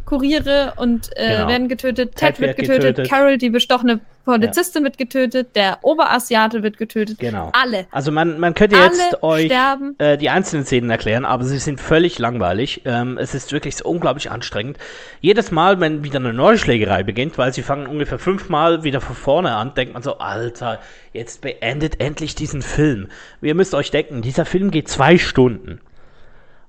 Kuriere 0.05 0.73
und 0.77 1.09
äh, 1.15 1.35
Genau. 1.35 1.47
werden 1.47 1.67
getötet. 1.67 2.15
Ted 2.15 2.35
Ted 2.35 2.39
wird 2.39 2.57
getötet, 2.57 2.81
getötet. 2.81 3.09
Carol, 3.09 3.37
die 3.37 3.49
bestochene 3.49 3.99
Polizistin, 4.23 4.83
wird 4.83 4.97
getötet, 4.97 5.55
der 5.55 5.79
Oberasiate 5.83 6.63
wird 6.63 6.77
getötet. 6.77 7.19
Genau. 7.19 7.51
Alle. 7.53 7.85
Also 7.91 8.11
man, 8.11 8.39
man 8.39 8.53
könnte 8.53 8.75
Alle 8.75 8.87
jetzt 8.87 9.23
euch 9.23 9.51
äh, 9.99 10.17
die 10.17 10.29
einzelnen 10.29 10.65
Szenen 10.65 10.89
erklären, 10.89 11.25
aber 11.25 11.43
sie 11.43 11.59
sind 11.59 11.79
völlig 11.79 12.17
langweilig. 12.17 12.81
Ähm, 12.85 13.17
es 13.17 13.35
ist 13.35 13.51
wirklich 13.51 13.75
so 13.77 13.85
unglaublich 13.85 14.31
anstrengend. 14.31 14.77
Jedes 15.21 15.51
Mal, 15.51 15.79
wenn 15.79 16.03
wieder 16.03 16.19
eine 16.19 16.33
neue 16.33 16.57
Schlägerei 16.57 17.03
beginnt, 17.03 17.37
weil 17.37 17.53
sie 17.53 17.61
fangen 17.61 17.87
ungefähr 17.87 18.19
fünfmal 18.19 18.83
wieder 18.83 19.01
von 19.01 19.15
vorne 19.15 19.55
an, 19.55 19.73
denkt 19.75 19.93
man 19.93 20.01
so, 20.03 20.17
Alter, 20.17 20.79
jetzt 21.13 21.41
beendet 21.41 21.99
endlich 21.99 22.35
diesen 22.35 22.61
Film. 22.61 23.09
Ihr 23.41 23.55
müsst 23.55 23.73
euch 23.75 23.91
denken, 23.91 24.21
dieser 24.21 24.45
Film 24.45 24.71
geht 24.71 24.87
zwei 24.87 25.17
Stunden. 25.17 25.81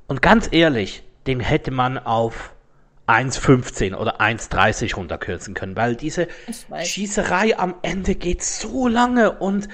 Und 0.08 0.22
ganz 0.22 0.48
ehrlich, 0.52 1.02
den 1.26 1.40
hätte 1.40 1.70
man 1.70 1.98
auf 1.98 2.52
1,15 3.06 3.94
oder 3.94 4.20
1,30 4.20 4.96
runterkürzen 4.96 5.54
können, 5.54 5.76
weil 5.76 5.96
diese. 5.96 6.28
Schießerei 6.82 7.58
am 7.58 7.74
Ende 7.82 8.14
geht 8.14 8.42
so 8.42 8.88
lange 8.88 9.32
und 9.32 9.68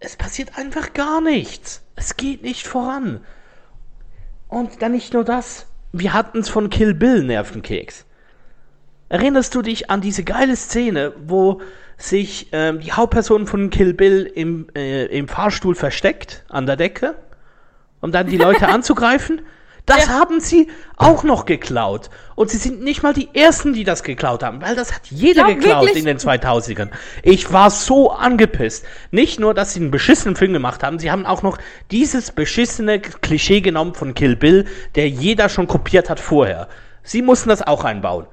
es 0.00 0.16
passiert 0.16 0.56
einfach 0.58 0.92
gar 0.92 1.20
nichts. 1.20 1.82
Es 1.96 2.16
geht 2.16 2.42
nicht 2.42 2.66
voran. 2.66 3.20
Und 4.48 4.82
dann 4.82 4.92
nicht 4.92 5.12
nur 5.12 5.24
das. 5.24 5.66
Wir 5.92 6.12
hatten 6.12 6.38
es 6.38 6.48
von 6.48 6.70
Kill 6.70 6.94
Bill 6.94 7.22
Nervenkeks. 7.24 8.04
Erinnerst 9.08 9.54
du 9.54 9.62
dich 9.62 9.90
an 9.90 10.00
diese 10.00 10.24
geile 10.24 10.56
Szene, 10.56 11.12
wo 11.26 11.60
sich 11.96 12.48
ähm, 12.52 12.80
die 12.80 12.92
Hauptperson 12.92 13.46
von 13.46 13.70
Kill 13.70 13.94
Bill 13.94 14.30
im, 14.34 14.66
äh, 14.74 15.06
im 15.06 15.28
Fahrstuhl 15.28 15.74
versteckt 15.74 16.44
an 16.48 16.66
der 16.66 16.76
Decke, 16.76 17.14
um 18.00 18.10
dann 18.10 18.26
die 18.26 18.36
Leute 18.36 18.68
anzugreifen? 18.68 19.42
Das 19.86 20.08
haben 20.08 20.40
sie 20.40 20.68
auch 20.96 21.24
noch 21.24 21.44
geklaut. 21.44 22.08
Und 22.36 22.50
sie 22.50 22.56
sind 22.56 22.82
nicht 22.82 23.02
mal 23.02 23.12
die 23.12 23.28
Ersten, 23.34 23.74
die 23.74 23.84
das 23.84 24.02
geklaut 24.02 24.42
haben, 24.42 24.62
weil 24.62 24.74
das 24.74 24.94
hat 24.94 25.02
jeder 25.10 25.48
Ja, 25.48 25.54
geklaut 25.54 25.82
wirklich? 25.84 25.98
in 25.98 26.06
den 26.06 26.18
2000ern. 26.18 26.88
Ich 27.22 27.52
war 27.52 27.70
so 27.70 28.10
angepisst. 28.10 28.86
Nicht 29.10 29.38
nur, 29.40 29.52
dass 29.52 29.74
sie 29.74 29.80
einen 29.80 29.90
beschissenen 29.90 30.36
Film 30.36 30.54
gemacht 30.54 30.82
haben, 30.82 30.98
sie 30.98 31.10
haben 31.10 31.26
auch 31.26 31.42
noch 31.42 31.58
dieses 31.90 32.32
beschissene 32.32 32.98
Klischee 33.00 33.60
genommen 33.60 33.94
von 33.94 34.14
Kill 34.14 34.36
Bill, 34.36 34.64
der 34.94 35.08
jeder 35.08 35.48
schon 35.50 35.68
kopiert 35.68 36.08
hat 36.08 36.18
vorher. 36.18 36.68
Sie 37.02 37.20
mussten 37.20 37.50
das 37.50 37.60
auch 37.60 37.84
einbauen, 37.84 38.26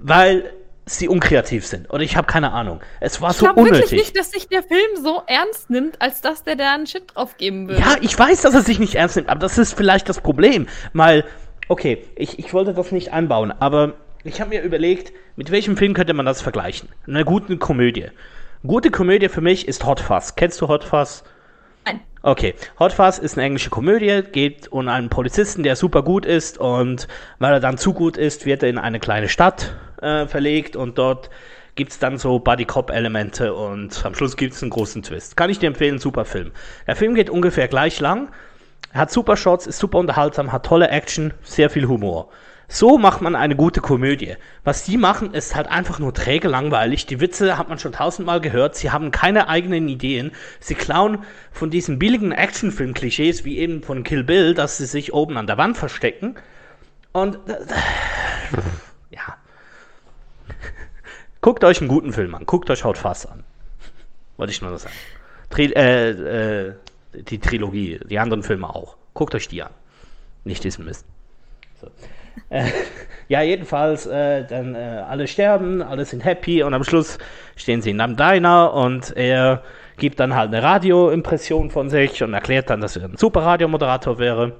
weil 0.00 0.50
sie 0.86 1.08
unkreativ 1.08 1.66
sind. 1.66 1.90
Oder 1.92 2.02
ich 2.02 2.16
habe 2.16 2.26
keine 2.26 2.52
Ahnung. 2.52 2.80
Es 3.00 3.20
war 3.20 3.30
Ich 3.30 3.36
so 3.36 3.46
glaube 3.46 3.62
wirklich 3.62 3.84
unnötig. 3.84 3.98
nicht, 3.98 4.18
dass 4.18 4.30
sich 4.30 4.48
der 4.48 4.62
Film 4.62 5.02
so 5.02 5.22
ernst 5.26 5.70
nimmt, 5.70 6.00
als 6.02 6.20
dass 6.20 6.42
der 6.42 6.56
da 6.56 6.74
einen 6.74 6.86
Shit 6.86 7.14
drauf 7.14 7.36
geben 7.38 7.68
würde. 7.68 7.80
Ja, 7.80 7.96
ich 8.00 8.18
weiß, 8.18 8.42
dass 8.42 8.54
er 8.54 8.62
sich 8.62 8.78
nicht 8.78 8.94
ernst 8.94 9.16
nimmt, 9.16 9.28
aber 9.28 9.40
das 9.40 9.56
ist 9.58 9.72
vielleicht 9.74 10.08
das 10.08 10.20
Problem. 10.20 10.66
Weil, 10.92 11.24
okay, 11.68 12.04
ich, 12.16 12.38
ich 12.38 12.52
wollte 12.52 12.74
das 12.74 12.92
nicht 12.92 13.12
einbauen, 13.12 13.52
aber 13.58 13.94
ich 14.24 14.40
habe 14.40 14.50
mir 14.50 14.62
überlegt, 14.62 15.12
mit 15.36 15.50
welchem 15.50 15.76
Film 15.76 15.94
könnte 15.94 16.14
man 16.14 16.26
das 16.26 16.42
vergleichen? 16.42 16.88
Eine 17.06 17.24
gute 17.24 17.56
Komödie. 17.56 18.06
Gute 18.66 18.90
Komödie 18.90 19.28
für 19.28 19.40
mich 19.42 19.68
ist 19.68 19.84
Hot 19.84 20.00
Fuzz. 20.00 20.36
Kennst 20.36 20.60
du 20.60 20.68
Hot 20.68 20.84
Fuzz? 20.84 21.24
Nein. 21.84 22.00
Okay, 22.22 22.54
Hot 22.78 22.92
Fuzz 22.94 23.18
ist 23.18 23.36
eine 23.36 23.46
englische 23.46 23.68
Komödie, 23.68 24.22
geht 24.32 24.72
um 24.72 24.88
einen 24.88 25.10
Polizisten, 25.10 25.62
der 25.62 25.76
super 25.76 26.02
gut 26.02 26.24
ist 26.24 26.56
und 26.56 27.06
weil 27.38 27.52
er 27.52 27.60
dann 27.60 27.76
zu 27.76 27.92
gut 27.92 28.16
ist, 28.16 28.46
wird 28.46 28.62
er 28.62 28.70
in 28.70 28.78
eine 28.78 29.00
kleine 29.00 29.28
Stadt 29.28 29.74
äh, 30.04 30.28
verlegt 30.28 30.76
und 30.76 30.98
dort 30.98 31.30
gibt's 31.74 31.98
dann 31.98 32.18
so 32.18 32.38
Buddy-Cop-Elemente 32.38 33.54
und 33.54 34.04
am 34.04 34.14
Schluss 34.14 34.36
gibt's 34.36 34.62
einen 34.62 34.70
großen 34.70 35.02
Twist. 35.02 35.36
Kann 35.36 35.50
ich 35.50 35.58
dir 35.58 35.66
empfehlen, 35.66 35.98
super 35.98 36.24
Film. 36.24 36.52
Der 36.86 36.96
Film 36.96 37.14
geht 37.14 37.30
ungefähr 37.30 37.68
gleich 37.68 38.00
lang, 38.00 38.30
hat 38.92 39.10
super 39.10 39.36
Shots, 39.36 39.66
ist 39.66 39.78
super 39.78 39.98
unterhaltsam, 39.98 40.52
hat 40.52 40.66
tolle 40.66 40.88
Action, 40.88 41.34
sehr 41.42 41.70
viel 41.70 41.88
Humor. 41.88 42.28
So 42.68 42.96
macht 42.96 43.20
man 43.20 43.36
eine 43.36 43.56
gute 43.56 43.80
Komödie. 43.80 44.36
Was 44.64 44.84
die 44.84 44.96
machen, 44.96 45.34
ist 45.34 45.54
halt 45.54 45.68
einfach 45.68 45.98
nur 45.98 46.14
träge 46.14 46.48
langweilig. 46.48 47.06
Die 47.06 47.20
Witze 47.20 47.58
hat 47.58 47.68
man 47.68 47.78
schon 47.78 47.92
tausendmal 47.92 48.40
gehört. 48.40 48.74
Sie 48.74 48.90
haben 48.90 49.10
keine 49.10 49.48
eigenen 49.48 49.88
Ideen. 49.88 50.32
Sie 50.60 50.74
klauen 50.74 51.18
von 51.52 51.70
diesen 51.70 51.98
billigen 51.98 52.32
Actionfilm-Klischees, 52.32 53.44
wie 53.44 53.58
eben 53.58 53.82
von 53.82 54.02
Kill 54.02 54.24
Bill, 54.24 54.54
dass 54.54 54.78
sie 54.78 54.86
sich 54.86 55.12
oben 55.12 55.36
an 55.36 55.46
der 55.46 55.58
Wand 55.58 55.76
verstecken. 55.76 56.36
Und 57.12 57.36
äh. 57.48 57.56
Guckt 61.44 61.62
euch 61.62 61.78
einen 61.82 61.88
guten 61.88 62.14
Film 62.14 62.34
an. 62.34 62.46
Guckt 62.46 62.70
euch 62.70 62.84
Haut 62.84 62.96
Fass 62.96 63.26
an. 63.26 63.44
Wollte 64.38 64.50
ich 64.50 64.62
nur 64.62 64.70
noch 64.70 64.78
sagen. 64.78 64.94
Tri 65.50 65.66
äh, 65.74 66.68
äh, 66.68 66.72
die 67.12 67.38
Trilogie, 67.38 68.00
die 68.02 68.18
anderen 68.18 68.42
Filme 68.42 68.74
auch. 68.74 68.96
Guckt 69.12 69.34
euch 69.34 69.46
die 69.46 69.62
an. 69.62 69.68
Nicht 70.44 70.64
diesen 70.64 70.86
Mist. 70.86 71.04
So. 71.82 71.88
Äh, 72.48 72.70
ja, 73.28 73.42
jedenfalls, 73.42 74.06
äh, 74.06 74.46
dann 74.46 74.74
äh, 74.74 75.04
alle 75.06 75.28
sterben, 75.28 75.82
alle 75.82 76.06
sind 76.06 76.24
happy 76.24 76.62
und 76.62 76.72
am 76.72 76.82
Schluss 76.82 77.18
stehen 77.56 77.82
sie 77.82 77.90
in 77.90 78.00
einem 78.00 78.16
Diner 78.16 78.72
und 78.72 79.14
er 79.14 79.62
gibt 79.98 80.20
dann 80.20 80.34
halt 80.34 80.48
eine 80.48 80.62
Radioimpression 80.62 81.70
von 81.70 81.90
sich 81.90 82.22
und 82.22 82.32
erklärt 82.32 82.70
dann, 82.70 82.80
dass 82.80 82.96
er 82.96 83.04
ein 83.04 83.18
super 83.18 83.42
Radiomoderator 83.42 84.18
wäre. 84.18 84.56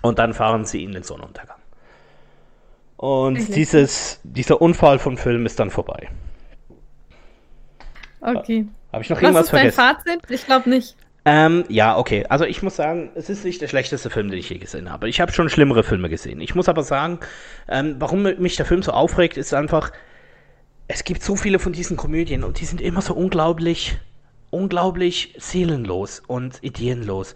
Und 0.00 0.20
dann 0.20 0.32
fahren 0.32 0.64
sie 0.64 0.84
in 0.84 0.92
den 0.92 1.02
Sonnenuntergang. 1.02 1.58
Und 3.04 3.34
Wirklich? 3.34 3.54
dieses, 3.54 4.18
dieser 4.22 4.62
Unfall 4.62 4.98
vom 4.98 5.18
Film 5.18 5.44
ist 5.44 5.60
dann 5.60 5.68
vorbei. 5.68 6.08
Okay. 8.22 8.66
Habe 8.94 9.02
ich 9.02 9.10
noch 9.10 9.18
Was 9.18 9.22
irgendwas 9.22 9.44
ist 9.44 9.52
dein 9.52 9.72
vergessen? 9.72 10.20
Fazit? 10.22 10.30
Ich 10.30 10.46
glaube 10.46 10.70
nicht. 10.70 10.96
Ähm, 11.26 11.64
ja, 11.68 11.98
okay. 11.98 12.24
Also 12.30 12.46
ich 12.46 12.62
muss 12.62 12.76
sagen, 12.76 13.10
es 13.14 13.28
ist 13.28 13.44
nicht 13.44 13.60
der 13.60 13.68
schlechteste 13.68 14.08
Film, 14.08 14.30
den 14.30 14.38
ich 14.38 14.48
je 14.48 14.56
gesehen 14.56 14.90
habe. 14.90 15.10
Ich 15.10 15.20
habe 15.20 15.32
schon 15.32 15.50
schlimmere 15.50 15.84
Filme 15.84 16.08
gesehen. 16.08 16.40
Ich 16.40 16.54
muss 16.54 16.66
aber 16.66 16.82
sagen, 16.82 17.18
ähm, 17.68 17.96
warum 17.98 18.22
mich 18.22 18.56
der 18.56 18.64
Film 18.64 18.82
so 18.82 18.92
aufregt, 18.92 19.36
ist 19.36 19.52
einfach, 19.52 19.92
es 20.88 21.04
gibt 21.04 21.22
so 21.22 21.36
viele 21.36 21.58
von 21.58 21.74
diesen 21.74 21.98
Komödien 21.98 22.42
und 22.42 22.58
die 22.58 22.64
sind 22.64 22.80
immer 22.80 23.02
so 23.02 23.12
unglaublich, 23.12 23.98
unglaublich 24.48 25.34
seelenlos 25.36 26.22
und 26.26 26.56
ideenlos. 26.62 27.34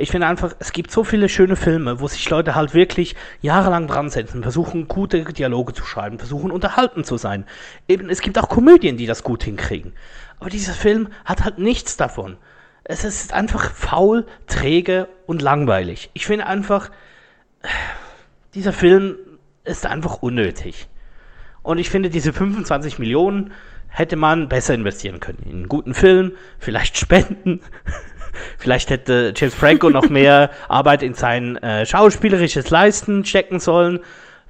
Ich 0.00 0.10
finde 0.10 0.28
einfach, 0.28 0.54
es 0.60 0.72
gibt 0.72 0.90
so 0.90 1.04
viele 1.04 1.28
schöne 1.28 1.56
Filme, 1.56 2.00
wo 2.00 2.08
sich 2.08 2.28
Leute 2.30 2.54
halt 2.54 2.72
wirklich 2.72 3.16
jahrelang 3.42 3.86
dran 3.86 4.08
setzen, 4.08 4.42
versuchen 4.42 4.88
gute 4.88 5.22
Dialoge 5.24 5.74
zu 5.74 5.84
schreiben, 5.84 6.18
versuchen 6.18 6.50
unterhalten 6.50 7.04
zu 7.04 7.18
sein. 7.18 7.44
Eben, 7.86 8.08
es 8.08 8.22
gibt 8.22 8.38
auch 8.38 8.48
Komödien, 8.48 8.96
die 8.96 9.04
das 9.04 9.22
gut 9.22 9.44
hinkriegen. 9.44 9.92
Aber 10.38 10.48
dieser 10.48 10.72
Film 10.72 11.08
hat 11.26 11.44
halt 11.44 11.58
nichts 11.58 11.98
davon. 11.98 12.38
Es 12.82 13.04
ist 13.04 13.34
einfach 13.34 13.72
faul, 13.72 14.26
träge 14.46 15.06
und 15.26 15.42
langweilig. 15.42 16.08
Ich 16.14 16.24
finde 16.24 16.46
einfach, 16.46 16.90
dieser 18.54 18.72
Film 18.72 19.16
ist 19.64 19.84
einfach 19.84 20.22
unnötig. 20.22 20.88
Und 21.62 21.76
ich 21.76 21.90
finde, 21.90 22.08
diese 22.08 22.32
25 22.32 22.98
Millionen 22.98 23.52
hätte 23.88 24.16
man 24.16 24.48
besser 24.48 24.72
investieren 24.72 25.20
können. 25.20 25.42
In 25.44 25.50
einen 25.50 25.68
guten 25.68 25.92
Film, 25.92 26.32
vielleicht 26.58 26.96
spenden. 26.98 27.60
Vielleicht 28.58 28.90
hätte 28.90 29.32
James 29.36 29.54
Franco 29.54 29.90
noch 29.90 30.08
mehr 30.08 30.50
Arbeit 30.68 31.02
in 31.02 31.14
sein 31.14 31.56
äh, 31.56 31.86
schauspielerisches 31.86 32.70
Leisten 32.70 33.24
stecken 33.24 33.60
sollen, 33.60 34.00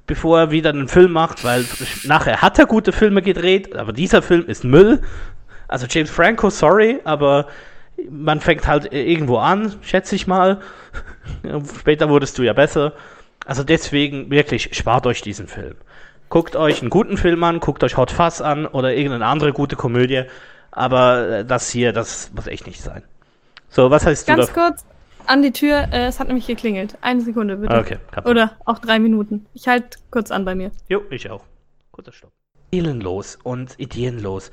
bevor 0.07 0.39
er 0.39 0.51
wieder 0.51 0.71
einen 0.71 0.87
Film 0.87 1.11
macht, 1.11 1.43
weil 1.43 1.65
nachher 2.03 2.41
hat 2.41 2.59
er 2.59 2.65
gute 2.65 2.91
Filme 2.91 3.21
gedreht, 3.21 3.75
aber 3.75 3.93
dieser 3.93 4.21
Film 4.21 4.45
ist 4.47 4.63
Müll. 4.63 5.01
Also 5.67 5.87
James 5.89 6.09
Franco, 6.09 6.49
sorry, 6.49 6.99
aber 7.05 7.47
man 8.09 8.41
fängt 8.41 8.67
halt 8.67 8.91
irgendwo 8.93 9.37
an, 9.37 9.75
schätze 9.81 10.15
ich 10.15 10.27
mal. 10.27 10.59
Später 11.79 12.09
wurdest 12.09 12.37
du 12.37 12.43
ja 12.43 12.53
besser. 12.53 12.93
Also 13.45 13.63
deswegen 13.63 14.29
wirklich, 14.29 14.75
spart 14.75 15.07
euch 15.07 15.21
diesen 15.21 15.47
Film. 15.47 15.75
Guckt 16.29 16.55
euch 16.55 16.81
einen 16.81 16.89
guten 16.89 17.17
Film 17.17 17.43
an, 17.43 17.59
guckt 17.59 17.83
euch 17.83 17.97
Hot 17.97 18.11
Fuzz 18.11 18.41
an 18.41 18.65
oder 18.65 18.93
irgendeine 18.93 19.25
andere 19.25 19.51
gute 19.51 19.75
Komödie. 19.75 20.23
Aber 20.71 21.29
äh, 21.29 21.45
das 21.45 21.69
hier, 21.69 21.91
das 21.91 22.31
muss 22.33 22.47
echt 22.47 22.67
nicht 22.67 22.81
sein. 22.81 23.03
So, 23.71 23.89
was 23.89 24.05
heißt 24.05 24.27
du 24.27 24.35
Ganz 24.35 24.53
kurz 24.53 24.85
an 25.27 25.41
die 25.41 25.51
Tür. 25.51 25.87
Äh, 25.91 26.07
es 26.07 26.19
hat 26.19 26.27
nämlich 26.27 26.45
geklingelt. 26.45 26.97
Eine 27.01 27.21
Sekunde, 27.21 27.55
bitte. 27.57 27.75
Okay, 27.75 27.97
kein 28.11 28.23
Problem. 28.23 28.31
Oder 28.31 28.57
auch 28.65 28.79
drei 28.79 28.99
Minuten. 28.99 29.45
Ich 29.53 29.67
halte 29.67 29.97
kurz 30.11 30.29
an 30.29 30.43
bei 30.45 30.55
mir. 30.55 30.71
Jo, 30.89 31.01
ich 31.09 31.29
auch. 31.29 31.43
Kurzer 31.91 32.11
Stopp. 32.11 32.31
Seelenlos 32.73 33.37
und 33.41 33.79
ideenlos. 33.79 34.51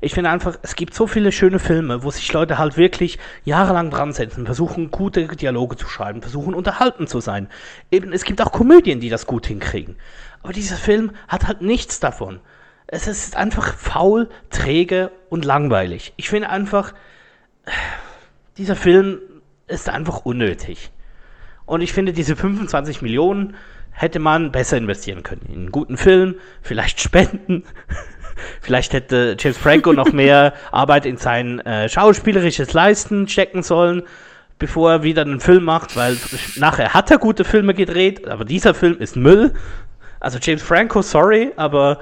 Ich 0.00 0.14
finde 0.14 0.30
einfach, 0.30 0.58
es 0.62 0.76
gibt 0.76 0.94
so 0.94 1.06
viele 1.06 1.30
schöne 1.30 1.58
Filme, 1.58 2.02
wo 2.02 2.10
sich 2.10 2.30
Leute 2.32 2.58
halt 2.58 2.76
wirklich 2.76 3.18
jahrelang 3.44 3.90
dran 3.90 4.12
setzen, 4.12 4.44
versuchen 4.44 4.90
gute 4.90 5.26
Dialoge 5.28 5.76
zu 5.76 5.86
schreiben, 5.86 6.20
versuchen 6.20 6.54
unterhalten 6.54 7.06
zu 7.06 7.20
sein. 7.20 7.48
Eben, 7.90 8.12
es 8.12 8.24
gibt 8.24 8.42
auch 8.42 8.52
Komödien, 8.52 9.00
die 9.00 9.08
das 9.08 9.26
gut 9.26 9.46
hinkriegen. 9.46 9.96
Aber 10.42 10.52
dieser 10.52 10.76
Film 10.76 11.12
hat 11.28 11.46
halt 11.46 11.62
nichts 11.62 12.00
davon. 12.00 12.40
Es 12.86 13.06
ist 13.06 13.36
einfach 13.36 13.74
faul, 13.74 14.28
träge 14.50 15.10
und 15.30 15.44
langweilig. 15.44 16.12
Ich 16.16 16.28
finde 16.28 16.50
einfach, 16.50 16.92
dieser 18.56 18.76
Film 18.76 19.18
ist 19.66 19.88
einfach 19.88 20.24
unnötig. 20.24 20.90
Und 21.66 21.80
ich 21.80 21.92
finde, 21.92 22.12
diese 22.12 22.36
25 22.36 23.02
Millionen 23.02 23.56
hätte 23.90 24.18
man 24.18 24.52
besser 24.52 24.76
investieren 24.76 25.22
können. 25.22 25.46
In 25.48 25.54
einen 25.54 25.72
guten 25.72 25.96
Film, 25.96 26.36
vielleicht 26.62 27.00
spenden. 27.02 27.64
vielleicht 28.60 28.92
hätte 28.92 29.36
James 29.38 29.56
Franco 29.56 29.92
noch 29.92 30.12
mehr 30.12 30.54
Arbeit 30.72 31.06
in 31.06 31.16
sein 31.16 31.60
äh, 31.60 31.88
schauspielerisches 31.88 32.72
Leisten 32.72 33.28
stecken 33.28 33.62
sollen, 33.62 34.02
bevor 34.58 34.90
er 34.90 35.02
wieder 35.02 35.22
einen 35.22 35.40
Film 35.40 35.64
macht, 35.64 35.96
weil 35.96 36.16
nachher 36.56 36.94
hat 36.94 37.10
er 37.10 37.18
gute 37.18 37.44
Filme 37.44 37.74
gedreht, 37.74 38.28
aber 38.28 38.44
dieser 38.44 38.74
Film 38.74 38.98
ist 38.98 39.16
Müll. 39.16 39.54
Also 40.20 40.38
James 40.40 40.62
Franco, 40.62 41.02
sorry, 41.02 41.52
aber 41.56 41.98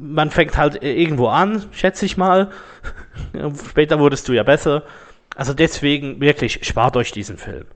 man 0.00 0.30
fängt 0.30 0.56
halt 0.56 0.82
irgendwo 0.82 1.28
an, 1.28 1.64
schätze 1.72 2.06
ich 2.06 2.16
mal. 2.16 2.50
Später 3.68 3.98
wurdest 3.98 4.28
du 4.28 4.32
ja 4.32 4.42
besser. 4.42 4.84
Also 5.34 5.54
deswegen 5.54 6.20
wirklich, 6.20 6.64
spart 6.66 6.96
euch 6.96 7.12
diesen 7.12 7.38
Film. 7.38 7.66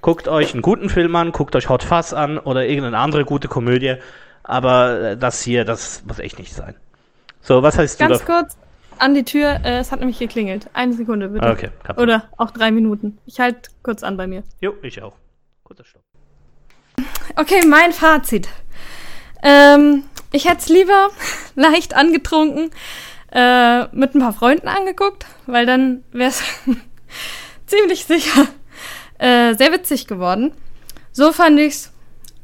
Guckt 0.00 0.28
euch 0.28 0.52
einen 0.52 0.62
guten 0.62 0.90
Film 0.90 1.16
an, 1.16 1.32
guckt 1.32 1.56
euch 1.56 1.68
Hot 1.68 1.82
Fuzz 1.82 2.12
an 2.12 2.38
oder 2.38 2.66
irgendeine 2.66 2.98
andere 2.98 3.24
gute 3.24 3.48
Komödie. 3.48 3.96
Aber 4.42 5.00
äh, 5.00 5.16
das 5.16 5.42
hier, 5.42 5.64
das 5.64 6.04
muss 6.06 6.18
echt 6.18 6.38
nicht 6.38 6.52
sein. 6.52 6.74
So, 7.40 7.62
was 7.62 7.78
heißt 7.78 7.98
Ganz 7.98 8.20
du 8.20 8.26
da? 8.26 8.40
kurz 8.40 8.58
an 8.98 9.14
die 9.14 9.24
Tür. 9.24 9.60
Äh, 9.64 9.78
es 9.78 9.92
hat 9.92 10.00
nämlich 10.00 10.18
geklingelt. 10.18 10.68
Eine 10.74 10.92
Sekunde, 10.92 11.28
bitte. 11.28 11.48
Okay. 11.48 11.70
Oder 11.96 12.28
auch 12.36 12.50
drei 12.50 12.70
Minuten. 12.70 13.18
Ich 13.26 13.40
halte 13.40 13.70
kurz 13.82 14.02
an 14.02 14.16
bei 14.16 14.26
mir. 14.26 14.42
Jo, 14.60 14.74
ich 14.82 15.02
auch. 15.02 15.14
Kurzer 15.62 15.84
Stopp. 15.84 16.02
Okay, 17.36 17.66
mein 17.66 17.92
Fazit. 17.92 18.48
Ähm, 19.42 20.04
ich 20.32 20.48
hätte 20.48 20.58
es 20.58 20.68
lieber 20.68 21.10
leicht 21.54 21.94
angetrunken 21.94 22.70
äh, 23.32 23.84
mit 23.94 24.14
ein 24.14 24.20
paar 24.20 24.32
Freunden 24.32 24.68
angeguckt, 24.68 25.26
weil 25.46 25.66
dann 25.66 26.04
wäre 26.12 26.30
es 26.30 26.42
ziemlich 27.66 28.04
sicher 28.04 28.48
äh, 29.18 29.54
sehr 29.54 29.72
witzig 29.72 30.06
geworden. 30.06 30.52
So 31.12 31.32
fand 31.32 31.58
ich's 31.58 31.92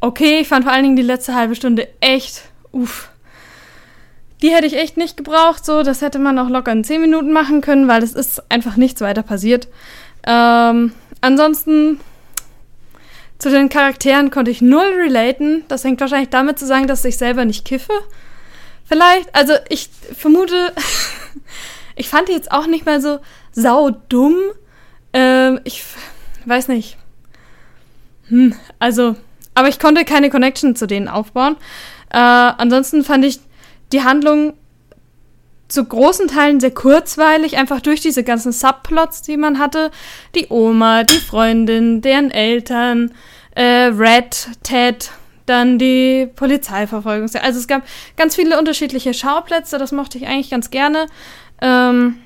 okay. 0.01 0.41
Ich 0.41 0.49
fand 0.49 0.65
vor 0.65 0.73
allen 0.73 0.85
Dingen 0.85 0.97
die 0.97 1.03
letzte 1.03 1.35
halbe 1.35 1.55
Stunde 1.55 1.89
echt, 2.01 2.43
uff. 2.73 3.09
Die 4.43 4.51
hätte 4.51 4.67
ich 4.67 4.77
echt 4.77 4.97
nicht 4.97 5.17
gebraucht, 5.17 5.65
so. 5.65 5.83
Das 5.83 6.01
hätte 6.01 6.19
man 6.19 6.39
auch 6.39 6.49
locker 6.49 6.73
in 6.73 6.85
10 6.85 7.01
Minuten 7.01 7.33
machen 7.33 7.61
können, 7.61 7.89
weil 7.89 8.03
es 8.03 8.15
ist 8.15 8.51
einfach 8.51 8.77
nichts 8.77 9.01
weiter 9.03 9.23
passiert. 9.23 9.69
Ähm, 10.27 10.93
ansonsten 11.21 12.01
zu 13.39 13.51
den 13.51 13.69
Charakteren 13.69 14.31
konnte 14.31 14.51
ich 14.51 14.63
null 14.63 14.95
relaten. 14.97 15.65
Das 15.69 15.85
hängt 15.85 16.01
wahrscheinlich 16.01 16.31
damit 16.31 16.59
zusammen, 16.59 16.87
dass 16.87 17.05
ich 17.05 17.19
selber 17.19 17.45
nicht 17.45 17.65
kiffe. 17.67 17.93
Vielleicht, 18.87 19.35
also 19.35 19.55
ich 19.69 19.91
vermute, 20.17 20.73
ich 22.01 22.09
fand 22.09 22.29
die 22.29 22.33
jetzt 22.33 22.51
auch 22.51 22.67
nicht 22.67 22.87
mal 22.87 23.01
so 23.01 23.21
saudumm. 23.53 24.37
Ähm, 25.13 25.61
ich 25.65 25.85
weiß 26.47 26.69
nicht. 26.69 26.97
Hm, 28.29 28.55
also, 28.79 29.17
aber 29.55 29.69
ich 29.69 29.79
konnte 29.79 30.05
keine 30.05 30.31
Connection 30.31 30.75
zu 30.75 30.87
denen 30.87 31.09
aufbauen. 31.09 31.57
Äh, 32.11 32.17
ansonsten 32.19 33.05
fand 33.05 33.25
ich 33.25 33.41
die 33.93 34.03
Handlung 34.03 34.55
zu 35.69 35.85
großen 35.85 36.27
Teilen 36.27 36.59
sehr 36.59 36.73
kurzweilig, 36.73 37.59
einfach 37.59 37.81
durch 37.81 38.01
diese 38.01 38.25
ganzen 38.25 38.51
Subplots, 38.51 39.23
die 39.23 39.37
man 39.37 39.59
hatte. 39.59 39.91
Die 40.35 40.47
Oma, 40.49 41.05
die 41.05 41.19
Freundin, 41.19 42.01
deren 42.01 42.31
Eltern, 42.31 43.13
äh, 43.55 43.91
Red, 43.93 44.49
Ted, 44.63 45.11
dann 45.47 45.79
die 45.79 46.29
Polizeiverfolgung. 46.35 47.29
Also 47.43 47.59
es 47.59 47.69
gab 47.69 47.83
ganz 48.17 48.37
viele 48.37 48.59
unterschiedliche 48.59 49.13
Schauplätze, 49.13 49.79
das 49.79 49.93
mochte 49.93 50.19
ich 50.19 50.27
eigentlich 50.27 50.51
ganz 50.51 50.71
gerne. 50.71 51.07
Ähm, 51.61 52.19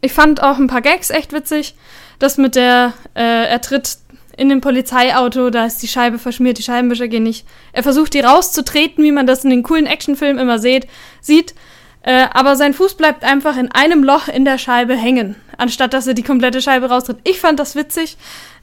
ich 0.00 0.12
fand 0.12 0.42
auch 0.42 0.58
ein 0.58 0.66
paar 0.66 0.82
Gags 0.82 1.10
echt 1.10 1.32
witzig. 1.32 1.74
Das 2.18 2.38
mit 2.38 2.54
der, 2.54 2.92
äh, 3.14 3.46
er 3.46 3.60
tritt 3.60 3.98
in 4.36 4.48
dem 4.48 4.60
Polizeiauto, 4.60 5.50
da 5.50 5.64
ist 5.64 5.82
die 5.82 5.88
Scheibe 5.88 6.18
verschmiert, 6.18 6.58
die 6.58 6.62
Scheibenwischer 6.62 7.08
gehen 7.08 7.22
nicht. 7.22 7.46
Er 7.72 7.82
versucht 7.82 8.14
die 8.14 8.20
rauszutreten, 8.20 9.04
wie 9.04 9.12
man 9.12 9.26
das 9.26 9.44
in 9.44 9.50
den 9.50 9.62
coolen 9.62 9.86
Actionfilmen 9.86 10.42
immer 10.42 10.58
seht, 10.58 10.88
sieht. 11.20 11.54
Äh, 12.02 12.26
aber 12.32 12.56
sein 12.56 12.74
Fuß 12.74 12.94
bleibt 12.94 13.24
einfach 13.24 13.56
in 13.56 13.72
einem 13.72 14.04
Loch 14.04 14.28
in 14.28 14.44
der 14.44 14.58
Scheibe 14.58 14.94
hängen, 14.94 15.36
anstatt 15.56 15.94
dass 15.94 16.06
er 16.06 16.14
die 16.14 16.22
komplette 16.22 16.60
Scheibe 16.60 16.90
raustritt. 16.90 17.18
Ich 17.24 17.40
fand 17.40 17.58
das 17.58 17.76
witzig. 17.76 18.16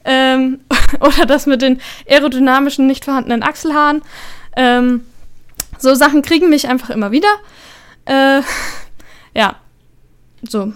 Ähm, 0.03 0.59
oder 0.99 1.25
das 1.25 1.45
mit 1.47 1.61
den 1.61 1.81
aerodynamischen, 2.07 2.85
nicht 2.85 3.05
vorhandenen 3.05 3.43
Achselhaaren. 3.43 4.01
Ähm, 4.55 5.05
so 5.79 5.95
Sachen 5.95 6.21
kriegen 6.21 6.49
mich 6.49 6.67
einfach 6.67 6.91
immer 6.91 7.11
wieder. 7.11 7.29
Äh, 8.05 8.41
ja, 9.33 9.55
so. 10.49 10.73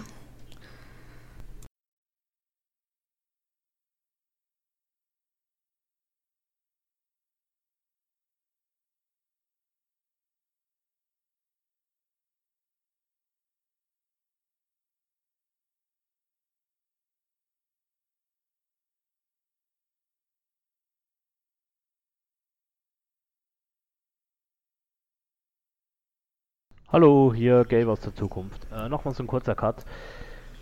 Hallo, 26.92 27.34
hier 27.34 27.64
Gabe 27.64 27.90
aus 27.90 27.98
der 27.98 28.14
Zukunft. 28.14 28.64
Äh, 28.72 28.88
Nochmal 28.88 29.12
so 29.12 29.24
ein 29.24 29.26
kurzer 29.26 29.56
Cut. 29.56 29.84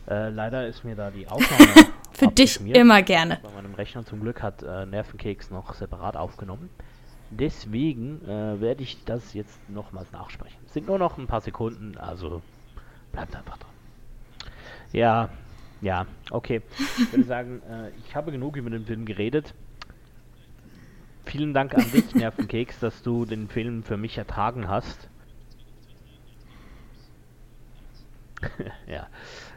Äh, 0.09 0.31
leider 0.31 0.67
ist 0.67 0.83
mir 0.83 0.97
da 0.97 1.11
die 1.11 1.29
Aufnahme. 1.29 1.93
Für 2.13 2.29
dich 2.29 2.59
immer 2.75 3.03
gerne. 3.03 3.41
Bei 3.43 3.51
meinem 3.51 3.75
Rechner 3.75 4.07
zum 4.07 4.21
Glück 4.21 4.43
hat 4.43 4.63
äh, 4.63 4.87
Nervenkeks 4.87 5.51
noch 5.51 5.75
separat 5.75 6.17
aufgenommen. 6.17 6.71
Deswegen 7.29 8.25
äh, 8.25 8.59
werde 8.59 8.83
ich 8.83 9.05
das 9.05 9.35
jetzt 9.35 9.69
nochmals 9.69 10.13
nachsprechen. 10.13 10.57
Es 10.67 10.73
sind 10.73 10.87
nur 10.87 10.99
noch 10.99 11.19
ein 11.19 11.27
paar 11.27 11.43
Sekunden, 11.43 11.99
also 11.99 12.41
bleibt 13.13 13.37
einfach 13.37 13.59
dran. 13.59 13.71
Ja, 14.93 15.29
ja, 15.83 16.07
okay. 16.31 16.63
Ich 16.97 17.13
würde 17.13 17.25
sagen, 17.25 17.61
äh, 17.71 17.91
ich 17.99 18.17
habe 18.17 18.33
genug 18.33 18.57
über 18.57 18.71
den 18.71 18.87
Film 18.87 19.05
geredet. 19.05 19.53
Vielen 21.27 21.53
Dank 21.53 21.75
an 21.75 21.85
dich, 21.93 22.15
Nervenkeks, 22.15 22.81
dass 22.81 23.03
du 23.03 23.27
den 23.27 23.47
Film 23.47 23.83
für 23.83 23.99
mich 23.99 24.17
ertragen 24.17 24.69
hast. 24.69 25.11
ja, 28.87 29.07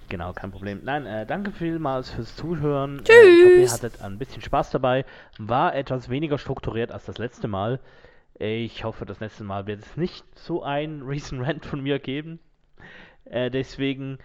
genau, 0.09 0.33
kein 0.33 0.51
Problem. 0.51 0.81
Nein, 0.83 1.05
äh, 1.05 1.25
danke 1.25 1.51
vielmals 1.51 2.11
fürs 2.11 2.35
Zuhören. 2.35 3.03
Tschüss. 3.03 3.15
Äh, 3.15 3.29
ich 3.29 3.45
hoffe, 3.45 3.61
ihr 3.61 3.71
hattet 3.71 4.01
ein 4.01 4.17
bisschen 4.17 4.41
Spaß 4.41 4.71
dabei. 4.71 5.05
War 5.37 5.75
etwas 5.75 6.09
weniger 6.09 6.37
strukturiert 6.37 6.91
als 6.91 7.05
das 7.05 7.17
letzte 7.17 7.47
Mal. 7.47 7.79
Ich 8.39 8.83
hoffe, 8.83 9.05
das 9.05 9.19
nächste 9.19 9.43
Mal 9.43 9.65
wird 9.65 9.81
es 9.81 9.97
nicht 9.97 10.25
so 10.37 10.63
ein 10.63 11.01
Recent 11.05 11.45
Rant 11.45 11.65
von 11.65 11.81
mir 11.81 11.99
geben. 11.99 12.39
Äh, 13.25 13.49
deswegen 13.49 14.19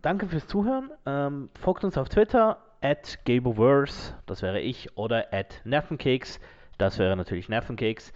danke 0.00 0.28
fürs 0.28 0.46
Zuhören. 0.46 0.90
Ähm, 1.06 1.50
folgt 1.54 1.84
uns 1.84 1.96
auf 1.96 2.08
Twitter 2.08 2.58
at 2.80 3.18
Gaboverse, 3.24 4.14
das 4.26 4.42
wäre 4.42 4.60
ich, 4.60 4.96
oder 4.96 5.32
at 5.32 5.62
Nervenkeks, 5.64 6.38
das 6.76 6.98
wäre 6.98 7.16
natürlich 7.16 7.48
Nervenkeks. 7.48 8.12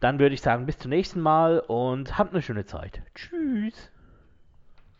Dann 0.00 0.18
würde 0.18 0.34
ich 0.34 0.42
sagen, 0.42 0.66
bis 0.66 0.78
zum 0.78 0.90
nächsten 0.90 1.20
Mal 1.20 1.60
und 1.60 2.18
habt 2.18 2.32
eine 2.32 2.42
schöne 2.42 2.66
Zeit. 2.66 3.02
Tschüss. 3.14 3.90